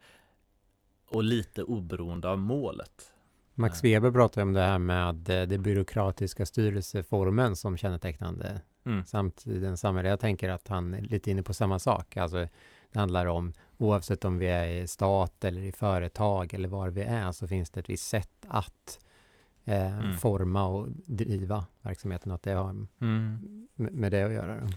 och 1.09 1.25
lite 1.25 1.63
oberoende 1.63 2.29
av 2.29 2.39
målet. 2.39 3.13
Max 3.55 3.85
Weber 3.85 4.11
pratar 4.11 4.43
om 4.43 4.53
det 4.53 4.61
här 4.61 4.79
med 4.79 5.29
eh, 5.29 5.49
det 5.49 5.59
byråkratiska 5.59 6.47
styrelseformen 6.47 7.57
som 7.57 7.77
kännetecknande 7.77 8.61
mm. 8.87 9.05
samtidens 9.05 9.81
samhälle. 9.81 10.09
Jag 10.09 10.21
tänker 10.21 10.49
att 10.49 10.69
han 10.69 10.95
är 10.95 11.01
lite 11.01 11.31
inne 11.31 11.43
på 11.43 11.55
samma 11.55 11.79
sak. 11.79 12.17
Alltså, 12.17 12.49
det 12.93 12.99
handlar 12.99 13.27
om 13.27 13.53
oavsett 13.79 14.25
om 14.25 14.39
vi 14.39 14.47
är 14.47 14.67
i 14.67 14.89
stat 14.89 15.45
eller 15.45 15.63
i 15.63 15.73
företag 15.73 16.55
eller 16.55 16.69
var 16.69 16.91
vi 16.91 17.03
är 17.03 17.33
så 17.33 17.49
finns 17.49 17.71
det 17.71 17.81
ett 17.81 17.91
visst 17.91 18.09
sätt 18.09 18.47
att 18.49 18.99
eh, 19.65 19.99
mm. 19.99 20.17
forma 20.17 20.67
och 20.67 20.89
driva 21.07 21.67
verksamheten. 21.83 22.33
Att 22.33 22.43
det 22.43 22.53
har 22.53 22.71
mm. 23.01 23.69
med 23.75 24.13
det 24.13 24.23
att 24.23 24.33
göra. 24.33 24.69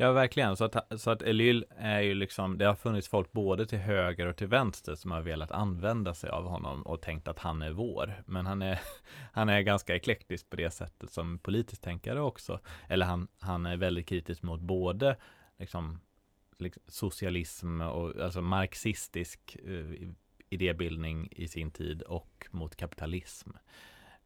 Ja, 0.00 0.12
verkligen. 0.12 0.56
Så 0.56 0.64
att, 0.64 1.00
så 1.00 1.10
att 1.10 1.22
Elyl 1.22 1.64
är 1.76 2.00
ju 2.00 2.14
liksom, 2.14 2.58
det 2.58 2.64
har 2.64 2.74
funnits 2.74 3.08
folk 3.08 3.32
både 3.32 3.66
till 3.66 3.78
höger 3.78 4.26
och 4.26 4.36
till 4.36 4.46
vänster 4.46 4.94
som 4.94 5.10
har 5.10 5.20
velat 5.20 5.50
använda 5.50 6.14
sig 6.14 6.30
av 6.30 6.44
honom 6.44 6.82
och 6.82 7.02
tänkt 7.02 7.28
att 7.28 7.38
han 7.38 7.62
är 7.62 7.70
vår. 7.70 8.22
Men 8.26 8.46
han 8.46 8.62
är, 8.62 8.80
han 9.32 9.48
är 9.48 9.60
ganska 9.60 9.94
eklektisk 9.94 10.50
på 10.50 10.56
det 10.56 10.70
sättet 10.70 11.10
som 11.10 11.38
politiskt 11.38 11.82
tänkare 11.82 12.20
också. 12.20 12.60
Eller 12.88 13.06
han, 13.06 13.28
han 13.40 13.66
är 13.66 13.76
väldigt 13.76 14.08
kritisk 14.08 14.42
mot 14.42 14.60
både 14.60 15.16
liksom, 15.58 16.00
liksom 16.58 16.82
socialism 16.86 17.80
och 17.80 18.20
alltså 18.20 18.40
marxistisk 18.40 19.56
uh, 19.68 20.10
idébildning 20.50 21.28
i 21.30 21.48
sin 21.48 21.70
tid 21.70 22.02
och 22.02 22.46
mot 22.50 22.76
kapitalism. 22.76 23.50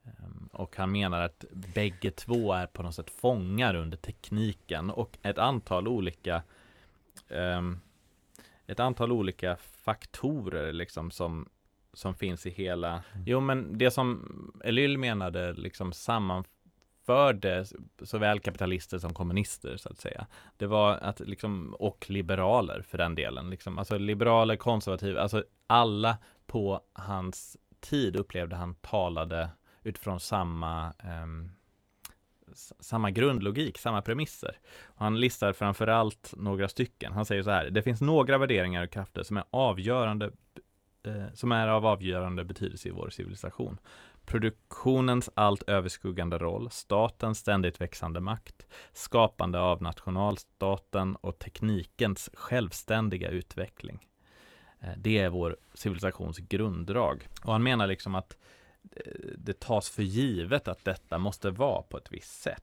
Ehm, 0.05 0.49
och 0.53 0.77
han 0.77 0.93
menar 0.93 1.21
att 1.21 1.45
bägge 1.75 2.11
två 2.11 2.53
är 2.53 2.67
på 2.67 2.83
något 2.83 2.95
sätt 2.95 3.11
fångar 3.11 3.75
under 3.75 3.97
tekniken 3.97 4.91
och 4.91 5.19
ett 5.23 5.39
antal 5.39 5.89
olika 5.89 6.43
um, 7.29 7.81
ett 8.67 8.81
antal 8.81 9.13
olika 9.13 9.57
faktorer 9.57 10.73
liksom 10.73 11.11
som, 11.11 11.49
som 11.93 12.15
finns 12.15 12.47
i 12.47 12.51
hela 12.51 12.89
mm. 12.89 13.25
Jo 13.27 13.41
men 13.41 13.79
det 13.79 13.91
som 13.91 14.31
Elyl 14.65 14.99
menade 14.99 15.53
liksom 15.53 15.93
sammanförde 15.93 17.67
såväl 18.03 18.41
kapitalister 18.41 18.99
som 18.99 19.15
kommunister 19.15 19.77
så 19.77 19.89
att 19.89 19.99
säga. 19.99 20.27
Det 20.57 20.67
var 20.67 20.93
att 20.97 21.21
liksom 21.21 21.75
och 21.75 22.11
liberaler 22.11 22.83
för 22.83 22.99
den 22.99 23.15
delen 23.15 23.51
liksom. 23.51 23.79
Alltså 23.79 23.99
liberaler, 23.99 24.57
konservativa, 24.57 25.21
alltså 25.21 25.45
alla 25.67 26.19
på 26.47 26.81
hans 26.93 27.57
tid 27.81 28.17
upplevde 28.17 28.57
han 28.57 28.75
talade 28.75 29.49
utifrån 29.83 30.21
samma 30.21 30.93
um, 31.23 31.51
samma 32.81 33.11
grundlogik, 33.11 33.79
samma 33.79 34.03
premisser. 34.03 34.59
Och 34.83 35.05
han 35.05 35.21
listar 35.21 35.53
framförallt 35.53 36.35
några 36.37 36.69
stycken. 36.69 37.13
Han 37.13 37.25
säger 37.25 37.43
så 37.43 37.51
här, 37.51 37.71
det 37.71 37.83
finns 37.83 38.01
några 38.01 38.39
värderingar 38.39 38.85
och 38.85 38.91
krafter 38.91 39.23
som 39.23 39.37
är 39.37 39.45
avgörande 39.51 40.31
eh, 41.07 41.27
som 41.35 41.53
är 41.53 41.69
av 41.69 41.87
avgörande 41.87 42.45
betydelse 42.45 42.89
i 42.89 42.91
vår 42.91 43.11
civilisation. 43.11 43.79
Produktionens 44.25 45.31
allt 45.35 45.63
överskuggande 45.63 46.39
roll, 46.39 46.71
statens 46.71 47.39
ständigt 47.39 47.81
växande 47.81 48.21
makt, 48.21 48.67
skapande 48.93 49.61
av 49.61 49.83
nationalstaten 49.83 51.17
och 51.17 51.39
teknikens 51.39 52.31
självständiga 52.35 53.29
utveckling. 53.29 54.07
Eh, 54.81 54.93
det 54.97 55.19
är 55.19 55.29
vår 55.29 55.57
civilisations 55.75 56.39
grunddrag. 56.39 57.29
Och 57.45 57.53
han 57.53 57.63
menar 57.63 57.87
liksom 57.87 58.15
att 58.15 58.33
eh, 58.33 58.37
Eh, 58.97 59.13
det 59.37 59.61
tas 59.61 59.91
för 59.91 60.03
givet 60.03 60.69
att 60.69 60.85
detta 60.85 61.19
måste 61.19 61.51
vara 61.51 61.83
på 61.83 61.97
ett 61.97 62.13
visst 62.13 62.43
sätt. 62.43 62.63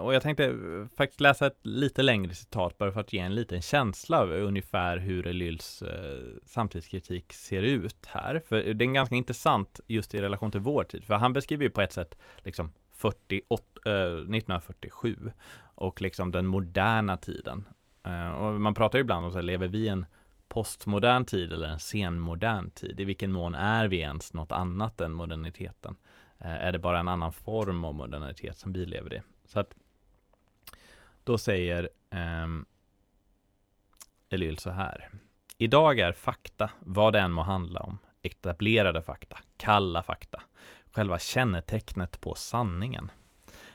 Och 0.00 0.14
jag 0.14 0.22
tänkte 0.22 0.54
faktiskt 0.96 1.20
läsa 1.20 1.46
ett 1.46 1.58
lite 1.62 2.02
längre 2.02 2.34
citat 2.34 2.78
bara 2.78 2.92
för 2.92 3.00
att 3.00 3.12
ge 3.12 3.18
en 3.18 3.34
liten 3.34 3.62
känsla 3.62 4.20
av 4.20 4.30
ungefär 4.30 4.96
hur 4.96 5.26
Elyls 5.26 5.82
eh, 5.82 6.20
samtidskritik 6.44 7.32
ser 7.32 7.62
ut 7.62 8.06
här. 8.06 8.42
För 8.48 8.74
det 8.74 8.84
är 8.84 8.92
ganska 8.92 9.14
intressant 9.14 9.80
just 9.86 10.14
i 10.14 10.20
relation 10.20 10.50
till 10.50 10.60
vår 10.60 10.84
tid. 10.84 11.04
För 11.04 11.14
han 11.14 11.32
beskriver 11.32 11.64
ju 11.64 11.70
på 11.70 11.80
ett 11.80 11.92
sätt 11.92 12.18
liksom 12.38 12.72
48, 12.92 13.64
eh, 13.86 13.92
1947 13.92 15.32
och 15.74 16.02
liksom 16.02 16.30
den 16.30 16.46
moderna 16.46 17.16
tiden. 17.16 17.68
Eh, 18.04 18.30
och 18.30 18.60
man 18.60 18.74
pratar 18.74 18.98
ju 18.98 19.00
ibland 19.00 19.26
om 19.26 19.32
så 19.32 19.38
här, 19.38 19.42
lever 19.42 19.68
vi 19.68 19.88
en 19.88 20.06
postmodern 20.52 21.24
tid 21.24 21.52
eller 21.52 21.68
en 21.68 21.78
senmodern 21.78 22.70
tid? 22.70 23.00
I 23.00 23.04
vilken 23.04 23.32
mån 23.32 23.54
är 23.54 23.88
vi 23.88 23.96
ens 23.98 24.32
något 24.32 24.52
annat 24.52 25.00
än 25.00 25.12
moderniteten? 25.12 25.96
Eh, 26.38 26.52
är 26.52 26.72
det 26.72 26.78
bara 26.78 27.00
en 27.00 27.08
annan 27.08 27.32
form 27.32 27.84
av 27.84 27.94
modernitet 27.94 28.56
som 28.56 28.72
vi 28.72 28.86
lever 28.86 29.14
i? 29.14 29.22
Så 29.44 29.60
att 29.60 29.74
då 31.24 31.38
säger 31.38 31.90
eh, 32.10 32.46
Elyl 34.28 34.58
så 34.58 34.70
här. 34.70 35.10
Idag 35.58 35.98
är 35.98 36.12
fakta, 36.12 36.70
vad 36.80 37.12
det 37.12 37.20
än 37.20 37.32
må 37.32 37.42
handla 37.42 37.80
om, 37.80 37.98
etablerade 38.22 39.02
fakta, 39.02 39.38
kalla 39.56 40.02
fakta, 40.02 40.42
själva 40.90 41.18
kännetecknet 41.18 42.20
på 42.20 42.34
sanningen. 42.34 43.10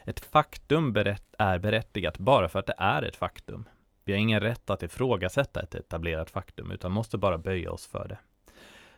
Ett 0.05 0.19
faktum 0.19 0.93
berätt 0.93 1.35
är 1.37 1.59
berättigat 1.59 2.17
bara 2.17 2.49
för 2.49 2.59
att 2.59 2.65
det 2.65 2.75
är 2.77 3.03
ett 3.03 3.15
faktum. 3.15 3.65
Vi 4.07 4.13
har 4.13 4.19
ingen 4.19 4.39
rätt 4.39 4.69
att 4.69 4.83
ifrågasätta 4.83 5.61
ett 5.61 5.75
etablerat 5.75 6.29
faktum, 6.29 6.71
utan 6.71 6.91
måste 6.91 7.17
bara 7.17 7.37
böja 7.37 7.71
oss 7.71 7.87
för 7.87 8.07
det. 8.07 8.17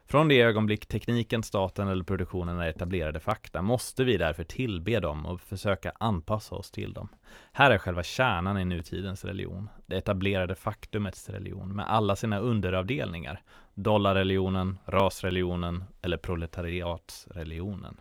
Från 0.05 0.28
det 0.28 0.41
ögonblick 0.41 0.86
tekniken, 0.86 1.43
staten 1.43 1.88
eller 1.88 2.03
produktionen 2.03 2.60
är 2.60 2.70
etablerade 2.70 3.20
fakta 3.20 3.62
måste 3.62 4.03
vi 4.03 4.18
därför 4.18 4.43
tillbe 4.43 4.99
dem 4.99 5.26
och 5.26 5.41
försöka 5.41 5.91
anpassa 5.99 6.55
oss 6.55 6.72
till 6.72 6.93
dem. 6.93 7.10
Här 7.51 7.72
är 7.72 7.78
själva 7.78 8.03
kärnan 8.03 8.57
i 8.57 8.66
nutidens 8.66 9.26
religion, 9.26 9.70
det 9.86 9.97
etablerade 9.97 10.55
faktumets 10.55 11.30
religion 11.30 11.76
med 11.76 11.89
alla 11.89 12.16
sina 12.16 12.39
underavdelningar, 12.39 13.41
dollarreligionen, 13.74 14.78
rasreligionen 14.86 15.84
eller 16.01 16.18
proletariatsreligionen. 16.18 17.99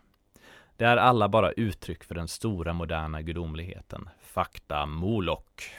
Det 0.76 0.84
är 0.84 0.96
alla 0.96 1.28
bara 1.28 1.52
uttryck 1.52 2.04
för 2.04 2.14
den 2.14 2.28
stora 2.28 2.72
moderna 2.72 3.22
gudomligheten, 3.22 4.08
fakta 4.20 4.86
molok. 4.86 5.70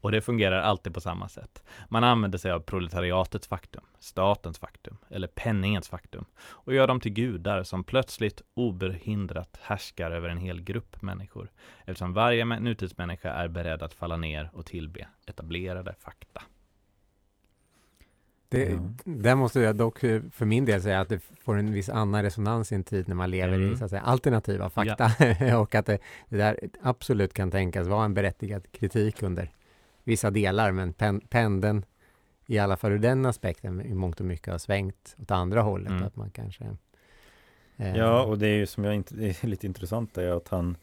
Och 0.00 0.12
det 0.12 0.20
fungerar 0.20 0.60
alltid 0.60 0.94
på 0.94 1.00
samma 1.00 1.28
sätt. 1.28 1.62
Man 1.88 2.04
använder 2.04 2.38
sig 2.38 2.50
av 2.52 2.60
proletariatets 2.60 3.48
faktum, 3.48 3.84
statens 3.98 4.58
faktum 4.58 4.96
eller 5.10 5.28
penningens 5.28 5.88
faktum 5.88 6.24
och 6.40 6.74
gör 6.74 6.86
dem 6.86 7.00
till 7.00 7.12
gudar 7.12 7.62
som 7.62 7.84
plötsligt 7.84 8.42
obehindrat 8.54 9.58
härskar 9.62 10.10
över 10.10 10.28
en 10.28 10.38
hel 10.38 10.62
grupp 10.62 11.02
människor 11.02 11.50
eftersom 11.84 12.12
varje 12.12 12.44
nutidsmänniska 12.44 13.32
är 13.32 13.48
beredd 13.48 13.82
att 13.82 13.94
falla 13.94 14.16
ner 14.16 14.50
och 14.52 14.66
tillbe 14.66 15.06
etablerade 15.26 15.94
fakta. 15.98 16.42
Det, 18.52 18.70
ja. 18.70 18.78
Där 19.04 19.34
måste 19.34 19.60
jag 19.60 19.76
dock 19.76 20.04
eh, 20.04 20.22
för 20.32 20.46
min 20.46 20.64
del 20.64 20.82
säga 20.82 21.00
att 21.00 21.08
det 21.08 21.20
får 21.44 21.56
en 21.56 21.72
viss 21.72 21.88
annan 21.88 22.22
resonans 22.22 22.72
i 22.72 22.74
en 22.74 22.84
tid 22.84 23.08
när 23.08 23.14
man 23.14 23.30
lever 23.30 23.54
mm. 23.54 23.72
i 23.72 23.76
så 23.76 23.84
att 23.84 23.90
säga, 23.90 24.02
alternativa 24.02 24.70
fakta 24.70 25.10
ja. 25.40 25.58
och 25.60 25.74
att 25.74 25.86
det, 25.86 25.98
det, 26.28 26.36
där 26.36 26.58
absolut 26.82 27.34
kan 27.34 27.50
tänkas 27.50 27.88
vara 27.88 28.04
en 28.04 28.14
berättigad 28.14 28.72
kritik 28.72 29.22
under 29.22 29.50
vissa 30.04 30.30
delar, 30.30 30.72
men 30.72 30.92
pen, 30.92 31.20
pendeln 31.20 31.84
i 32.46 32.58
alla 32.58 32.76
fall 32.76 32.92
ur 32.92 32.98
den 32.98 33.26
aspekten 33.26 33.80
i 33.80 33.94
mångt 33.94 34.20
och 34.20 34.26
mycket 34.26 34.52
har 34.52 34.58
svängt 34.58 35.16
åt 35.18 35.30
andra 35.30 35.62
hållet. 35.62 35.90
Mm. 35.90 36.02
Att 36.02 36.16
man 36.16 36.30
kanske... 36.30 36.76
Eh, 37.76 37.96
ja, 37.96 38.22
och 38.22 38.38
det 38.38 38.46
är 38.46 38.56
ju 38.56 38.66
som 38.66 38.84
jag 38.84 38.94
inte, 38.94 39.14
är 39.26 39.46
lite 39.46 39.66
intressant 39.66 40.18
är 40.18 40.36
att 40.36 40.48
han 40.48 40.76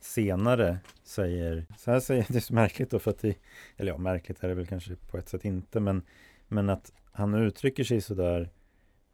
senare 0.00 0.78
säger, 1.04 1.66
så 1.78 1.90
här 1.90 2.00
säger 2.00 2.26
det 2.32 2.36
är 2.38 2.40
så 2.40 2.54
märkligt 2.54 2.90
då 2.90 2.98
för 2.98 3.10
att 3.10 3.18
det, 3.18 3.34
eller 3.76 3.92
ja, 3.92 3.98
märkligt 3.98 4.44
är 4.44 4.48
det 4.48 4.54
väl 4.54 4.66
kanske 4.66 4.96
på 4.96 5.18
ett 5.18 5.28
sätt 5.28 5.44
inte, 5.44 5.80
men, 5.80 6.02
men 6.48 6.70
att 6.70 6.92
han 7.12 7.34
uttrycker 7.34 7.84
sig 7.84 8.00
sådär, 8.00 8.50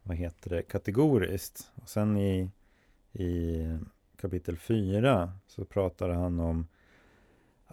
vad 0.03 0.17
heter 0.17 0.49
det, 0.49 0.61
kategoriskt. 0.61 1.71
Och 1.75 1.89
sen 1.89 2.17
i, 2.17 2.49
i 3.11 3.59
kapitel 4.21 4.57
4 4.57 5.33
så 5.47 5.65
pratar 5.65 6.09
han 6.09 6.39
om 6.39 6.67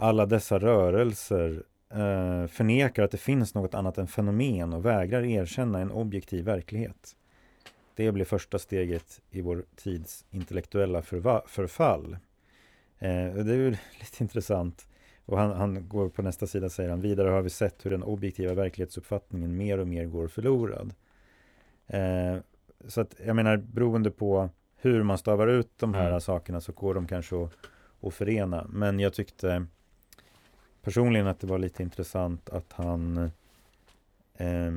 alla 0.00 0.26
dessa 0.26 0.58
rörelser 0.58 1.62
eh, 1.90 2.46
förnekar 2.46 3.02
att 3.02 3.10
det 3.10 3.18
finns 3.18 3.54
något 3.54 3.74
annat 3.74 3.98
än 3.98 4.06
fenomen 4.06 4.72
och 4.72 4.84
vägrar 4.84 5.22
erkänna 5.22 5.80
en 5.80 5.90
objektiv 5.90 6.44
verklighet. 6.44 7.16
Det 7.94 8.12
blir 8.12 8.24
första 8.24 8.58
steget 8.58 9.20
i 9.30 9.40
vår 9.40 9.64
tids 9.76 10.24
intellektuella 10.30 11.02
förfall. 11.46 12.16
Eh, 12.98 13.34
det 13.34 13.52
är 13.52 13.56
ju 13.56 13.70
lite 14.00 14.22
intressant. 14.22 14.86
Och 15.26 15.38
han, 15.38 15.52
han, 15.52 15.88
går 15.88 16.08
på 16.08 16.22
nästa 16.22 16.46
sida 16.46 16.68
säger 16.68 16.90
han, 16.90 17.00
vidare 17.00 17.28
har 17.28 17.42
vi 17.42 17.50
sett 17.50 17.86
hur 17.86 17.90
den 17.90 18.02
objektiva 18.02 18.54
verklighetsuppfattningen 18.54 19.56
mer 19.56 19.78
och 19.78 19.88
mer 19.88 20.04
går 20.04 20.28
förlorad. 20.28 20.94
Eh, 21.86 22.36
så 22.88 23.00
att 23.00 23.14
jag 23.26 23.36
menar, 23.36 23.56
beroende 23.56 24.10
på 24.10 24.48
hur 24.76 25.02
man 25.02 25.18
stavar 25.18 25.48
ut 25.48 25.70
de 25.76 25.94
här 25.94 26.08
mm. 26.08 26.20
sakerna 26.20 26.60
så 26.60 26.72
går 26.72 26.94
de 26.94 27.06
kanske 27.06 27.44
att, 27.44 27.52
att 28.02 28.14
förena. 28.14 28.66
Men 28.68 29.00
jag 29.00 29.12
tyckte 29.12 29.66
personligen 30.82 31.26
att 31.26 31.40
det 31.40 31.46
var 31.46 31.58
lite 31.58 31.82
intressant 31.82 32.50
att 32.50 32.72
han 32.72 33.30
eh, 34.34 34.70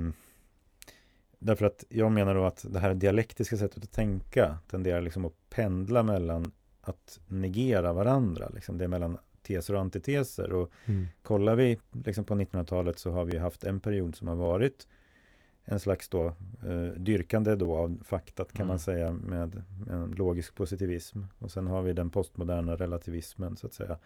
Därför 1.46 1.66
att 1.66 1.84
jag 1.90 2.12
menar 2.12 2.36
då 2.36 2.46
att 2.46 2.66
det 2.70 2.80
här 2.80 2.94
dialektiska 2.94 3.58
sättet 3.58 3.84
att 3.84 3.92
tänka 3.92 4.58
tenderar 4.70 5.02
liksom 5.02 5.26
att 5.26 5.50
pendla 5.50 6.04
mellan 6.04 6.52
att 6.82 7.20
negera 7.28 7.94
varandra. 7.94 8.50
Liksom 8.54 8.78
det 8.78 8.84
är 8.84 8.88
mellan 8.88 9.18
teser 9.42 9.74
och 9.74 9.82
antiteser. 9.82 10.54
Och 10.54 10.72
mm. 10.86 11.08
kollar 11.22 11.56
vi 11.56 11.80
liksom 11.92 12.26
på 12.26 12.36
1900-talet 12.36 13.00
så 13.00 13.12
har 13.12 13.26
vi 13.26 13.38
haft 13.38 13.64
en 13.64 13.80
period 13.80 14.16
som 14.16 14.28
har 14.28 14.36
varit 14.36 14.88
en 15.66 15.80
slags 15.80 16.10
då, 16.10 16.26
eh, 16.68 16.86
dyrkande 16.98 17.56
då 17.56 17.76
av 17.76 18.04
faktat 18.04 18.54
kan 18.54 18.62
mm. 18.62 18.68
man 18.68 18.80
säga 18.80 19.12
med, 19.12 19.64
med 19.88 19.96
en 19.96 20.12
logisk 20.12 20.56
positivism. 20.56 21.24
Och 21.40 21.52
sen 21.52 21.68
har 21.68 21.82
vi 21.82 21.94
den 21.94 22.10
postmoderna 22.10 22.76
relativismen 22.76 23.58
så 23.58 23.68
att 23.68 23.74
säga. 23.74 23.98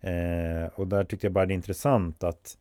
Eh, 0.00 0.66
och 0.74 0.86
där 0.86 1.04
tyckte 1.04 1.26
jag 1.26 1.32
bara 1.32 1.46
det 1.46 1.52
är 1.52 1.54
intressant 1.54 2.24
att 2.24 2.58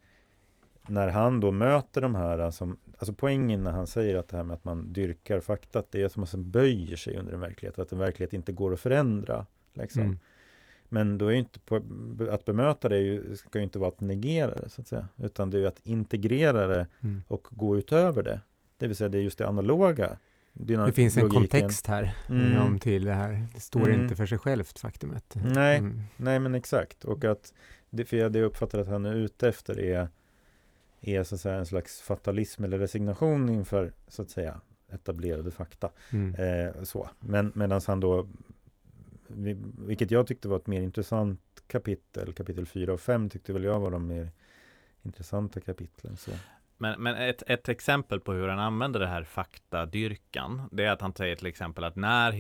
när 0.88 1.08
han 1.08 1.40
då 1.40 1.52
möter 1.52 2.02
de 2.02 2.16
här, 2.16 2.52
som, 2.52 2.78
alltså 2.98 3.14
poängen 3.14 3.64
när 3.64 3.72
han 3.72 3.88
säger 3.88 4.16
att 4.16 4.28
det 4.28 4.38
här 4.38 4.44
med 4.44 4.54
att 4.54 4.64
man 4.64 4.94
dyrkar 4.94 5.40
fakta, 5.40 5.84
det 5.90 6.02
är 6.02 6.08
som 6.08 6.24
att 6.24 6.34
man 6.34 6.52
böjer 6.52 6.96
sig 6.96 7.18
under 7.18 7.34
en 7.34 7.40
verklighet, 7.40 7.80
att 7.80 7.92
en 7.92 8.00
verklighet 8.00 8.34
inte 8.34 8.52
går 8.52 8.74
att 8.74 8.80
förändra. 8.80 9.46
Liksom. 9.74 10.02
Mm. 10.02 10.20
Men 10.90 11.18
då 11.18 11.28
är 11.28 11.36
inte 11.36 11.60
på, 11.60 11.76
att 12.32 12.46
bemöta 12.46 12.90
det 12.90 13.00
ju, 13.00 13.36
ska 13.36 13.60
ju 13.60 13.64
inte 13.64 13.80
vara 13.80 13.90
att 13.90 14.02
negera 14.02 14.56
det, 14.56 14.70
så 14.70 14.82
att 14.82 14.88
säga, 14.88 15.08
utan 15.18 15.50
det 15.50 15.60
är 15.60 15.66
att 15.66 15.80
integrera 15.84 16.68
det 16.68 16.88
mm. 17.02 17.22
och 17.28 17.48
gå 17.52 17.78
utöver 17.78 18.24
det. 18.24 18.42
Det 18.78 18.88
vill 18.88 18.96
säga, 18.96 19.10
det 19.10 19.18
är 19.18 19.22
just 19.22 19.38
det 19.38 19.48
analoga 19.48 20.18
det 20.62 20.94
finns 20.94 21.18
en 21.18 21.30
kontext 21.30 21.88
här 21.88 22.16
mm. 22.30 22.62
om 22.62 22.80
till 22.80 23.06
det 23.06 23.14
här. 23.14 23.48
Det 23.54 23.60
står 23.60 23.90
mm. 23.90 24.02
inte 24.02 24.16
för 24.16 24.26
sig 24.26 24.38
självt 24.38 24.80
faktumet. 24.80 25.36
Nej, 25.36 25.78
mm. 25.78 26.02
nej 26.18 26.40
men 26.40 26.56
exakt. 26.56 27.06
Och 27.06 27.24
att 27.24 27.54
det, 27.90 28.06
för 28.06 28.30
det 28.30 28.40
jag 28.40 28.46
uppfattar 28.46 28.80
att 28.80 28.88
han 28.88 29.06
är 29.06 29.16
ute 29.16 29.50
efter 29.50 29.80
är, 29.80 30.08
är 31.02 31.24
så 31.24 31.36
att 31.36 31.42
säga 31.42 31.56
en 31.56 31.66
slags 31.66 32.02
fatalism 32.02 32.64
eller 32.64 32.80
resignation 32.80 33.50
inför 33.50 33.94
så 34.08 34.22
att 34.22 34.30
säga 34.30 34.62
etablerade 34.92 35.52
fakta. 35.52 35.90
Mm. 36.14 36.36
Eh, 36.36 36.84
så. 36.84 37.10
Men 37.20 37.52
medan 37.56 37.82
han 37.88 38.00
då, 38.00 38.28
vilket 39.78 40.12
jag 40.12 40.28
tyckte 40.28 40.48
var 40.48 40.58
ett 40.58 40.68
mer 40.68 40.82
intressant 40.82 41.42
kapitel, 41.68 42.34
kapitel 42.34 42.66
4 42.66 42.94
och 42.94 43.02
5 43.02 43.30
tyckte 43.30 43.54
väl 43.54 43.64
jag 43.64 43.80
var 43.80 43.92
de 43.92 44.08
mer 44.08 44.32
intressanta 45.02 45.60
kapitlen. 45.60 46.18
Så. 46.18 46.32
Men, 46.82 47.04
men 47.04 47.16
ett, 47.16 47.44
ett 47.48 47.70
exempel 47.70 48.20
på 48.20 48.34
hur 48.34 48.48
han 48.48 48.60
använder 48.60 49.00
det 49.00 49.08
här 49.08 49.24
faktadyrkan, 49.24 50.70
det 50.72 50.86
är 50.86 50.92
att 50.92 51.02
han 51.02 51.14
säger 51.14 51.36
till 51.36 51.48
exempel 51.48 51.84
att 51.84 51.96
när 51.96 52.32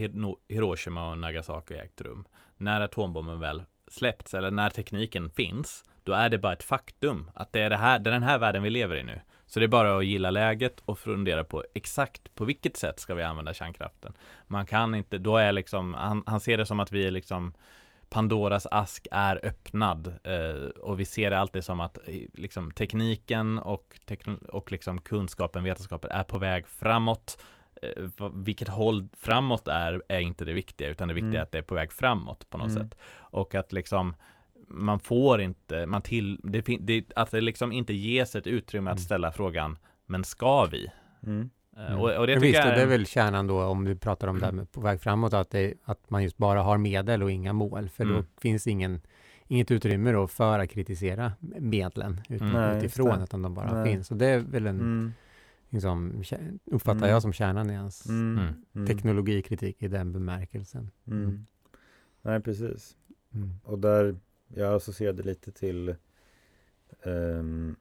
Hiroshima 0.47 1.11
och 1.11 1.17
Nagasaki 1.17 1.73
ägt 1.73 2.01
rum, 2.01 2.25
när 2.57 2.81
atombomben 2.81 3.39
väl 3.39 3.63
släppts 3.87 4.33
eller 4.33 4.51
när 4.51 4.69
tekniken 4.69 5.29
finns, 5.29 5.83
då 6.03 6.13
är 6.13 6.29
det 6.29 6.37
bara 6.37 6.53
ett 6.53 6.63
faktum 6.63 7.31
att 7.33 7.53
det 7.53 7.61
är, 7.61 7.69
det 7.69 7.77
här, 7.77 7.99
det 7.99 8.09
är 8.09 8.11
den 8.11 8.23
här 8.23 8.39
världen 8.39 8.63
vi 8.63 8.69
lever 8.69 8.95
i 8.95 9.03
nu. 9.03 9.21
Så 9.45 9.59
det 9.59 9.65
är 9.65 9.67
bara 9.67 9.97
att 9.97 10.05
gilla 10.05 10.31
läget 10.31 10.79
och 10.85 10.99
fundera 10.99 11.43
på 11.43 11.63
exakt 11.73 12.35
på 12.35 12.45
vilket 12.45 12.77
sätt 12.77 12.99
ska 12.99 13.15
vi 13.15 13.23
använda 13.23 13.53
kärnkraften. 13.53 14.13
Man 14.47 14.65
kan 14.65 14.95
inte, 14.95 15.17
då 15.17 15.37
är 15.37 15.51
liksom, 15.51 15.93
han, 15.93 16.23
han 16.25 16.39
ser 16.39 16.57
det 16.57 16.65
som 16.65 16.79
att 16.79 16.91
vi 16.91 17.07
är 17.07 17.11
liksom 17.11 17.53
Pandoras 18.09 18.67
ask 18.71 19.07
är 19.11 19.45
öppnad 19.45 20.13
eh, 20.23 20.69
och 20.69 20.99
vi 20.99 21.05
ser 21.05 21.29
det 21.29 21.39
alltid 21.39 21.63
som 21.63 21.79
att 21.79 21.97
eh, 22.07 22.15
liksom, 22.33 22.71
tekniken 22.71 23.59
och, 23.59 23.99
tekn- 24.07 24.45
och 24.47 24.71
liksom 24.71 25.01
kunskapen, 25.01 25.63
vetenskapen 25.63 26.11
är 26.11 26.23
på 26.23 26.37
väg 26.39 26.67
framåt. 26.67 27.41
Eh, 27.81 28.03
vilket 28.33 28.67
håll 28.67 29.07
framåt 29.17 29.67
är, 29.67 30.03
är 30.09 30.19
inte 30.19 30.45
det 30.45 30.53
viktiga, 30.53 30.89
utan 30.89 31.07
det 31.07 31.13
viktiga 31.13 31.29
Mm. 31.29 31.39
är 31.39 31.43
att 31.43 31.51
det 31.51 31.57
är 31.57 31.61
på 31.61 31.75
väg 31.75 31.91
framåt 31.93 32.49
på 32.49 32.57
något 32.57 32.69
Mm. 32.71 32.83
sätt. 32.83 32.97
Och 33.15 33.55
att 33.55 33.73
liksom 33.73 34.15
man 34.67 34.99
får 34.99 35.41
inte, 35.41 35.85
man 35.85 36.01
till, 36.01 36.39
det, 36.43 36.61
det, 36.79 37.05
att 37.15 37.31
det 37.31 37.41
liksom 37.41 37.71
inte 37.71 37.93
ges 37.93 38.35
ett 38.35 38.47
utrymme 38.47 38.89
att 38.91 38.97
Mm. 38.97 39.03
ställa 39.05 39.31
frågan, 39.31 39.77
men 40.05 40.23
ska 40.23 40.65
vi? 40.65 40.91
Mm. 41.23 41.49
Mm. 41.87 41.99
Och, 41.99 42.15
och 42.17 42.27
det 42.27 42.35
visst, 42.39 42.57
jag 42.59 42.67
och 42.67 42.73
det 42.75 42.81
är 42.81 42.85
väl 42.85 43.05
kärnan 43.05 43.47
då 43.47 43.63
om 43.63 43.85
du 43.85 43.95
pratar 43.95 44.27
om 44.27 44.39
det 44.39 44.45
här 44.45 44.51
med 44.51 44.71
på 44.71 44.81
väg 44.81 45.01
framåt, 45.01 45.33
att, 45.33 45.49
det, 45.49 45.73
att 45.83 46.09
man 46.09 46.23
just 46.23 46.37
bara 46.37 46.61
har 46.61 46.77
medel 46.77 47.23
och 47.23 47.31
inga 47.31 47.53
mål, 47.53 47.89
för 47.89 48.05
då 48.05 48.11
Mm. 48.13 48.25
finns 48.41 48.67
ingen, 48.67 49.01
inget 49.47 49.71
utrymme 49.71 50.11
då 50.11 50.27
för 50.27 50.59
att 50.59 50.69
kritisera 50.69 51.31
medlen 51.59 52.21
ut, 52.29 52.41
Mm. 52.41 52.53
Nej, 52.53 52.77
utifrån, 52.77 53.17
det. 53.17 53.23
utan 53.23 53.41
de 53.41 53.53
bara 53.53 53.73
Nej. 53.83 53.91
finns. 53.93 54.11
Och 54.11 54.17
det 54.17 54.25
är 54.25 54.39
väl 54.39 54.67
en, 54.67 54.79
Mm. 54.79 55.13
liksom, 55.69 56.23
uppfattar 56.65 56.97
Mm. 56.97 57.09
jag 57.09 57.21
som 57.21 57.33
kärnan 57.33 57.69
i 57.69 57.73
hans 57.75 58.05
Mm. 58.09 58.37
Mm. 58.37 58.53
Mm. 58.75 58.87
teknologikritik 58.87 59.83
i 59.83 59.87
den 59.87 60.13
bemärkelsen. 60.13 60.91
Mm. 61.07 61.45
Nej, 62.21 62.39
precis. 62.41 62.95
Mm. 63.33 63.49
Och 63.63 63.79
där, 63.79 64.15
jag 64.55 64.73
associerade 64.75 65.23
lite 65.23 65.51
till 65.51 65.95
um, 67.03 67.75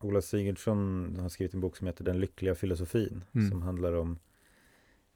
Ola 0.00 0.20
Sigurdsson 0.22 1.16
har 1.20 1.28
skrivit 1.28 1.54
en 1.54 1.60
bok 1.60 1.76
som 1.76 1.86
heter 1.86 2.04
Den 2.04 2.20
lyckliga 2.20 2.54
filosofin 2.54 3.24
Mm. 3.34 3.50
som 3.50 3.62
handlar 3.62 3.92
om 3.92 4.18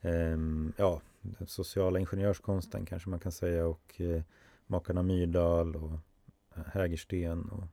ehm, 0.01 0.73
ja, 0.77 1.01
den 1.21 1.47
sociala 1.47 1.99
ingenjörskonsten 1.99 2.85
kanske 2.85 3.09
man 3.09 3.19
kan 3.19 3.31
säga 3.31 3.65
och 3.67 4.01
eh, 4.01 4.21
makarna 4.67 5.03
Myrdal 5.03 5.75
och 5.75 5.91
eh, 6.55 6.63
Hägersten 6.73 7.49
och 7.49 7.63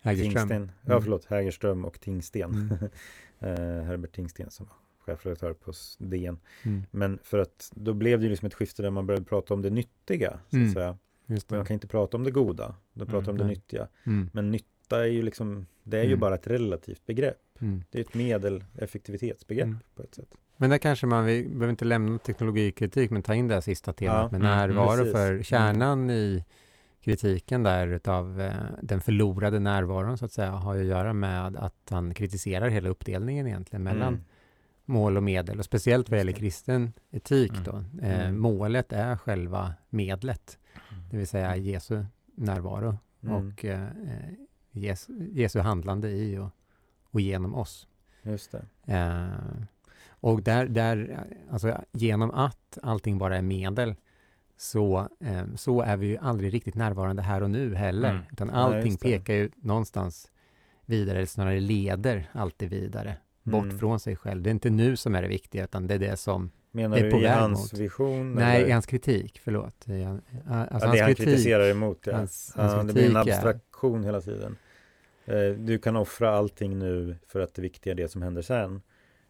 Hägerström. 0.00 0.32
Tingsten. 0.48 0.72
Ja, 0.82 0.92
Mm. 0.92 1.02
förlåt, 1.02 1.24
Hägerström 1.24 1.84
och 1.84 2.00
Tingsten. 2.00 2.52
Mm. 2.54 2.70
eh, 3.38 3.84
Herbert 3.84 4.12
Tingsten 4.14 4.50
som 4.50 4.66
var 4.66 4.76
chefredaktör 4.98 5.52
på 5.52 5.72
DN. 5.98 6.38
Mm. 6.62 6.82
Men 6.90 7.18
för 7.22 7.38
att 7.38 7.70
då 7.74 7.92
blev 7.94 8.20
det 8.20 8.28
liksom 8.28 8.46
ett 8.46 8.54
skifte 8.54 8.82
där 8.82 8.90
man 8.90 9.06
började 9.06 9.24
prata 9.26 9.54
om 9.54 9.62
det 9.62 9.70
nyttiga. 9.70 10.30
Så 10.30 10.36
att 10.46 10.52
Mm. 10.52 10.72
säga. 10.72 10.98
Man 11.48 11.64
kan 11.66 11.74
inte 11.74 11.86
prata 11.86 12.16
om 12.16 12.24
det 12.24 12.30
goda, 12.30 12.74
då 12.92 13.04
pratar 13.06 13.18
Mm, 13.18 13.30
om 13.30 13.38
det 13.38 13.44
nej. 13.44 13.54
nyttiga. 13.54 13.88
Mm. 14.04 14.30
Men 14.32 14.50
nytta 14.94 15.04
är 15.04 15.08
ju 15.12 15.22
liksom, 15.22 15.66
det 15.82 15.98
är 15.98 16.02
ju 16.02 16.08
Mm. 16.08 16.20
bara 16.20 16.34
ett 16.34 16.46
relativt 16.46 17.06
begrepp. 17.06 17.36
Mm. 17.60 17.84
Det 17.90 17.98
är 17.98 18.02
ett 18.02 18.14
medel, 18.14 18.64
effektivitetsbegrepp 18.78 19.64
Mm. 19.66 19.78
på 19.96 20.02
ett 20.02 20.14
sätt. 20.14 20.34
Men 20.56 20.70
där 20.70 20.78
kanske 20.78 21.06
man, 21.06 21.24
vi 21.24 21.42
behöver 21.44 21.70
inte 21.70 21.84
lämna 21.84 22.18
teknologikritik, 22.18 23.10
men 23.10 23.22
ta 23.22 23.34
in 23.34 23.48
det 23.48 23.54
här 23.54 23.60
sista 23.60 23.92
temat 23.92 24.16
Ja, 24.32 24.38
med 24.38 24.46
mm, 24.50 24.56
närvaro, 24.58 24.96
precis. 24.96 25.12
för 25.12 25.42
kärnan 25.42 26.10
i 26.10 26.44
kritiken 27.00 27.62
där 27.62 27.86
utav 27.88 28.40
eh, 28.40 28.52
den 28.82 29.00
förlorade 29.00 29.58
närvaron 29.58 30.18
så 30.18 30.24
att 30.24 30.32
säga, 30.32 30.50
har 30.50 30.74
ju 30.74 30.80
att 30.80 30.86
göra 30.86 31.12
med 31.12 31.56
att 31.56 31.88
han 31.90 32.14
kritiserar 32.14 32.68
hela 32.68 32.88
uppdelningen 32.88 33.46
egentligen 33.46 33.82
mellan 33.82 34.08
Mm. 34.14 34.24
mål 34.84 35.16
och 35.16 35.22
medel, 35.22 35.58
och 35.58 35.64
speciellt 35.64 36.10
vad 36.10 36.18
gäller 36.18 36.32
kristen 36.32 36.92
etik 37.10 37.50
Mm. 37.52 37.64
då. 37.64 37.84
Eh, 38.06 38.20
Mm. 38.20 38.38
Målet 38.40 38.92
är 38.92 39.16
själva 39.16 39.74
medlet, 39.90 40.58
det 41.10 41.16
vill 41.16 41.26
säga 41.28 41.56
Jesu 41.56 42.04
närvaro 42.34 42.98
Mm. 43.22 43.34
och 43.34 43.64
eh, 43.64 43.82
eh, 43.82 43.88
Jesu, 44.74 45.12
Jesu 45.32 45.58
handlande 45.60 46.10
i 46.10 46.38
och, 46.38 46.50
och 47.10 47.20
genom 47.20 47.54
oss. 47.54 47.86
Just 48.22 48.52
det. 48.52 48.64
Eh, 48.94 49.62
och 50.08 50.42
där, 50.42 50.66
där, 50.66 51.24
alltså 51.50 51.80
genom 51.92 52.30
att 52.30 52.78
allting 52.82 53.18
bara 53.18 53.36
är 53.36 53.42
medel, 53.42 53.94
så, 54.56 55.08
eh, 55.20 55.42
så 55.56 55.80
är 55.82 55.96
vi 55.96 56.06
ju 56.06 56.16
aldrig 56.18 56.54
riktigt 56.54 56.74
närvarande 56.74 57.22
här 57.22 57.42
och 57.42 57.50
nu 57.50 57.74
heller. 57.74 58.10
Mm. 58.10 58.22
Utan 58.32 58.50
allting 58.50 58.92
det. 58.92 58.98
pekar 59.00 59.34
ju 59.34 59.50
någonstans 59.56 60.30
vidare, 60.86 61.16
eller 61.16 61.26
snarare 61.26 61.60
leder 61.60 62.30
alltid 62.32 62.70
vidare, 62.70 63.16
bort 63.42 63.64
Mm. 63.64 63.78
från 63.78 64.00
sig 64.00 64.16
själv. 64.16 64.42
Det 64.42 64.48
är 64.50 64.52
inte 64.52 64.70
nu 64.70 64.96
som 64.96 65.14
är 65.14 65.22
det 65.22 65.28
viktiga, 65.28 65.64
utan 65.64 65.86
det 65.86 65.94
är 65.94 65.98
det 65.98 66.16
som, 66.16 66.50
Menar 66.70 66.96
är 66.96 67.04
du 67.04 67.10
på 67.10 67.18
i 67.18 67.22
väg 67.22 67.32
hans 67.38 67.72
mot. 67.72 67.80
vision? 67.80 68.32
nej, 68.34 68.56
eller? 68.56 68.68
i 68.68 68.72
hans 68.72 68.86
kritik, 68.86 69.40
förlåt. 69.44 69.88
I, 69.88 70.02
han- 70.02 70.14
alltså 70.14 70.38
ja, 70.46 70.66
hans 70.70 70.80
det 70.82 70.86
han 71.00 71.08
kritik, 71.14 71.16
kritiserar 71.24 71.70
emot, 71.70 71.98
ja. 72.06 72.16
hans- 72.16 72.52
ja 72.56 72.62
hans 72.62 72.86
det 72.86 72.92
blir 72.92 73.02
en 73.08 73.14
kritik 73.14 73.32
är- 73.32 73.36
abstraktion 73.36 74.04
hela 74.04 74.20
tiden. 74.20 74.56
Eh, 75.24 75.50
du 75.50 75.78
kan 75.78 75.96
offra 75.96 76.30
allting 76.30 76.78
nu 76.78 77.16
för 77.26 77.40
att 77.40 77.54
det 77.54 77.62
viktiga 77.62 77.90
är 77.90 77.94
det 77.94 78.08
som 78.08 78.22
händer 78.22 78.42
sen. 78.42 78.82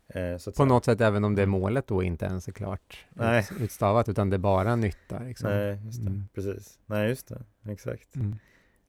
Eh, 0.08 0.36
så 0.36 0.50
att 0.50 0.56
på 0.56 0.62
säga. 0.62 0.66
något 0.66 0.84
sätt, 0.84 1.00
även 1.00 1.24
om 1.24 1.34
det 1.34 1.46
målet 1.46 1.86
då 1.86 2.02
inte 2.02 2.24
ens 2.24 2.48
är 2.48 2.52
klart 2.52 3.04
Nej. 3.10 3.48
ut, 3.56 3.60
utstavat, 3.62 4.08
utan 4.08 4.30
det 4.30 4.36
är 4.36 4.38
bara 4.38 4.76
nytta. 4.76 5.18
Liksom. 5.18 5.50
Nej, 5.50 5.78
just 5.84 6.02
det. 6.04 6.10
Mm. 6.10 6.24
Precis. 6.34 6.78
Nej, 6.86 7.08
just 7.08 7.28
det. 7.28 7.42
Exakt. 7.72 8.16
Mm. 8.16 8.36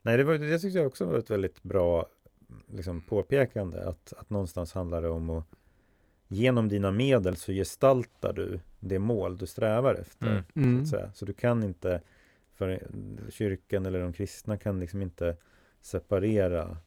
Nej, 0.01 0.17
det, 0.17 0.23
var, 0.23 0.37
det 0.37 0.59
tyckte 0.59 0.77
jag 0.79 0.87
också 0.87 1.05
var 1.05 1.17
ett 1.17 1.29
väldigt 1.31 1.63
bra 1.63 2.05
liksom, 2.73 3.01
påpekande. 3.01 3.83
Att, 3.89 4.13
att 4.17 4.29
någonstans 4.29 4.73
handlar 4.73 5.01
det 5.01 5.09
om 5.09 5.29
att 5.29 5.45
genom 6.27 6.69
dina 6.69 6.91
medel 6.91 7.35
så 7.35 7.51
gestaltar 7.51 8.33
du 8.33 8.59
det 8.79 8.99
mål 8.99 9.37
du 9.37 9.45
strävar 9.45 9.95
efter. 9.95 10.27
Mm. 10.27 10.43
Så, 10.53 10.59
Mm. 10.59 10.81
att 10.81 10.87
säga. 10.87 11.11
så 11.13 11.25
du 11.25 11.33
kan 11.33 11.63
inte, 11.63 12.01
för 12.53 12.87
kyrkan 13.29 13.85
eller 13.85 13.99
de 13.99 14.13
kristna 14.13 14.57
kan 14.57 14.79
liksom 14.79 15.01
inte 15.01 15.37
separera 15.81 16.77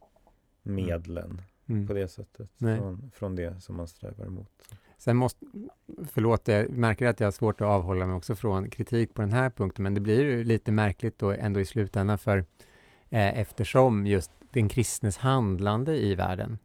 medlen 0.69 1.43
Mm. 1.69 1.87
på 1.87 1.93
det 1.93 2.09
sättet 2.09 2.51
Nej. 2.59 2.79
från, 2.79 3.11
från 3.14 3.37
det 3.37 3.62
som 3.62 3.77
man 3.77 3.89
strävar 3.89 4.27
emot. 4.27 4.51
Sen 4.99 5.16
måste, 5.16 5.47
förlåt, 6.11 6.49
jag 6.49 6.71
märker 6.71 7.07
att 7.07 7.21
jag 7.21 7.27
har 7.27 7.33
svårt 7.33 7.61
att 7.61 7.66
avhålla 7.66 8.07
mig 8.07 8.16
också 8.16 8.35
från 8.35 8.71
kritik 8.71 9.14
på 9.14 9.23
den 9.23 9.33
här 9.33 9.51
punkten, 9.51 9.83
men 9.83 9.95
det 9.95 10.01
blir 10.01 10.21
ju 10.21 10.45
lite 10.45 10.73
märkligt 10.73 11.19
då 11.19 11.31
ändå 11.31 11.61
i 11.61 11.64
slutändan, 11.64 12.19
för 12.19 12.39
eh, 13.09 13.39
eftersom 13.39 14.07
just 14.07 14.31
den 14.51 14.69
kristnes 14.69 15.16
handlande 15.16 15.97
i 15.97 16.14
världen, 16.14 16.59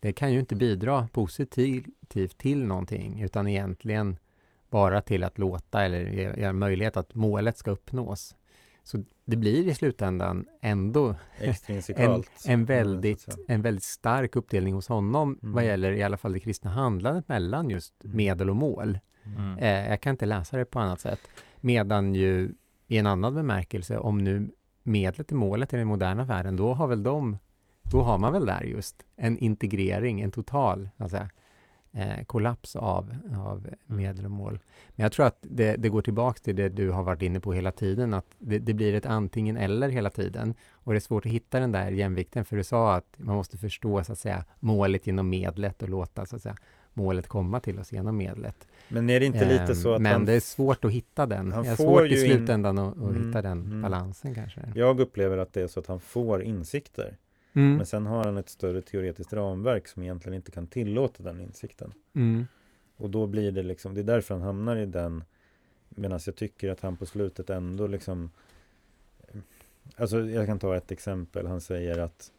det 0.00 0.12
kan 0.12 0.32
ju 0.32 0.40
inte 0.40 0.56
bidra 0.56 1.08
positivt 1.12 2.38
till 2.38 2.64
någonting, 2.64 3.22
utan 3.22 3.46
egentligen 3.46 4.16
bara 4.70 5.00
till 5.00 5.24
att 5.24 5.38
låta 5.38 5.84
eller 5.84 6.00
ge, 6.00 6.40
ge 6.40 6.52
möjlighet 6.52 6.96
att 6.96 7.14
målet 7.14 7.58
ska 7.58 7.70
uppnås. 7.70 8.36
Så 8.88 9.04
det 9.24 9.36
blir 9.36 9.68
i 9.68 9.74
slutändan 9.74 10.46
ändå 10.60 11.14
en 11.38 11.82
så 11.82 11.92
väldigt, 11.94 13.20
säga. 13.20 13.36
en 13.48 13.62
väldigt 13.62 13.84
stark 13.84 14.36
uppdelning 14.36 14.74
hos 14.74 14.88
honom 14.88 15.38
Mm. 15.42 15.54
vad 15.54 15.64
gäller 15.64 15.92
i 15.92 16.02
alla 16.02 16.16
fall 16.16 16.32
det 16.32 16.40
kristna 16.40 16.70
handlandet 16.70 17.28
mellan 17.28 17.70
just 17.70 18.04
Mm. 18.04 18.16
medel 18.16 18.50
och 18.50 18.56
mål. 18.56 18.98
Mm. 19.36 19.58
Eh, 19.58 19.88
jag 19.90 20.00
kan 20.00 20.10
inte 20.10 20.26
läsa 20.26 20.56
det 20.56 20.64
på 20.64 20.78
annat 20.78 21.00
sätt. 21.00 21.20
Medan 21.60 22.14
ju 22.14 22.54
i 22.86 22.98
en 22.98 23.06
annan 23.06 23.34
bemärkelse, 23.34 23.98
om 23.98 24.18
nu 24.18 24.50
medlet 24.82 25.30
är 25.32 25.36
målet 25.36 25.72
i 25.72 25.76
den 25.76 25.86
moderna 25.86 26.24
världen, 26.24 26.56
då 26.56 26.74
har 26.74 26.86
väl 26.86 27.02
de, 27.02 27.38
då 27.82 28.02
har 28.02 28.18
man 28.18 28.32
väl 28.32 28.46
där 28.46 28.62
just 28.62 29.02
en 29.16 29.38
integrering, 29.38 30.20
en 30.20 30.30
total 30.30 30.88
alltså, 30.96 31.18
eh, 31.92 32.24
kollaps 32.26 32.76
av, 32.76 33.14
av 33.36 33.68
medel 33.86 34.24
och 34.24 34.30
mål. 34.30 34.58
Men 34.96 35.02
jag 35.04 35.12
tror 35.12 35.26
att 35.26 35.38
det, 35.40 35.76
det 35.76 35.88
går 35.88 36.02
tillbaks 36.02 36.40
till 36.40 36.56
det 36.56 36.68
du 36.68 36.90
har 36.90 37.02
varit 37.02 37.22
inne 37.22 37.40
på 37.40 37.52
hela 37.52 37.72
tiden, 37.72 38.14
att 38.14 38.26
det, 38.38 38.58
det 38.58 38.74
blir 38.74 38.94
ett 38.94 39.06
antingen 39.06 39.56
eller 39.56 39.88
hela 39.88 40.10
tiden. 40.10 40.54
Och 40.72 40.92
det 40.92 40.98
är 40.98 41.00
svårt 41.00 41.26
att 41.26 41.32
hitta 41.32 41.60
den 41.60 41.72
där 41.72 41.90
jämvikten, 41.90 42.44
för 42.44 42.56
du 42.56 42.64
sa 42.64 42.94
att 42.94 43.14
man 43.16 43.36
måste 43.36 43.58
förstå 43.58 44.04
så 44.04 44.12
att 44.12 44.18
säga 44.18 44.44
målet 44.60 45.06
genom 45.06 45.28
medlet 45.28 45.82
och 45.82 45.88
låta 45.88 46.26
så 46.26 46.36
att 46.36 46.42
säga 46.42 46.56
målet 46.94 47.28
komma 47.28 47.60
till 47.60 47.78
oss 47.78 47.92
genom 47.92 48.16
medlet. 48.16 48.66
Men 48.88 49.10
är 49.10 49.20
det 49.20 49.26
inte 49.26 49.44
lite 49.48 49.62
Ehm, 49.62 49.74
så 49.74 49.94
att 49.94 50.02
Men 50.02 50.12
han, 50.12 50.24
det 50.24 50.32
är 50.32 50.40
svårt 50.40 50.84
att 50.84 50.90
hitta 50.92 51.26
den. 51.26 51.52
han 51.52 51.64
Det 51.64 51.70
är 51.70 51.76
svårt 51.76 52.02
i 52.02 52.24
in- 52.24 52.36
slutändan 52.36 52.78
att, 52.78 52.92
att 52.92 52.96
Mm, 53.02 53.26
hitta 53.26 53.42
den 53.42 53.58
mm. 53.62 53.82
balansen 53.82 54.34
kanske. 54.34 54.60
jag 54.74 55.00
upplever 55.00 55.38
att 55.38 55.52
det 55.52 55.62
är 55.62 55.66
så 55.66 55.80
att 55.80 55.86
han 55.86 56.00
får 56.00 56.42
insikter. 56.42 57.16
Mm. 57.52 57.76
Men 57.76 57.86
sen 57.86 58.06
har 58.06 58.24
han 58.24 58.36
ett 58.36 58.48
större 58.48 58.82
teoretiskt 58.82 59.32
ramverk 59.32 59.88
som 59.88 60.02
egentligen 60.02 60.36
inte 60.36 60.50
kan 60.50 60.66
tillåta 60.66 61.22
den 61.22 61.40
insikten. 61.40 61.92
Mm. 62.14 62.46
Och 62.96 63.10
då 63.10 63.26
blir 63.26 63.52
det 63.52 63.62
liksom, 63.62 63.94
det 63.94 64.00
är 64.00 64.04
därför 64.04 64.34
han 64.34 64.42
hamnar 64.42 64.76
i 64.76 64.86
den 64.86 65.24
Medan 65.88 66.20
jag 66.26 66.36
tycker 66.36 66.70
att 66.70 66.80
han 66.80 66.96
på 66.96 67.06
slutet 67.06 67.50
ändå 67.50 67.86
liksom 67.86 68.30
Alltså 69.96 70.20
jag 70.20 70.46
kan 70.46 70.58
ta 70.58 70.76
ett 70.76 70.90
exempel. 70.90 71.46
Han 71.46 71.60
säger 71.60 71.98
att 71.98 72.32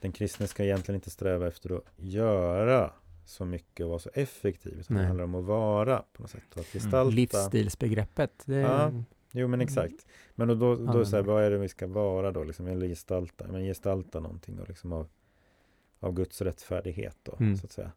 den 0.00 0.12
kristne 0.12 0.46
ska 0.46 0.64
egentligen 0.64 0.96
inte 0.96 1.10
sträva 1.10 1.46
efter 1.46 1.76
att 1.76 1.82
göra 1.96 2.90
så 3.24 3.44
mycket 3.44 3.84
och 3.84 3.90
vara 3.90 3.98
så 3.98 4.10
effektiv. 4.14 4.72
Utan 4.72 4.94
det 4.96 5.00
Nej. 5.00 5.06
handlar 5.06 5.24
om 5.24 5.34
att 5.34 5.44
vara 5.44 6.04
på 6.12 6.22
något 6.22 6.30
sätt. 6.30 6.42
Att 6.50 6.56
Mm. 6.56 6.64
gestalta. 6.72 7.10
Livsstilsbegreppet. 7.10 8.42
Det, 8.44 8.54
Ja. 8.56 8.92
Jo 9.32 9.48
men 9.48 9.60
exakt. 9.60 10.06
Men 10.34 10.48
då, 10.48 10.54
då, 10.54 10.76
då 10.76 10.98
Ja, 10.98 11.04
så 11.04 11.16
här, 11.16 11.22
vad 11.22 11.42
är 11.44 11.50
det 11.50 11.58
vi 11.58 11.68
ska 11.68 11.86
vara 11.86 12.32
då? 12.32 12.44
Liksom, 12.44 12.66
eller 12.66 12.86
gestalta, 12.86 13.46
men 13.48 13.62
gestalta 13.64 14.20
någonting 14.20 14.56
då, 14.56 14.64
liksom 14.68 14.92
av, 14.92 15.08
av 16.00 16.12
Guds 16.12 16.42
rättfärdighet 16.42 17.16
då, 17.22 17.36
Mm. 17.40 17.56
så 17.56 17.66
att 17.66 17.72
säga. 17.72 17.92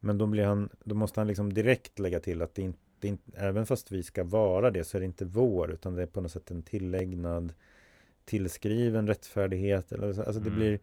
Men 0.00 0.18
då 0.18 0.26
blir 0.26 0.44
han, 0.44 0.68
då 0.84 0.94
måste 0.94 1.20
han 1.20 1.26
liksom 1.26 1.52
direkt 1.52 1.98
lägga 1.98 2.20
till 2.20 2.42
att 2.42 2.54
det 2.54 2.62
inte, 2.62 2.78
det 3.00 3.08
inte, 3.08 3.32
även 3.34 3.66
fast 3.66 3.92
vi 3.92 4.02
ska 4.02 4.24
vara 4.24 4.70
det 4.70 4.84
så 4.84 4.96
är 4.96 5.00
det 5.00 5.04
inte 5.04 5.24
vår, 5.24 5.70
utan 5.72 5.94
det 5.94 6.02
är 6.02 6.06
på 6.06 6.20
något 6.20 6.32
sätt 6.32 6.50
en 6.50 6.62
tillägnad, 6.62 7.52
tillskriven 8.24 9.06
rättfärdighet. 9.06 9.92
Eller 9.92 10.12
så, 10.12 10.22
alltså 10.22 10.40
det 10.40 10.48
Mm. 10.50 10.58
blir, 10.58 10.78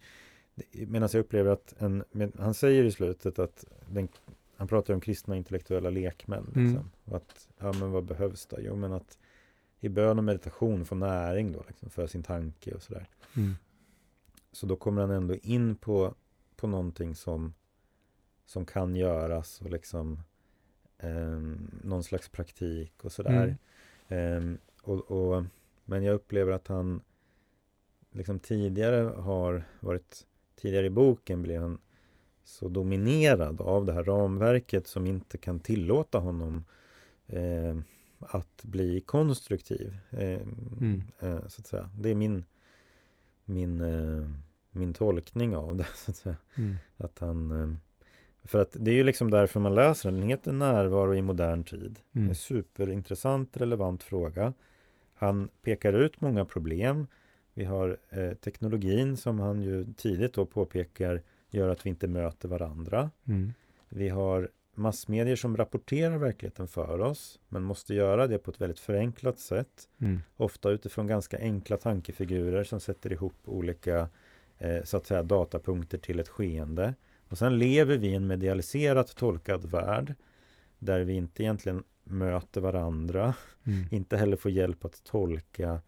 medan 0.87 1.09
jag 1.13 1.19
upplever 1.19 1.51
att 1.51 1.73
en, 1.81 2.03
men 2.11 2.31
han 2.39 2.53
säger 2.53 2.83
i 2.83 2.91
slutet 2.91 3.39
att 3.39 3.65
den, 3.89 4.07
han 4.55 4.67
pratar 4.67 4.93
om 4.93 5.01
kristna 5.01 5.35
intellektuella 5.37 5.89
lekmän. 5.89 6.51
Mm. 6.55 6.65
Liksom, 6.67 6.89
och 7.05 7.15
att, 7.17 7.47
ja 7.57 7.73
men 7.73 7.91
vad 7.91 8.03
behövs 8.03 8.45
då? 8.45 8.57
Jo 8.59 8.75
men 8.75 8.93
att 8.93 9.17
i 9.83 9.89
bön 9.89 10.17
och 10.17 10.23
meditation 10.23 10.85
få 10.85 10.95
näring 10.95 11.51
då 11.51 11.63
liksom, 11.67 11.89
för 11.89 12.07
sin 12.07 12.23
tanke 12.23 12.73
och 12.73 12.81
sådär. 12.81 13.09
Mm. 13.37 13.55
Så 14.51 14.65
då 14.65 14.75
kommer 14.75 15.01
han 15.01 15.11
ändå 15.11 15.35
in 15.35 15.75
på, 15.75 16.15
på 16.55 16.67
någonting 16.67 17.15
som, 17.15 17.53
som 18.45 18.65
kan 18.65 18.95
göras 18.95 19.61
och 19.61 19.69
liksom 19.69 20.19
eh, 20.97 21.39
någon 21.83 22.03
slags 22.03 22.29
praktik 22.29 23.05
och 23.05 23.11
sådär. 23.11 23.57
Eh, 24.07 24.53
och, 24.81 25.11
och, 25.11 25.43
men 25.85 26.03
jag 26.03 26.15
upplever 26.15 26.51
att 26.51 26.67
han 26.67 27.01
liksom 28.11 28.39
tidigare 28.39 29.21
har 29.21 29.63
varit, 29.79 30.25
tidigare 30.55 30.85
i 30.85 30.89
boken 30.89 31.41
blev 31.41 31.61
han 31.61 31.77
så 32.43 32.69
dominerad 32.69 33.61
av 33.61 33.85
det 33.85 33.93
här 33.93 34.03
ramverket 34.03 34.87
som 34.87 35.07
inte 35.07 35.37
kan 35.37 35.59
tillåta 35.59 36.17
honom 36.17 36.65
eh, 37.27 37.77
att 38.29 38.63
bli 38.63 39.01
konstruktiv. 39.01 39.97
Eh, 40.11 40.41
Mm. 40.81 41.01
eh, 41.19 41.39
så 41.47 41.61
att 41.61 41.67
säga. 41.67 41.89
Det 41.99 42.09
är 42.09 42.15
min, 42.15 42.43
min, 43.45 43.81
eh, 43.81 44.29
min 44.71 44.93
tolkning 44.93 45.55
av 45.55 45.75
det. 45.75 45.87
Så 45.95 46.11
att, 46.11 46.17
säga. 46.17 46.35
Mm. 46.55 46.75
att 46.97 47.19
han 47.19 47.51
eh, 47.51 47.75
För 48.43 48.61
att 48.61 48.75
det 48.79 48.91
är 48.91 48.95
ju 48.95 49.03
liksom 49.03 49.31
därför 49.31 49.59
man 49.59 49.75
läser 49.75 50.11
den. 50.11 50.19
Den 50.19 50.29
heter 50.29 50.51
Närvaro 50.51 51.15
i 51.15 51.21
modern 51.21 51.63
tid. 51.63 51.99
Mm. 52.13 52.29
En 52.29 52.35
superintressant, 52.35 53.57
relevant 53.57 54.03
fråga. 54.03 54.53
Han 55.13 55.49
pekar 55.61 55.93
ut 55.93 56.21
många 56.21 56.45
problem. 56.45 57.07
Vi 57.53 57.63
har 57.65 57.97
eh, 58.09 58.33
teknologin 58.33 59.17
som 59.17 59.39
han 59.39 59.61
ju 59.61 59.85
tidigt 59.97 60.33
då 60.33 60.45
påpekar 60.45 61.21
gör 61.49 61.69
att 61.69 61.85
vi 61.85 61.89
inte 61.89 62.07
möter 62.07 62.47
varandra. 62.49 63.11
Mm. 63.25 63.53
Vi 63.89 64.09
har 64.09 64.49
massmedier 64.75 65.35
som 65.35 65.57
rapporterar 65.57 66.17
verkligheten 66.17 66.67
för 66.67 66.99
oss 67.01 67.39
men 67.49 67.63
måste 67.63 67.93
göra 67.93 68.27
det 68.27 68.37
på 68.37 68.51
ett 68.51 68.61
väldigt 68.61 68.79
förenklat 68.79 69.39
sätt. 69.39 69.89
Mm. 70.01 70.21
Ofta 70.37 70.69
utifrån 70.69 71.07
ganska 71.07 71.37
enkla 71.39 71.77
tankefigurer 71.77 72.63
som 72.63 72.79
sätter 72.79 73.11
ihop 73.13 73.35
olika 73.45 74.09
eh, 74.57 74.83
så 74.83 74.97
att 74.97 75.05
säga 75.05 75.23
datapunkter 75.23 75.97
till 75.97 76.19
ett 76.19 76.29
skeende. 76.29 76.93
Och 77.29 77.37
sen 77.37 77.57
lever 77.57 77.97
vi 77.97 78.07
i 78.07 78.15
en 78.15 78.27
medialiserat 78.27 79.15
tolkad 79.15 79.65
värld 79.71 80.15
där 80.79 81.01
vi 81.01 81.13
inte 81.13 81.43
egentligen 81.43 81.83
möter 82.03 82.61
varandra, 82.61 83.33
Mm. 83.65 83.85
inte 83.91 84.17
heller 84.17 84.37
får 84.37 84.51
hjälp 84.51 84.85
att 84.85 85.03
tolka 85.03 85.81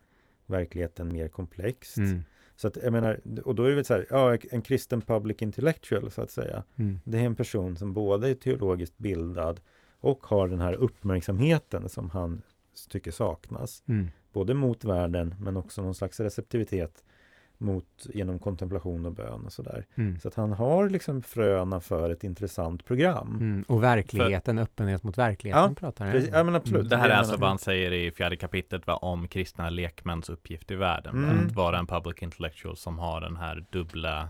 verkligheten 0.46 1.14
mer 1.14 1.28
komplext. 1.28 1.98
Mm. 1.98 2.24
Så 2.56 2.68
att 2.68 2.78
jag 2.84 2.94
menar, 2.94 3.20
och 3.46 3.56
då 3.56 3.64
är 3.64 3.70
det 3.70 3.76
väl 3.76 3.86
så 3.86 3.94
här, 3.94 4.06
ja, 4.10 4.38
en 4.52 4.62
kristen 4.62 5.02
public 5.02 5.42
intellectual 5.42 6.12
så 6.12 6.22
att 6.22 6.32
säga. 6.32 6.64
Mm. 6.76 7.00
Det 7.04 7.18
är 7.18 7.24
en 7.24 7.36
person 7.36 7.78
som 7.78 7.94
både 7.94 8.30
är 8.30 8.34
teologiskt 8.34 8.98
bildad 8.98 9.60
och 10.00 10.26
har 10.26 10.48
den 10.48 10.60
här 10.60 10.74
uppmärksamheten 10.74 11.90
som 11.90 12.10
han 12.10 12.42
tycker 12.90 13.12
saknas. 13.12 13.84
Mm. 13.88 14.08
Både 14.34 14.54
mot 14.54 14.84
världen 14.84 15.36
men 15.40 15.58
också 15.58 15.82
någon 15.82 15.96
slags 15.96 16.20
receptivitet 16.20 17.04
mot, 17.58 17.86
genom 18.14 18.40
kontemplation 18.40 19.06
och 19.06 19.12
bön 19.12 19.46
och 19.46 19.54
sådär. 19.54 19.86
Mm. 19.96 20.20
Så 20.20 20.28
att 20.28 20.36
han 20.36 20.52
har 20.54 20.90
liksom 20.90 21.22
fröna 21.22 21.80
för 21.80 22.10
ett 22.10 22.24
intressant 22.24 22.86
program. 22.86 23.38
Mm. 23.40 23.64
Och 23.68 23.84
verkligheten, 23.84 24.60
öppenhet 24.60 25.04
mot 25.04 25.18
verkligheten 25.18 25.64
Ja, 25.70 25.76
pratar 25.80 26.06
han 26.06 26.14
Precis, 26.14 26.30
ja 26.34 26.44
men 26.44 26.56
absolut. 26.56 26.80
Mm. 26.80 26.90
Det 26.90 26.98
här 26.98 27.10
är 27.10 27.14
alltså 27.14 27.38
vad 27.38 27.50
han 27.50 27.60
säger 27.60 27.94
i 27.94 28.12
fjärde 28.12 28.36
kapitlet 28.38 28.88
va, 28.88 28.96
om 28.96 29.28
kristna 29.28 29.70
lekmäns 29.70 30.30
uppgift 30.30 30.72
i 30.72 30.76
världen. 30.76 31.24
Mm. 31.24 31.46
Att 31.48 31.52
vara 31.52 31.80
en 31.80 31.88
public 31.88 32.16
intellectual 32.22 32.78
som 32.78 33.00
har 33.00 33.22
den 33.22 33.36
här 33.36 33.66
dubbla 33.70 34.30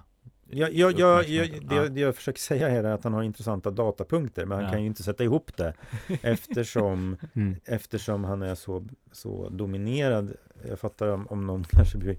jag, 0.50 0.74
jag, 0.74 1.00
jag, 1.00 1.20
uppmärksamheten. 1.20 1.68
det, 1.68 1.76
Ja. 1.76 1.88
det 1.90 2.00
jag 2.00 2.16
försöker 2.16 2.40
säga 2.40 2.70
är 2.70 2.84
att 2.84 3.04
han 3.04 3.14
har 3.14 3.24
intressanta 3.24 3.72
datapunkter 3.72 4.46
men 4.46 4.56
han 4.58 4.66
Ja. 4.66 4.72
kan 4.72 4.82
ju 4.82 4.88
inte 4.88 5.04
sätta 5.04 5.24
ihop 5.24 5.52
det 5.58 5.74
eftersom, 6.22 7.18
Mm. 7.34 7.56
eftersom 7.66 8.24
han 8.24 8.42
är 8.42 8.56
så, 8.56 8.88
så 9.12 9.50
dominerad. 9.50 10.34
Jag 10.70 10.80
fattar 10.80 11.08
om, 11.08 11.28
om 11.28 11.48
någon 11.48 11.64
kanske 11.64 11.98
blir 11.98 12.16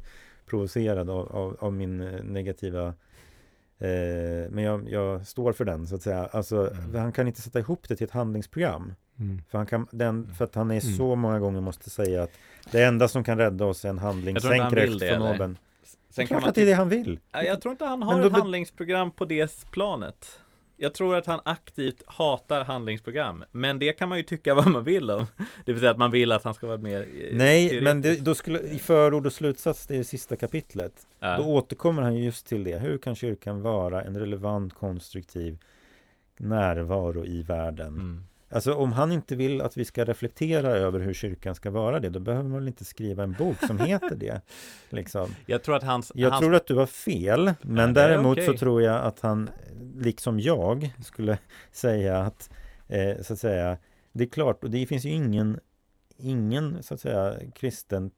provocerad 0.46 1.10
av, 1.10 1.36
av, 1.36 1.56
av 1.60 1.72
min 1.72 2.00
eh, 2.00 2.22
negativa 2.24 2.86
eh, 3.78 4.50
men 4.50 4.58
jag, 4.64 4.88
jag 4.90 5.26
står 5.26 5.52
för 5.52 5.64
den 5.64 5.86
så 5.86 5.94
att 5.94 6.02
säga. 6.02 6.26
Alltså, 6.32 6.70
Mm. 6.70 6.94
Han 7.02 7.12
kan 7.12 7.26
inte 7.26 7.40
sätta 7.40 7.58
ihop 7.58 7.88
det 7.88 7.96
till 7.96 8.04
ett 8.04 8.10
handlingsprogram. 8.10 8.94
Mm. 9.18 9.42
För, 9.50 9.58
han 9.58 9.66
kan, 9.66 9.86
den, 9.90 10.34
för 10.34 10.44
att 10.44 10.54
han 10.54 10.70
är 10.70 10.84
Mm. 10.84 10.96
så 10.96 11.14
många 11.16 11.38
gånger 11.38 11.60
måste 11.60 11.90
säga 11.90 12.22
att 12.22 12.30
det 12.72 12.82
enda 12.84 13.08
som 13.08 13.24
kan 13.24 13.38
rädda 13.38 13.64
oss 13.64 13.84
är 13.84 13.88
en 13.88 13.98
handling. 13.98 14.34
Jag 14.34 14.42
tror 14.42 14.54
inte 14.54 14.62
Sänk 14.70 14.72
han 14.74 14.82
vill 14.84 14.92
rätt 14.92 15.00
det, 15.00 15.08
från 15.16 15.22
eller? 15.26 15.34
oben. 15.36 15.58
Det 15.82 15.88
är 15.88 16.14
Sen 16.14 16.26
klart 16.26 16.40
man 16.42 16.48
att 16.48 16.54
det 16.54 16.62
är 16.62 16.66
det 16.66 16.72
han 16.72 16.88
vill. 16.88 17.20
Ja, 17.32 17.42
Jag 17.42 17.60
tror 17.60 17.72
inte 17.72 17.84
han 17.84 18.02
har 18.02 18.26
ett 18.26 18.32
handlingsprogram 18.32 19.10
på 19.10 19.24
det 19.24 19.70
planet. 19.70 20.40
Jag 20.76 20.94
tror 20.94 21.16
att 21.16 21.26
han 21.26 21.40
aktivt 21.44 22.02
hatar 22.06 22.64
handlingsprogram. 22.64 23.44
Men 23.52 23.78
det 23.78 23.92
kan 23.92 24.08
man 24.08 24.18
ju 24.18 24.24
tycka 24.24 24.54
vad 24.54 24.66
man 24.66 24.84
vill 24.84 25.10
om. 25.10 25.26
Det 25.64 25.72
vill 25.72 25.80
säga 25.80 25.90
att 25.90 25.98
man 25.98 26.10
vill 26.10 26.32
att 26.32 26.44
han 26.44 26.54
ska 26.54 26.66
vara 26.66 26.78
mer 26.78 27.00
eh, 27.00 27.36
Nej, 27.36 27.80
men 27.80 27.96
det, 27.96 28.02
teoretisk. 28.02 28.24
då 28.24 28.34
skulle, 28.34 28.60
i 28.60 28.78
förord 28.78 29.26
och 29.26 29.32
slutsats, 29.32 29.86
det 29.86 29.94
är 29.94 29.98
det 29.98 30.04
sista 30.04 30.36
kapitlet. 30.36 31.06
Ja. 31.20 31.36
Då 31.36 31.44
återkommer 31.44 32.02
han 32.02 32.14
ju 32.14 32.24
just 32.24 32.46
till 32.46 32.64
det. 32.64 32.78
Hur 32.78 32.98
kan 32.98 33.14
kyrkan 33.14 33.62
vara 33.62 34.02
en 34.02 34.18
relevant, 34.18 34.74
konstruktiv 34.74 35.58
närvaro 36.36 37.26
i 37.26 37.42
världen? 37.42 37.86
Mm. 37.86 38.24
Alltså 38.56 38.74
om 38.74 38.92
han 38.92 39.12
inte 39.12 39.36
vill 39.36 39.60
att 39.60 39.76
vi 39.76 39.84
ska 39.84 40.04
reflektera 40.04 40.68
över 40.68 41.00
hur 41.00 41.14
kyrkan 41.14 41.54
ska 41.54 41.70
vara 41.70 42.00
det, 42.00 42.08
då 42.08 42.20
behöver 42.20 42.48
man 42.48 42.58
väl 42.58 42.68
inte 42.68 42.84
skriva 42.84 43.22
en 43.22 43.32
bok 43.32 43.56
som 43.66 43.78
heter 43.78 44.16
det. 44.16 44.40
Liksom. 44.90 45.30
Jag 45.46 45.62
tror 45.62 45.76
att 45.76 45.82
hans, 45.82 46.12
Jag 46.14 46.30
hans 46.30 46.40
tror 46.40 46.54
att 46.54 46.66
du 46.66 46.74
har 46.74 46.86
fel, 46.86 47.54
men 47.62 47.90
är 47.90 47.94
däremot 47.94 48.32
okej. 48.32 48.46
så 48.46 48.56
tror 48.56 48.82
jag 48.82 49.04
att 49.04 49.20
han, 49.20 49.50
liksom 49.96 50.40
jag, 50.40 50.94
skulle 51.04 51.38
säga 51.72 52.18
att, 52.18 52.50
eh, 52.88 53.22
så 53.22 53.32
att 53.32 53.38
säga, 53.38 53.78
det 54.12 54.24
är 54.24 54.28
klart, 54.28 54.64
och 54.64 54.70
det 54.70 54.86
finns 54.86 55.04
ju 55.04 55.10
ingen, 55.10 55.60
ingen, 56.16 56.82
så 56.82 56.94
att 56.94 57.00
säga, 57.00 57.34
kristen 57.54 58.10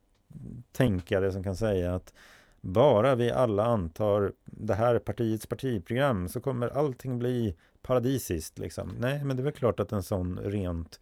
tänkare 0.72 1.32
som 1.32 1.42
kan 1.42 1.56
säga 1.56 1.94
att 1.94 2.14
bara 2.60 3.14
vi 3.14 3.30
alla 3.30 3.64
antar 3.64 4.32
det 4.44 4.74
här 4.74 4.98
partiets 4.98 5.46
partiprogram 5.46 6.28
så 6.28 6.40
kommer 6.40 6.68
allting 6.68 7.18
bli 7.18 7.54
paradisiskt 7.82 8.58
liksom. 8.58 8.94
Nej, 8.98 9.24
men 9.24 9.36
det 9.36 9.40
är 9.40 9.44
väl 9.44 9.52
klart 9.52 9.80
att 9.80 9.92
en 9.92 10.02
sån 10.02 10.38
rent 10.38 11.00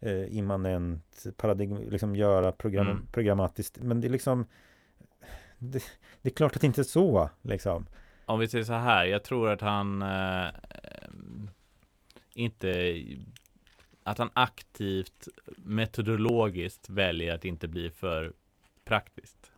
eh, 0.00 0.36
immanent 0.36 1.26
paradigm, 1.36 1.90
liksom 1.90 2.16
göra 2.16 2.52
program, 2.52 2.86
Mm. 2.86 3.06
programmatiskt, 3.12 3.78
men 3.78 4.00
det 4.00 4.06
är 4.08 4.10
liksom 4.10 4.46
det, 5.58 5.82
det 6.22 6.28
är 6.28 6.34
klart 6.34 6.54
att 6.54 6.60
det 6.60 6.66
inte 6.66 6.80
är 6.80 6.84
så 6.84 7.30
liksom. 7.42 7.86
Om 8.26 8.38
vi 8.40 8.48
säger 8.48 8.64
så 8.64 8.72
här, 8.72 9.04
jag 9.04 9.24
tror 9.24 9.50
att 9.50 9.60
han 9.60 10.02
eh, 10.02 10.46
ehm, 10.48 11.50
inte 12.34 12.94
att 14.02 14.18
han 14.18 14.30
aktivt 14.32 15.28
metodologiskt 15.56 16.88
väljer 16.90 17.34
att 17.34 17.44
inte 17.44 17.68
bli 17.68 17.90
för 17.90 18.32
praktiskt. 18.84 19.50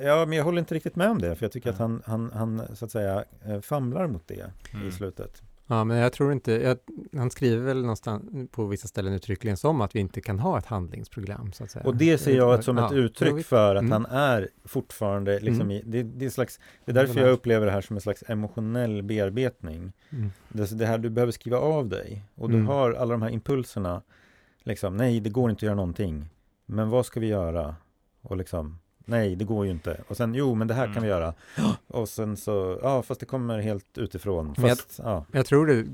Ja, 0.00 0.26
men 0.26 0.38
jag 0.38 0.44
håller 0.44 0.58
inte 0.58 0.74
riktigt 0.74 0.96
med 0.96 1.10
om 1.10 1.18
det, 1.18 1.36
för 1.36 1.44
jag 1.44 1.52
tycker 1.52 1.68
Ja. 1.68 1.72
att 1.72 1.78
han, 1.78 2.02
han, 2.06 2.30
han 2.32 2.76
så 2.76 2.84
att 2.84 2.90
säga 2.90 3.24
eh, 3.46 3.60
famlar 3.60 4.06
mot 4.06 4.28
det 4.28 4.50
Mm. 4.74 4.88
i 4.88 4.92
slutet. 4.92 5.42
Ja, 5.66 5.84
men 5.84 5.96
jag 5.96 6.12
tror 6.12 6.32
inte, 6.32 6.52
jag, 6.52 6.78
han 7.16 7.30
skriver 7.30 7.64
väl 7.64 7.80
någonstans 7.80 8.50
på 8.50 8.66
vissa 8.66 8.88
ställen 8.88 9.12
uttryckligen 9.12 9.56
som 9.56 9.80
att 9.80 9.94
vi 9.96 10.00
inte 10.00 10.20
kan 10.20 10.38
ha 10.38 10.58
ett 10.58 10.66
handlingsprogram 10.66 11.52
så 11.52 11.64
att 11.64 11.70
säga. 11.70 11.84
Och 11.84 11.96
det 11.96 12.18
ser 12.18 12.36
jag 12.36 12.64
som 12.64 12.78
ett 12.78 12.90
Ja, 12.90 12.96
uttryck 12.96 13.46
för 13.46 13.74
att 13.76 13.82
Mm. 13.82 13.92
han 13.92 14.06
är 14.06 14.48
fortfarande 14.64 15.40
liksom 15.40 15.60
Mm. 15.60 15.70
i, 15.70 15.82
det, 15.86 16.02
det 16.02 16.24
är 16.24 16.30
slags, 16.30 16.60
det 16.84 16.92
är 16.92 16.94
därför 16.94 17.20
jag 17.20 17.30
upplever 17.30 17.66
det 17.66 17.72
här 17.72 17.80
som 17.80 17.96
en 17.96 18.00
slags 18.00 18.24
emotionell 18.26 19.02
bearbetning. 19.02 19.92
Mm. 20.10 20.30
Det, 20.48 20.78
det 20.78 20.86
här 20.86 20.98
du 20.98 21.10
behöver 21.10 21.32
skriva 21.32 21.58
av 21.58 21.88
dig 21.88 22.22
och 22.34 22.48
du 22.48 22.54
Mm. 22.54 22.66
har 22.66 22.92
alla 22.92 23.12
de 23.12 23.22
här 23.22 23.30
impulserna. 23.30 24.02
Liksom, 24.62 24.96
nej, 24.96 25.20
det 25.20 25.30
går 25.30 25.50
inte 25.50 25.58
att 25.58 25.62
göra 25.62 25.74
någonting. 25.74 26.28
Men 26.66 26.88
vad 26.90 27.06
ska 27.06 27.20
vi 27.20 27.26
göra? 27.26 27.76
Och 28.22 28.36
liksom, 28.36 28.78
nej, 29.04 29.36
det 29.36 29.44
går 29.44 29.64
ju 29.64 29.70
inte. 29.70 30.00
Och 30.08 30.16
sen, 30.16 30.34
jo, 30.34 30.54
men 30.54 30.68
det 30.68 30.74
här 30.74 30.82
Mm. 30.84 30.94
kan 30.94 31.02
vi 31.02 31.08
göra. 31.08 31.34
Och 31.86 32.08
sen 32.08 32.36
så, 32.36 32.78
ja, 32.82 33.02
fast 33.02 33.20
det 33.20 33.26
kommer 33.26 33.58
helt 33.58 33.98
utifrån. 33.98 34.54
Men 34.58 34.66
jag- 34.68 34.78
Fast, 34.78 35.00
ja. 35.04 35.24
Jag 35.32 35.46
tror 35.46 35.66
det, 35.66 35.84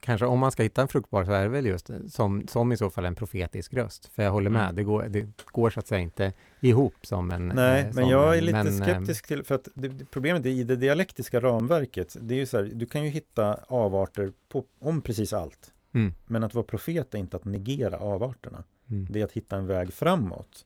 kanske 0.00 0.26
om 0.26 0.38
man 0.38 0.52
ska 0.52 0.62
hitta 0.62 0.82
en 0.82 0.88
fruktbar 0.88 1.24
så 1.24 1.32
är 1.32 1.42
det 1.42 1.48
väl 1.48 1.66
just 1.66 1.90
som, 2.08 2.46
som 2.48 2.72
i 2.72 2.76
så 2.76 2.90
fall 2.90 3.04
en 3.04 3.14
profetisk 3.14 3.74
röst. 3.74 4.06
För 4.14 4.22
jag 4.22 4.30
håller 4.30 4.50
med, 4.50 4.62
Mm. 4.62 4.74
det, 4.76 4.82
går, 4.84 5.02
det 5.08 5.26
går 5.46 5.70
så 5.70 5.80
att 5.80 5.86
säga 5.86 6.00
inte 6.00 6.32
ihop 6.60 6.94
som 7.06 7.30
en... 7.30 7.48
Nej, 7.48 7.80
eh, 7.82 7.94
men 7.94 8.08
jag 8.08 8.36
är 8.36 8.40
lite 8.40 8.64
men, 8.64 8.82
eh, 8.82 8.86
skeptisk 8.86 9.26
till, 9.26 9.44
för 9.44 9.54
att 9.54 9.68
det, 9.74 9.88
det, 9.88 10.04
problemet 10.04 10.46
är 10.46 10.50
i 10.50 10.64
det 10.64 10.76
dialektiska 10.76 11.40
ramverket, 11.40 12.16
det 12.20 12.34
är 12.34 12.38
ju 12.38 12.46
så 12.46 12.56
här, 12.56 12.70
du 12.74 12.86
kan 12.86 13.04
ju 13.04 13.10
hitta 13.10 13.54
avarter 13.68 14.32
på, 14.48 14.64
om 14.80 15.00
precis 15.02 15.32
allt. 15.32 15.72
Mm. 15.94 16.14
Men 16.26 16.44
att 16.44 16.54
vara 16.54 16.64
profet 16.64 17.14
är 17.14 17.18
inte 17.18 17.36
att 17.36 17.44
negera 17.44 17.96
avarterna. 17.98 18.64
Mm. 18.90 19.06
Det 19.10 19.20
är 19.20 19.24
att 19.24 19.32
hitta 19.32 19.56
en 19.56 19.66
väg 19.66 19.92
framåt. 19.92 20.65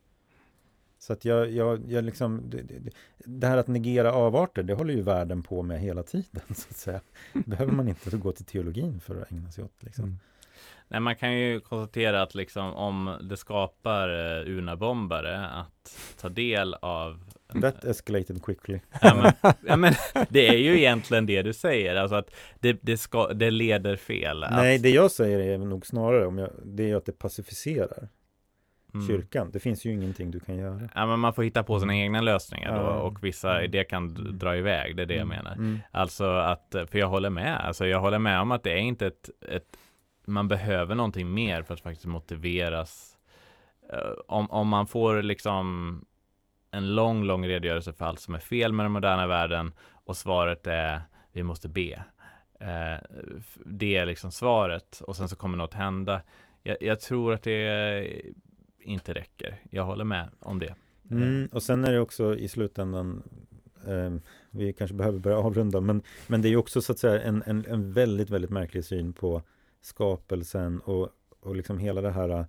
Så 1.00 1.12
att 1.12 1.24
jag, 1.24 1.50
jag, 1.50 1.80
jag 1.88 2.04
liksom, 2.04 2.50
det, 2.50 2.62
det, 2.62 2.90
det 3.18 3.46
här 3.46 3.56
att 3.56 3.66
negera 3.66 4.12
avarter, 4.12 4.62
det 4.62 4.74
håller 4.74 4.94
ju 4.94 5.02
världen 5.02 5.42
på 5.42 5.62
med 5.62 5.80
hela 5.80 6.02
tiden, 6.02 6.42
så 6.54 6.66
att 6.70 6.76
säga. 6.76 7.00
behöver 7.32 7.72
man 7.72 7.88
inte 7.88 8.16
gå 8.16 8.32
till 8.32 8.44
teologin 8.44 9.00
för 9.00 9.22
att 9.22 9.32
ägna 9.32 9.50
sig 9.50 9.64
åt. 9.64 9.82
Liksom. 9.82 10.04
Mm. 10.04 10.18
Nej, 10.88 11.00
man 11.00 11.16
kan 11.16 11.38
ju 11.38 11.60
konstatera 11.60 12.22
att 12.22 12.34
liksom 12.34 12.74
om 12.74 13.18
det 13.30 13.36
skapar 13.36 14.08
eh, 14.08 14.58
UNA-bombare 14.58 15.46
att 15.46 15.96
ta 16.20 16.28
del 16.28 16.74
av 16.74 17.20
That 17.60 17.84
escalated 17.84 18.42
quickly. 18.42 18.80
Ja 19.02 19.14
men, 19.14 19.52
ja 19.66 19.76
men 19.76 19.94
det 20.28 20.48
är 20.48 20.58
ju 20.58 20.78
egentligen 20.78 21.26
det 21.26 21.42
du 21.42 21.52
säger, 21.52 21.96
alltså 21.96 22.16
att 22.16 22.30
det, 22.60 22.78
det, 22.82 22.96
ska, 22.96 23.32
det 23.32 23.50
leder 23.50 23.96
fel. 23.96 24.44
Nej, 24.50 24.76
att, 24.76 24.82
det 24.82 24.90
jag 24.90 25.10
säger 25.10 25.38
är 25.38 25.58
nog 25.58 25.86
snarare, 25.86 26.26
om 26.26 26.38
jag, 26.38 26.50
det 26.64 26.90
är 26.90 26.96
att 26.96 27.06
det 27.06 27.18
pacificerar. 27.18 28.08
Mm. 28.94 29.06
kyrkan. 29.06 29.50
Det 29.50 29.60
finns 29.60 29.84
ju 29.84 29.92
ingenting 29.92 30.30
du 30.30 30.40
kan 30.40 30.56
göra. 30.56 30.88
Ja, 30.94 31.06
men 31.06 31.18
man 31.20 31.34
får 31.34 31.42
hitta 31.42 31.62
på 31.62 31.80
sina 31.80 31.92
Mm. 31.92 32.02
egna 32.04 32.20
lösningar 32.20 32.78
då 32.82 32.88
och 32.88 33.24
vissa 33.24 33.50
Mm. 33.52 33.64
idéer 33.64 33.84
kan 33.84 34.14
d- 34.14 34.20
dra 34.32 34.56
iväg, 34.56 34.96
det 34.96 35.02
är 35.02 35.06
det 35.06 35.14
jag 35.14 35.22
Mm. 35.22 35.36
menar. 35.36 35.52
Mm. 35.52 35.78
Alltså 35.90 36.24
att, 36.24 36.74
för 36.90 36.98
jag 36.98 37.06
håller 37.08 37.30
med, 37.30 37.56
alltså 37.66 37.86
jag 37.86 38.00
håller 38.00 38.18
med 38.18 38.40
om 38.40 38.50
att 38.52 38.62
det 38.62 38.72
är 38.72 38.76
inte 38.78 39.06
ett, 39.06 39.30
ett 39.48 39.76
man 40.26 40.48
behöver 40.48 40.94
någonting 40.94 41.34
mer 41.34 41.62
för 41.62 41.74
att 41.74 41.80
faktiskt 41.80 42.06
motiveras. 42.06 43.16
Eh, 43.92 43.98
Om, 44.28 44.50
om 44.50 44.68
man 44.68 44.86
får 44.86 45.22
liksom 45.22 46.04
en 46.70 46.94
lång, 46.94 47.24
lång 47.24 47.46
redogörelse 47.46 47.92
för 47.92 48.04
allt 48.04 48.20
som 48.20 48.34
är 48.34 48.38
fel 48.38 48.72
med 48.72 48.84
den 48.84 48.92
moderna 48.92 49.26
världen 49.26 49.72
och 50.04 50.16
svaret 50.16 50.66
är 50.66 51.00
vi 51.32 51.42
måste 51.42 51.68
be. 51.68 52.02
Eh, 52.60 52.98
Det 53.64 53.96
är 53.96 54.06
liksom 54.06 54.32
svaret 54.32 55.00
och 55.06 55.16
sen 55.16 55.28
så 55.28 55.36
kommer 55.36 55.58
något 55.58 55.74
hända. 55.74 56.22
Jag, 56.62 56.76
jag 56.80 57.00
tror 57.00 57.32
att 57.34 57.42
det 57.42 58.22
inte 58.82 59.14
räcker. 59.14 59.60
Jag 59.70 59.84
håller 59.84 60.04
med 60.04 60.28
om 60.40 60.58
det. 60.58 60.74
Mm, 61.10 61.48
och 61.52 61.62
sen 61.62 61.84
är 61.84 61.92
det 61.92 62.00
också 62.00 62.36
i 62.36 62.48
slutändan 62.48 63.22
eh, 63.86 64.14
Vi 64.50 64.72
kanske 64.72 64.94
behöver 64.94 65.18
börja 65.18 65.38
avrunda 65.38 65.80
men, 65.80 66.02
men 66.26 66.42
det 66.42 66.48
är 66.48 66.56
också 66.56 66.82
så 66.82 66.92
att 66.92 66.98
säga 66.98 67.22
en, 67.22 67.42
en, 67.46 67.66
en 67.66 67.92
väldigt, 67.92 68.30
väldigt 68.30 68.50
märklig 68.50 68.84
syn 68.84 69.12
på 69.12 69.42
skapelsen 69.80 70.80
och, 70.80 71.08
och 71.40 71.56
liksom 71.56 71.78
hela 71.78 72.00
det 72.00 72.10
här 72.10 72.46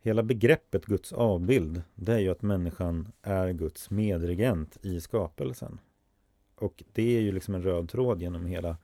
Hela 0.00 0.22
begreppet 0.22 0.86
Guds 0.86 1.12
avbild 1.12 1.82
Det 1.94 2.12
är 2.12 2.18
ju 2.18 2.30
att 2.30 2.42
människan 2.42 3.12
är 3.22 3.52
Guds 3.52 3.90
medregent 3.90 4.78
i 4.82 5.00
skapelsen 5.00 5.80
Och 6.54 6.82
det 6.92 7.16
är 7.16 7.20
ju 7.20 7.32
liksom 7.32 7.54
en 7.54 7.62
röd 7.62 7.88
tråd 7.88 8.22
genom 8.22 8.46
hela 8.46 8.76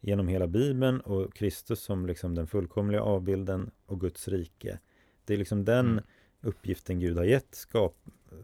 Genom 0.00 0.28
hela 0.28 0.46
Bibeln 0.46 1.00
och 1.00 1.34
Kristus 1.34 1.80
som 1.80 2.06
liksom 2.06 2.34
den 2.34 2.46
fullkomliga 2.46 3.02
avbilden 3.02 3.70
och 3.86 4.00
Guds 4.00 4.28
rike 4.28 4.78
Det 5.24 5.34
är 5.34 5.38
liksom 5.38 5.64
den 5.64 5.86
Mm. 5.86 6.04
uppgiften 6.40 7.00
Gud 7.00 7.16
har 7.16 7.24
gett 7.24 7.54
skap, 7.54 7.96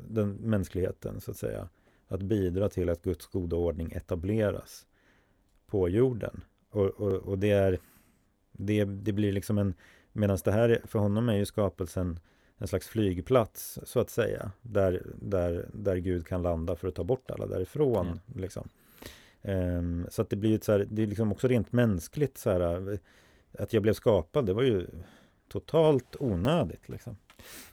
den 0.08 0.32
mänskligheten 0.32 1.20
så 1.20 1.30
att 1.30 1.36
säga. 1.36 1.68
Att 2.08 2.22
bidra 2.22 2.68
till 2.68 2.88
att 2.88 3.02
Guds 3.02 3.26
goda 3.26 3.56
ordning 3.56 3.92
etableras 3.92 4.86
på 5.66 5.88
jorden. 5.88 6.40
Och, 6.70 6.86
och, 6.86 7.12
och 7.12 7.38
det 7.38 7.50
är 7.50 7.78
det, 8.52 8.84
det 8.84 9.12
blir 9.12 9.32
liksom 9.32 9.58
en 9.58 9.74
Medan 10.12 10.38
det 10.44 10.52
här 10.52 10.80
för 10.84 10.98
honom 10.98 11.28
är 11.28 11.36
ju 11.36 11.46
skapelsen 11.46 12.20
en 12.56 12.68
slags 12.68 12.88
flygplats 12.88 13.78
så 13.82 14.00
att 14.00 14.10
säga. 14.10 14.52
Där, 14.62 15.02
där, 15.14 15.68
där 15.72 15.96
Gud 15.96 16.26
kan 16.26 16.42
landa 16.42 16.76
för 16.76 16.88
att 16.88 16.94
ta 16.94 17.04
bort 17.04 17.30
alla 17.30 17.46
därifrån. 17.46 18.20
Liksom. 18.36 18.68
Ehm, 19.42 20.06
så 20.10 20.22
att 20.22 20.30
det 20.30 20.36
blir 20.36 20.54
ett 20.54 20.64
så 20.64 20.72
här, 20.72 20.86
det 20.90 21.02
är 21.02 21.06
liksom 21.06 21.32
också 21.32 21.48
rent 21.48 21.72
mänskligt 21.72 22.38
så 22.38 22.50
här, 22.50 22.98
Att 23.58 23.72
jag 23.72 23.82
blev 23.82 23.92
skapad, 23.92 24.46
det 24.46 24.52
var 24.52 24.62
ju 24.62 24.86
totalt 25.50 26.16
onödigt 26.20 26.88
liksom. 26.88 27.16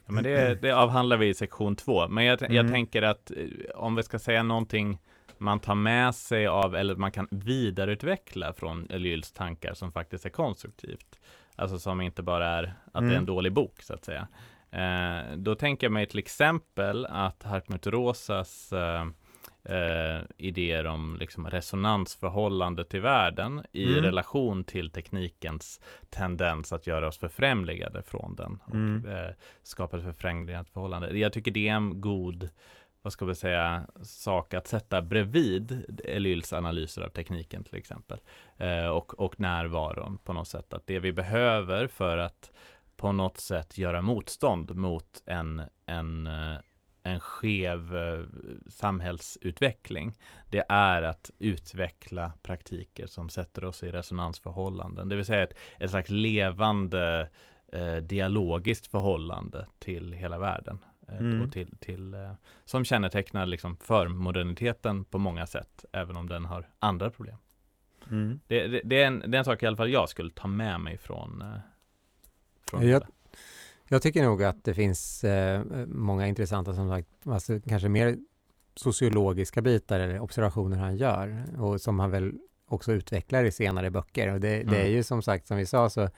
Ja, 0.06 0.12
men 0.12 0.24
det, 0.24 0.62
det 0.62 0.70
avhandlar 0.70 1.16
vi 1.16 1.28
i 1.28 1.34
sektion 1.34 1.76
två. 1.76 2.08
Men 2.08 2.24
jag, 2.24 2.42
jag 2.42 2.50
Mm. 2.50 2.72
tänker 2.72 3.02
att 3.02 3.30
eh, 3.30 3.36
om 3.74 3.94
vi 3.94 4.02
ska 4.02 4.18
säga 4.18 4.42
någonting 4.42 4.98
man 5.38 5.60
tar 5.60 5.74
med 5.74 6.14
sig 6.14 6.46
av 6.46 6.74
eller 6.76 6.96
man 6.96 7.12
kan 7.12 7.28
vidareutveckla 7.30 8.52
från 8.52 8.86
Elyls 8.90 9.32
tankar 9.32 9.74
som 9.74 9.92
faktiskt 9.92 10.26
är 10.26 10.30
konstruktivt. 10.30 11.18
Alltså 11.56 11.78
som 11.78 12.00
inte 12.00 12.22
bara 12.22 12.46
är 12.48 12.62
att 12.64 12.92
det 12.92 12.98
är 12.98 13.02
en 13.02 13.10
Mm. 13.10 13.26
dålig 13.26 13.52
bok 13.52 13.82
så 13.82 13.94
att 13.94 14.04
säga. 14.04 14.28
Eh, 14.70 15.36
då 15.36 15.54
tänker 15.54 15.86
jag 15.86 15.92
mig 15.92 16.06
till 16.06 16.18
exempel 16.18 17.06
att 17.06 17.42
Hartmut 17.42 17.86
Rosas 17.86 18.72
eh, 18.72 19.06
eh, 19.68 20.20
idéer 20.36 20.86
om 20.86 21.16
liksom 21.20 21.46
resonansförhållande 21.50 22.84
till 22.84 23.00
världen 23.00 23.62
i 23.72 23.84
Mm. 23.92 24.04
relation 24.04 24.64
till 24.64 24.90
teknikens 24.90 25.80
tendens 26.10 26.72
att 26.72 26.86
göra 26.86 27.08
oss 27.08 27.18
förfrämligade 27.18 28.02
från 28.02 28.34
den 28.36 28.58
och 28.66 28.74
Mm. 28.74 29.06
eh, 29.06 29.30
skapa 29.62 29.96
ett 29.96 30.02
förfrämligat 30.04 30.68
förhållande. 30.70 31.18
Jag 31.18 31.32
tycker 31.32 31.50
det 31.50 31.68
är 31.68 31.72
en 31.74 32.00
god 32.00 32.48
vad 33.02 33.12
ska 33.12 33.24
vi 33.24 33.34
säga, 33.34 33.86
sak 34.02 34.54
att 34.54 34.66
sätta 34.66 35.02
bredvid 35.02 35.84
Elyls 36.04 36.52
analyser 36.52 37.02
av 37.02 37.08
tekniken 37.08 37.64
till 37.64 37.76
exempel. 37.78 38.18
Eh, 38.56 38.86
och, 38.86 39.20
och 39.20 39.40
närvaron 39.40 40.18
på 40.24 40.32
något 40.32 40.48
sätt. 40.48 40.72
Att 40.72 40.86
det 40.86 40.98
vi 40.98 41.12
behöver 41.12 41.86
för 41.86 42.18
att 42.18 42.50
på 42.96 43.12
något 43.12 43.38
sätt 43.38 43.78
göra 43.78 44.02
motstånd 44.02 44.76
mot 44.76 45.22
en, 45.26 45.62
en, 45.86 46.26
eh, 46.26 46.56
en 47.08 47.20
skev 47.20 47.96
eh, 47.96 48.24
samhällsutveckling. 48.70 50.14
Det 50.50 50.64
är 50.68 51.02
att 51.02 51.30
utveckla 51.38 52.32
praktiker 52.42 53.06
som 53.06 53.28
sätter 53.28 53.64
oss 53.64 53.82
i 53.82 53.90
resonansförhållanden. 53.90 55.08
Det 55.08 55.16
vill 55.16 55.24
säga 55.24 55.42
ett, 55.42 55.54
ett 55.78 55.90
slags 55.90 56.10
levande 56.10 57.30
eh, 57.72 57.96
dialogiskt 57.96 58.86
förhållande 58.86 59.66
till 59.78 60.12
hela 60.12 60.38
världen. 60.38 60.78
Eh, 61.08 61.18
Mm. 61.18 61.42
och 61.42 61.52
till, 61.52 61.76
till, 61.78 62.14
eh, 62.14 62.32
som 62.64 62.84
kännetecknar 62.84 63.46
liksom 63.46 63.76
för 63.76 64.08
moderniteten 64.08 65.04
på 65.04 65.18
många 65.18 65.46
sätt, 65.46 65.84
även 65.92 66.16
om 66.16 66.28
den 66.28 66.44
har 66.44 66.68
andra 66.78 67.10
problem. 67.10 67.36
Mm. 68.10 68.40
Det, 68.46 68.66
det, 68.66 68.80
det, 68.84 69.02
är 69.02 69.06
en, 69.06 69.18
det 69.18 69.36
är 69.36 69.38
en 69.38 69.44
sak 69.44 69.62
i 69.62 69.66
alla 69.66 69.76
fall 69.76 69.90
jag 69.90 70.08
skulle 70.08 70.30
ta 70.30 70.48
med 70.48 70.80
mig 70.80 70.98
från, 70.98 71.44
från 72.70 72.88
Jag. 72.88 73.02
Jag 73.88 74.02
tycker 74.02 74.22
nog 74.24 74.42
att 74.42 74.64
det 74.64 74.74
finns 74.74 75.24
eh, 75.24 75.62
många 75.86 76.26
intressanta, 76.26 76.74
som 76.74 76.88
sagt, 76.88 77.08
alltså 77.24 77.60
kanske 77.60 77.88
mer 77.88 78.18
sociologiska 78.74 79.62
bitar 79.62 80.00
eller 80.00 80.20
observationer 80.20 80.76
han 80.76 80.96
gör 80.96 81.44
och 81.58 81.80
som 81.80 81.98
han 81.98 82.10
väl 82.10 82.32
också 82.68 82.92
utvecklar 82.92 83.44
i 83.44 83.50
senare 83.52 83.90
böcker. 83.90 84.32
Och 84.32 84.40
det, 84.40 84.48
det 84.48 84.76
är 84.76 84.80
Mm. 84.80 84.92
ju 84.92 85.02
som 85.02 85.22
sagt, 85.22 85.46
som 85.46 85.56
vi 85.56 85.66
sa, 85.66 85.90
så 85.90 86.08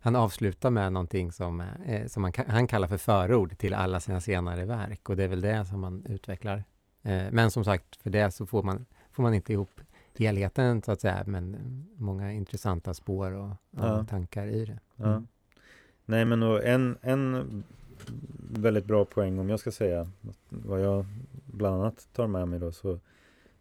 han 0.00 0.16
avslutar 0.16 0.70
med 0.70 0.92
någonting 0.92 1.32
som, 1.32 1.60
eh, 1.60 2.06
som 2.06 2.24
han, 2.24 2.32
han 2.48 2.66
kallar 2.66 2.88
för 2.88 2.96
förord 2.98 3.58
till 3.58 3.74
alla 3.74 4.00
sina 4.00 4.20
senare 4.20 4.64
verk 4.64 5.08
och 5.08 5.16
det 5.16 5.24
är 5.24 5.28
väl 5.28 5.40
det 5.40 5.64
som 5.64 5.80
man 5.80 6.04
utvecklar. 6.08 6.64
Eh, 7.02 7.22
men 7.30 7.50
som 7.50 7.64
sagt, 7.64 7.96
för 7.96 8.10
det 8.10 8.30
så 8.30 8.46
får 8.46 8.62
man, 8.62 8.86
får 9.12 9.22
man 9.22 9.34
inte 9.34 9.52
ihop 9.52 9.80
helheten 10.18 10.82
så 10.82 10.92
att 10.92 11.00
säga, 11.00 11.22
men 11.26 11.56
många 11.96 12.32
intressanta 12.32 12.94
spår 12.94 13.30
och, 13.32 13.48
och 13.50 13.56
Ja. 13.70 14.04
tankar 14.04 14.46
i 14.46 14.64
det. 14.64 14.78
Ja. 14.96 15.22
Nej 16.04 16.24
men 16.24 16.42
och 16.42 16.64
en, 16.64 16.98
en 17.00 17.64
väldigt 18.50 18.84
bra 18.84 19.04
poäng 19.04 19.38
om 19.38 19.48
jag 19.48 19.60
ska 19.60 19.72
säga 19.72 20.10
vad 20.48 20.80
jag 20.80 21.04
bland 21.46 21.76
annat 21.76 22.08
tar 22.12 22.26
med 22.26 22.48
mig 22.48 22.58
då 22.58 22.72
så, 22.72 22.98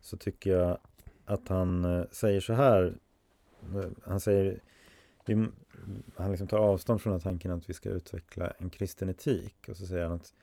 så 0.02 0.18
tycker 0.18 0.58
jag 0.58 0.78
att 1.26 1.48
han 1.48 1.86
eh, 1.86 2.04
säger 2.12 2.42
så 2.42 2.54
här 2.54 2.94
Han 4.04 4.20
säger 4.20 4.60
Han 6.16 6.32
liksom 6.32 6.48
tar 6.48 6.58
avstånd 6.58 7.02
från 7.02 7.12
den 7.12 7.22
tanken 7.22 7.52
att 7.52 7.70
vi 7.70 7.74
ska 7.74 7.90
utveckla 7.90 8.54
en 8.58 8.70
kristen 8.70 9.10
etik 9.10 9.70
och 9.70 9.78
så 9.78 9.86
säger 9.86 10.04
han 10.04 10.14
att 10.14 10.34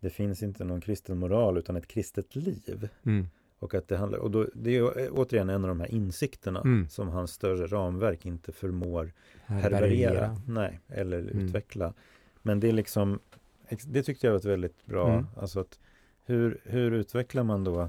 det 0.00 0.10
finns 0.10 0.42
inte 0.42 0.64
någon 0.64 0.80
kristen 0.80 1.18
moral 1.18 1.58
utan 1.58 1.76
ett 1.76 1.86
kristet 1.86 2.36
liv. 2.36 2.88
Mm. 3.02 3.26
Och 3.64 3.74
att 3.74 3.88
det 3.88 3.96
handlar, 3.96 4.18
och 4.18 4.30
då, 4.30 4.46
det 4.54 4.70
är 4.70 4.74
ju 4.74 5.08
återigen 5.08 5.50
en 5.50 5.62
av 5.64 5.68
de 5.68 5.80
här 5.80 5.90
insikterna 5.94 6.60
Mm. 6.60 6.88
som 6.88 7.08
hans 7.08 7.32
större 7.32 7.66
ramverk 7.66 8.26
inte 8.26 8.52
förmår 8.52 9.12
härbärgera, 9.44 10.36
nej, 10.46 10.80
eller 10.88 11.18
Mm. 11.20 11.38
utveckla. 11.38 11.94
Men 12.42 12.60
det 12.60 12.68
är 12.68 12.72
liksom, 12.72 13.18
det 13.86 14.02
tyckte 14.02 14.26
jag 14.26 14.32
var 14.32 14.38
ett 14.38 14.44
väldigt 14.44 14.86
bra, 14.86 15.12
Mm. 15.12 15.26
alltså 15.36 15.60
att 15.60 15.78
hur, 16.24 16.60
hur 16.64 16.90
utvecklar 16.92 17.42
man 17.42 17.64
då 17.64 17.88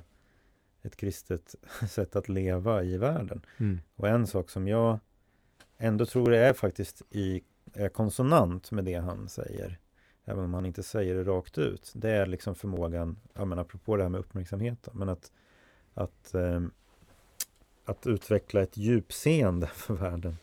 ett 0.82 0.96
kristet 0.96 1.56
sätt 1.90 2.16
att 2.16 2.30
leva 2.30 2.84
i 2.84 2.98
världen? 2.98 3.42
Mm. 3.58 3.80
Och 3.96 4.08
en 4.08 4.28
sak 4.28 4.50
som 4.50 4.68
jag 4.68 5.00
ändå 5.78 6.06
tror 6.06 6.34
är 6.34 6.54
faktiskt 6.54 7.02
i 7.10 7.42
är 7.74 7.90
konsonant 7.90 8.72
med 8.72 8.86
det 8.86 8.96
han 8.96 9.30
säger, 9.30 9.80
även 10.26 10.44
om 10.44 10.54
han 10.54 10.66
inte 10.66 10.84
säger 10.84 11.16
det 11.16 11.24
rakt 11.24 11.58
ut, 11.58 11.92
det 11.96 12.10
är 12.10 12.26
liksom 12.26 12.56
förmågan, 12.56 13.18
ja 13.34 13.46
men 13.46 13.60
apropå 13.60 13.96
det 13.98 14.04
här 14.04 14.10
med 14.10 14.20
uppmärksamhet, 14.20 14.88
men 14.94 15.10
att, 15.10 15.32
att, 15.96 16.34
ehm, 16.34 16.72
att 17.86 18.08
utveckla 18.08 18.62
ett 18.62 18.78
djupseende 18.78 19.68
för 19.68 19.94
världen, 19.94 20.38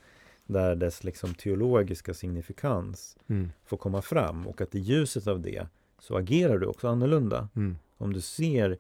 där 0.47 0.75
dess 0.75 1.05
liksom 1.05 1.35
teologiska 1.35 2.15
signifikans 2.15 3.17
Mm. 3.27 3.51
får 3.65 3.77
komma 3.77 4.03
fram 4.03 4.47
och 4.47 4.61
att 4.61 4.75
i 4.75 4.79
ljuset 4.79 5.27
av 5.27 5.41
det 5.41 5.67
så 5.99 6.17
agerar 6.17 6.59
du 6.59 6.67
också 6.67 6.89
annorlunda. 6.89 7.49
Mm. 7.57 7.77
Om 7.99 8.13
du 8.13 8.21
ser 8.21 8.79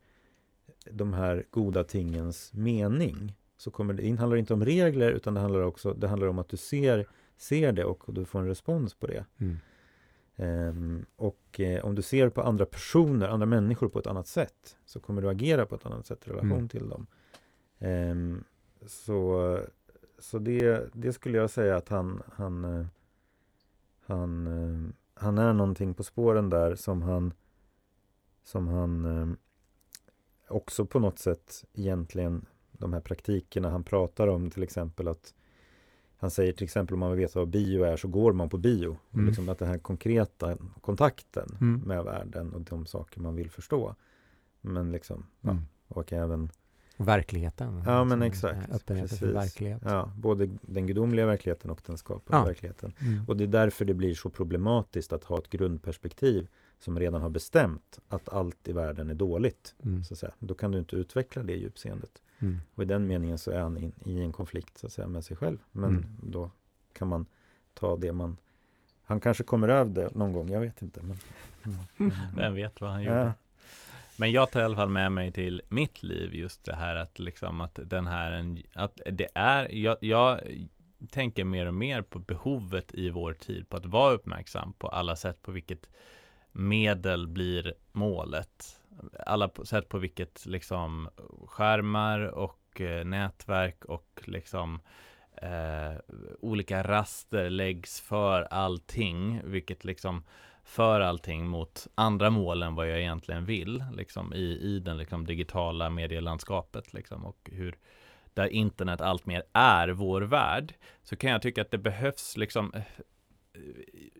de 0.90 1.12
här 1.12 1.44
goda 1.50 1.84
tingens 1.84 2.52
mening 2.52 3.34
så 3.56 3.70
kommer 3.70 3.94
det, 3.94 4.02
det 4.02 4.16
handlar 4.16 4.36
inte 4.36 4.54
om 4.54 4.64
regler 4.64 5.10
utan 5.12 5.34
det 5.34 5.40
handlar 5.40 5.60
också 5.60 5.94
det 5.94 6.08
handlar 6.08 6.28
om 6.28 6.38
att 6.38 6.48
du 6.48 6.56
ser, 6.56 7.06
ser 7.36 7.72
det 7.72 7.84
och 7.84 8.14
du 8.14 8.24
får 8.24 8.38
en 8.40 8.48
respons 8.48 8.94
på 8.94 9.06
det. 9.06 9.24
Mm. 9.38 9.58
Ehm, 10.42 11.06
och 11.16 11.60
eh, 11.60 11.84
om 11.84 11.94
du 11.94 12.02
ser 12.02 12.28
på 12.28 12.42
andra 12.42 12.66
personer, 12.66 13.28
andra 13.28 13.46
människor 13.46 13.88
på 13.88 13.98
ett 13.98 14.06
annat 14.06 14.26
sätt 14.26 14.76
så 14.84 15.00
kommer 15.00 15.22
du 15.22 15.28
agera 15.28 15.66
på 15.66 15.74
ett 15.74 15.86
annat 15.86 16.06
sätt 16.06 16.26
i 16.26 16.30
relation 16.30 16.52
Mm. 16.52 16.68
till 16.68 16.88
dem. 16.88 17.06
Ehm, 17.78 18.44
så 18.86 19.58
så 20.18 20.38
det, 20.38 20.88
det 20.92 21.12
skulle 21.12 21.38
jag 21.38 21.50
säga 21.50 21.76
att 21.76 21.88
han, 21.88 22.22
han, 22.32 22.64
eh, 22.64 22.86
han, 24.06 24.46
eh, 24.46 24.92
han 25.14 25.38
är 25.38 25.52
någonting 25.52 25.94
på 25.94 26.02
spåren 26.02 26.50
där 26.50 26.74
som 26.74 27.02
han 27.02 27.34
som 28.44 28.68
han 28.68 29.36
också 30.48 30.86
på 30.86 30.98
något 30.98 31.18
sätt 31.18 31.64
egentligen 31.72 32.46
de 32.72 32.92
här 32.92 33.00
praktikerna 33.00 33.70
han 33.70 33.84
pratar 33.84 34.28
om 34.28 34.50
till 34.50 34.62
exempel 34.62 35.08
att 35.08 35.34
han 36.22 36.30
säger 36.30 36.52
till 36.52 36.64
exempel 36.64 36.94
om 36.94 37.00
man 37.00 37.10
vill 37.10 37.18
veta 37.20 37.38
vad 37.38 37.48
bio 37.48 37.82
är 37.84 37.96
så 37.96 38.08
går 38.08 38.32
man 38.32 38.48
på 38.48 38.58
bio. 38.58 38.96
Mm. 39.14 39.26
Liksom 39.26 39.48
att 39.48 39.58
den 39.58 39.68
här 39.68 39.78
konkreta 39.78 40.56
kontakten 40.80 41.48
Mm. 41.60 41.80
med 41.80 42.04
världen 42.04 42.52
och 42.54 42.60
de 42.60 42.86
saker 42.86 43.20
man 43.20 43.34
vill 43.36 43.50
förstå. 43.50 43.94
Men 44.60 44.92
liksom, 44.92 45.26
ja, 45.40 45.50
Mm. 45.50 45.62
och 45.88 46.12
även 46.12 46.50
Och 46.96 47.08
verkligheten. 47.08 47.82
Ja, 47.86 48.04
men 48.04 48.20
Liksom, 48.20 48.50
exakt. 48.50 48.68
eh, 48.70 48.76
Öppenheten 48.76 49.18
för 49.18 49.26
Precis. 49.26 49.36
verklighet. 49.36 49.82
ja, 49.84 50.12
både 50.16 50.48
den 50.62 50.86
gudomliga 50.86 51.26
verkligheten 51.26 51.70
och 51.70 51.82
den 51.86 51.98
skapade 51.98 52.38
Ja. 52.38 52.44
verkligheten. 52.44 52.92
Mm. 53.00 53.24
Och 53.28 53.36
det 53.36 53.44
är 53.44 53.48
därför 53.48 53.84
det 53.84 53.94
blir 53.94 54.14
så 54.14 54.30
problematiskt 54.30 55.12
att 55.12 55.24
ha 55.24 55.38
ett 55.38 55.50
grundperspektiv 55.50 56.48
som 56.82 56.98
redan 56.98 57.22
har 57.22 57.30
bestämt 57.30 57.98
att 58.08 58.28
allt 58.28 58.68
i 58.68 58.72
världen 58.72 59.10
är 59.10 59.14
dåligt. 59.14 59.74
Mm. 59.84 60.04
Så 60.04 60.14
att 60.14 60.18
säga. 60.18 60.32
Då 60.38 60.54
kan 60.54 60.70
du 60.72 60.78
inte 60.78 60.96
utveckla 60.96 61.42
det 61.42 61.52
djupseendet. 61.56 62.22
Mm. 62.38 62.58
Och 62.74 62.82
i 62.82 62.86
den 62.86 63.06
meningen 63.06 63.38
så 63.38 63.50
är 63.50 63.60
han 63.60 63.76
in, 63.76 63.92
i 64.04 64.20
en 64.20 64.32
konflikt 64.32 64.78
så 64.78 64.86
att 64.86 64.92
säga, 64.92 65.08
med 65.08 65.24
sig 65.24 65.36
själv. 65.36 65.58
Men 65.72 65.90
Mm. 65.90 66.04
då 66.22 66.50
kan 66.92 67.08
man 67.08 67.26
ta 67.74 67.96
det 67.96 68.12
man... 68.12 68.36
Han 69.04 69.20
kanske 69.20 69.44
kommer 69.44 69.68
över 69.68 69.94
det 69.94 70.10
någon 70.14 70.32
gång, 70.32 70.50
jag 70.50 70.60
vet 70.60 70.82
inte. 70.82 71.00
Men, 71.02 71.16
men, 71.96 72.12
Vem 72.36 72.54
vet 72.54 72.80
vad 72.80 72.90
han 72.90 73.02
gjorde? 73.02 73.16
ja, 73.18 73.32
Men 74.16 74.32
jag 74.32 74.50
tar 74.50 74.60
i 74.60 74.64
alla 74.64 74.76
fall 74.76 74.88
med 74.90 75.12
mig 75.12 75.32
till 75.32 75.62
mitt 75.68 76.02
liv 76.02 76.34
just 76.34 76.64
det 76.64 76.74
här 76.74 76.96
att 76.96 77.18
liksom 77.18 77.60
att 77.60 77.78
den 77.84 78.06
här, 78.06 78.32
en- 78.32 78.62
att 78.74 79.00
det 79.12 79.28
är, 79.34 79.74
jag, 79.74 79.96
jag 80.00 80.40
tänker 81.10 81.44
mer 81.44 81.66
och 81.66 81.74
mer 81.74 82.02
på 82.02 82.18
behovet 82.18 82.94
i 82.94 83.10
vår 83.10 83.32
tid 83.32 83.68
på 83.68 83.76
att 83.76 83.86
vara 83.86 84.12
uppmärksam 84.14 84.72
på 84.72 84.88
alla 84.88 85.16
sätt 85.16 85.42
på 85.42 85.52
vilket 85.52 85.86
medel 86.52 87.26
blir 87.26 87.74
målet. 87.92 88.80
Alla 89.26 89.50
sätt 89.64 89.88
på 89.88 89.98
vilket 89.98 90.46
liksom 90.46 91.08
skärmar 91.46 92.20
och 92.20 92.80
eh, 92.80 93.04
nätverk 93.04 93.84
och 93.84 94.22
liksom 94.24 94.80
eh, 95.36 95.92
olika 96.40 96.82
raster 96.82 97.50
läggs 97.50 98.00
för 98.00 98.42
allting, 98.42 99.40
vilket 99.44 99.84
liksom 99.84 100.24
för 100.64 101.00
allting 101.00 101.48
mot 101.48 101.86
andra 101.94 102.30
mål 102.30 102.62
än 102.62 102.74
vad 102.74 102.90
jag 102.90 103.00
egentligen 103.00 103.44
vill, 103.44 103.84
liksom 103.92 104.34
i, 104.34 104.58
i 104.60 104.78
den 104.78 104.96
liksom 104.96 105.26
digitala 105.26 105.90
medielandskapet, 105.90 106.92
liksom, 106.92 107.24
och 107.24 107.50
hur 107.52 107.76
där 108.34 108.46
internet 108.46 109.00
allt 109.00 109.26
mer 109.26 109.42
är 109.52 109.88
vår 109.88 110.22
värld, 110.22 110.74
så 111.02 111.16
kan 111.16 111.30
jag 111.30 111.42
tycka 111.42 111.62
att 111.62 111.70
det 111.70 111.78
behövs 111.78 112.36
liksom 112.36 112.72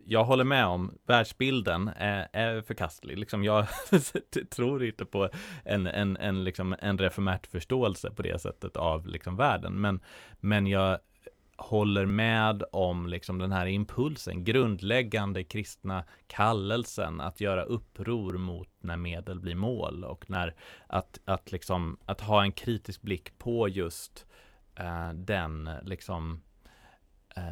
jag 0.05 0.23
håller 0.23 0.43
med 0.43 0.65
om 0.65 0.97
världsbilden 1.07 1.91
är, 1.95 2.27
är 2.33 2.61
förkastlig. 2.61 3.17
Liksom 3.17 3.43
jag 3.43 3.67
tror 4.49 4.83
inte 4.83 5.05
på 5.05 5.29
en, 5.65 5.87
en, 5.87 6.17
en, 6.17 6.43
liksom 6.43 6.75
en 6.79 6.97
reformärt 6.97 7.47
förståelse 7.47 8.11
på 8.11 8.21
det 8.21 8.41
sättet 8.41 8.77
av 8.77 9.07
liksom 9.07 9.35
världen. 9.35 9.73
Men, 9.81 9.99
men 10.39 10.67
jag 10.67 10.99
håller 11.55 12.05
med 12.05 12.63
om 12.71 13.07
liksom 13.07 13.37
den 13.37 13.51
här 13.51 13.65
impulsen, 13.65 14.43
grundläggande 14.43 15.43
kristna 15.43 16.03
kallelsen 16.27 17.21
att 17.21 17.41
göra 17.41 17.63
uppror 17.63 18.37
mot 18.37 18.69
när 18.81 18.97
medel 18.97 19.39
blir 19.39 19.55
mål 19.55 20.03
och 20.03 20.29
när 20.29 20.55
att, 20.87 21.19
att, 21.25 21.51
liksom, 21.51 21.97
att 22.05 22.21
ha 22.21 22.43
en 22.43 22.51
kritisk 22.51 23.01
blick 23.01 23.37
på 23.37 23.67
just 23.67 24.25
eh, 24.75 25.09
den 25.13 25.69
liksom 25.83 26.31
eh, 26.33 26.52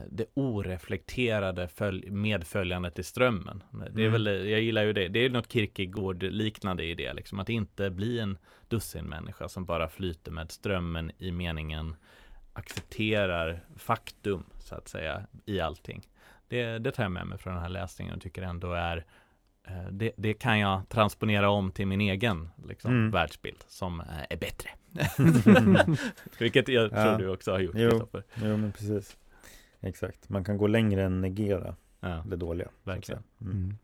det 0.09 0.25
oreflekterade 0.33 1.67
följ- 1.67 2.11
medföljandet 2.11 2.99
i 2.99 3.03
strömmen. 3.03 3.63
Det 3.71 4.01
är 4.03 4.07
Mm. 4.07 4.11
väl, 4.11 4.25
jag 4.49 4.61
gillar 4.61 4.83
ju 4.83 4.93
det. 4.93 5.07
Det 5.07 5.19
är 5.25 5.29
något 5.29 5.51
Kierkegaard-liknande 5.51 6.83
i 6.83 6.95
det, 6.95 7.13
liksom 7.13 7.39
att 7.39 7.49
inte 7.49 7.89
bli 7.89 8.19
en 8.19 8.37
dussinmänniska 8.67 9.49
som 9.49 9.65
bara 9.65 9.89
flyter 9.89 10.31
med 10.31 10.51
strömmen 10.51 11.11
i 11.17 11.31
meningen 11.31 11.95
accepterar 12.53 13.63
faktum, 13.77 14.43
så 14.59 14.75
att 14.75 14.87
säga, 14.87 15.27
i 15.45 15.59
allting. 15.59 16.01
Det, 16.47 16.77
det 16.79 16.91
tar 16.91 17.03
jag 17.03 17.11
med 17.11 17.27
mig 17.27 17.37
från 17.37 17.53
den 17.53 17.61
här 17.63 17.69
läsningen 17.69 18.15
och 18.15 18.21
tycker 18.21 18.41
ändå 18.41 18.73
är 18.73 19.05
eh, 19.67 19.87
det, 19.91 20.11
det 20.17 20.33
kan 20.33 20.59
jag 20.59 20.89
transponera 20.89 21.49
om 21.49 21.71
till 21.71 21.87
min 21.87 22.01
egen 22.01 22.49
liksom, 22.67 22.91
Mm. 22.91 23.11
världsbild 23.11 23.63
som 23.67 23.99
eh, 24.01 24.05
är 24.29 24.37
bättre. 24.37 24.69
Vilket 26.39 26.67
jag 26.67 26.83
Ja. 26.93 27.03
tror 27.03 27.17
du 27.17 27.27
också 27.29 27.51
har 27.51 27.59
gjort. 27.59 27.75
Jo. 27.77 28.07
Jo, 28.35 28.57
men 28.57 28.71
precis. 28.71 29.17
Exakt, 29.81 30.29
man 30.29 30.43
kan 30.43 30.57
gå 30.57 30.67
längre 30.67 31.03
än 31.03 31.21
negera 31.21 31.75
Ja, 31.99 32.23
det 32.27 32.35
dåliga. 32.35 32.69
verkligen. 32.83 33.23
Mm. 33.41 33.53
Mm. 33.57 33.77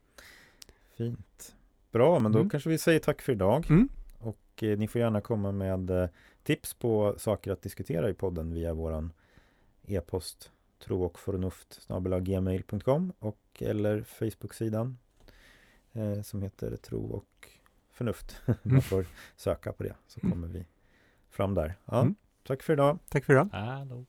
Fint. 0.98 1.56
Bra, 1.92 2.20
men 2.20 2.32
då 2.32 2.40
Mm. 2.40 2.50
kanske 2.50 2.70
vi 2.70 2.78
säger 2.78 3.00
tack 3.00 3.22
för 3.22 3.32
idag. 3.32 3.66
Mm. 3.70 3.90
Och 4.20 4.64
eh, 4.64 4.78
ni 4.78 4.88
får 4.88 5.02
gärna 5.02 5.22
komma 5.22 5.52
med 5.52 5.90
eh, 5.90 6.10
tips 6.44 6.74
på 6.74 7.16
saker 7.18 7.52
att 7.52 7.62
diskutera 7.62 8.10
i 8.10 8.14
podden 8.14 8.54
via 8.54 8.74
våran 8.74 9.14
e-post 9.88 10.52
tro 10.80 11.04
och 11.04 11.20
förnuft 11.20 11.88
gmail.com 12.22 13.14
och 13.20 13.40
eller 13.60 14.02
Facebook-sidan 14.04 14.98
eh, 15.94 16.22
som 16.22 16.42
heter 16.42 16.76
tro 16.76 17.06
och 17.12 17.50
förnuft. 17.92 18.42
Man 18.64 18.82
får 18.82 19.06
söka 19.36 19.72
på 19.74 19.84
det 19.84 19.96
så 20.08 20.20
Mm. 20.24 20.32
kommer 20.32 20.48
vi 20.48 20.66
fram 21.30 21.54
där. 21.54 21.76
Ja, 21.86 22.02
Mm. 22.02 22.16
Tack 22.44 22.64
för 22.64 22.74
idag. 22.74 23.00
Tack 23.10 23.26
för 23.26 23.34
idag. 23.34 23.50
Hallå. 23.52 24.06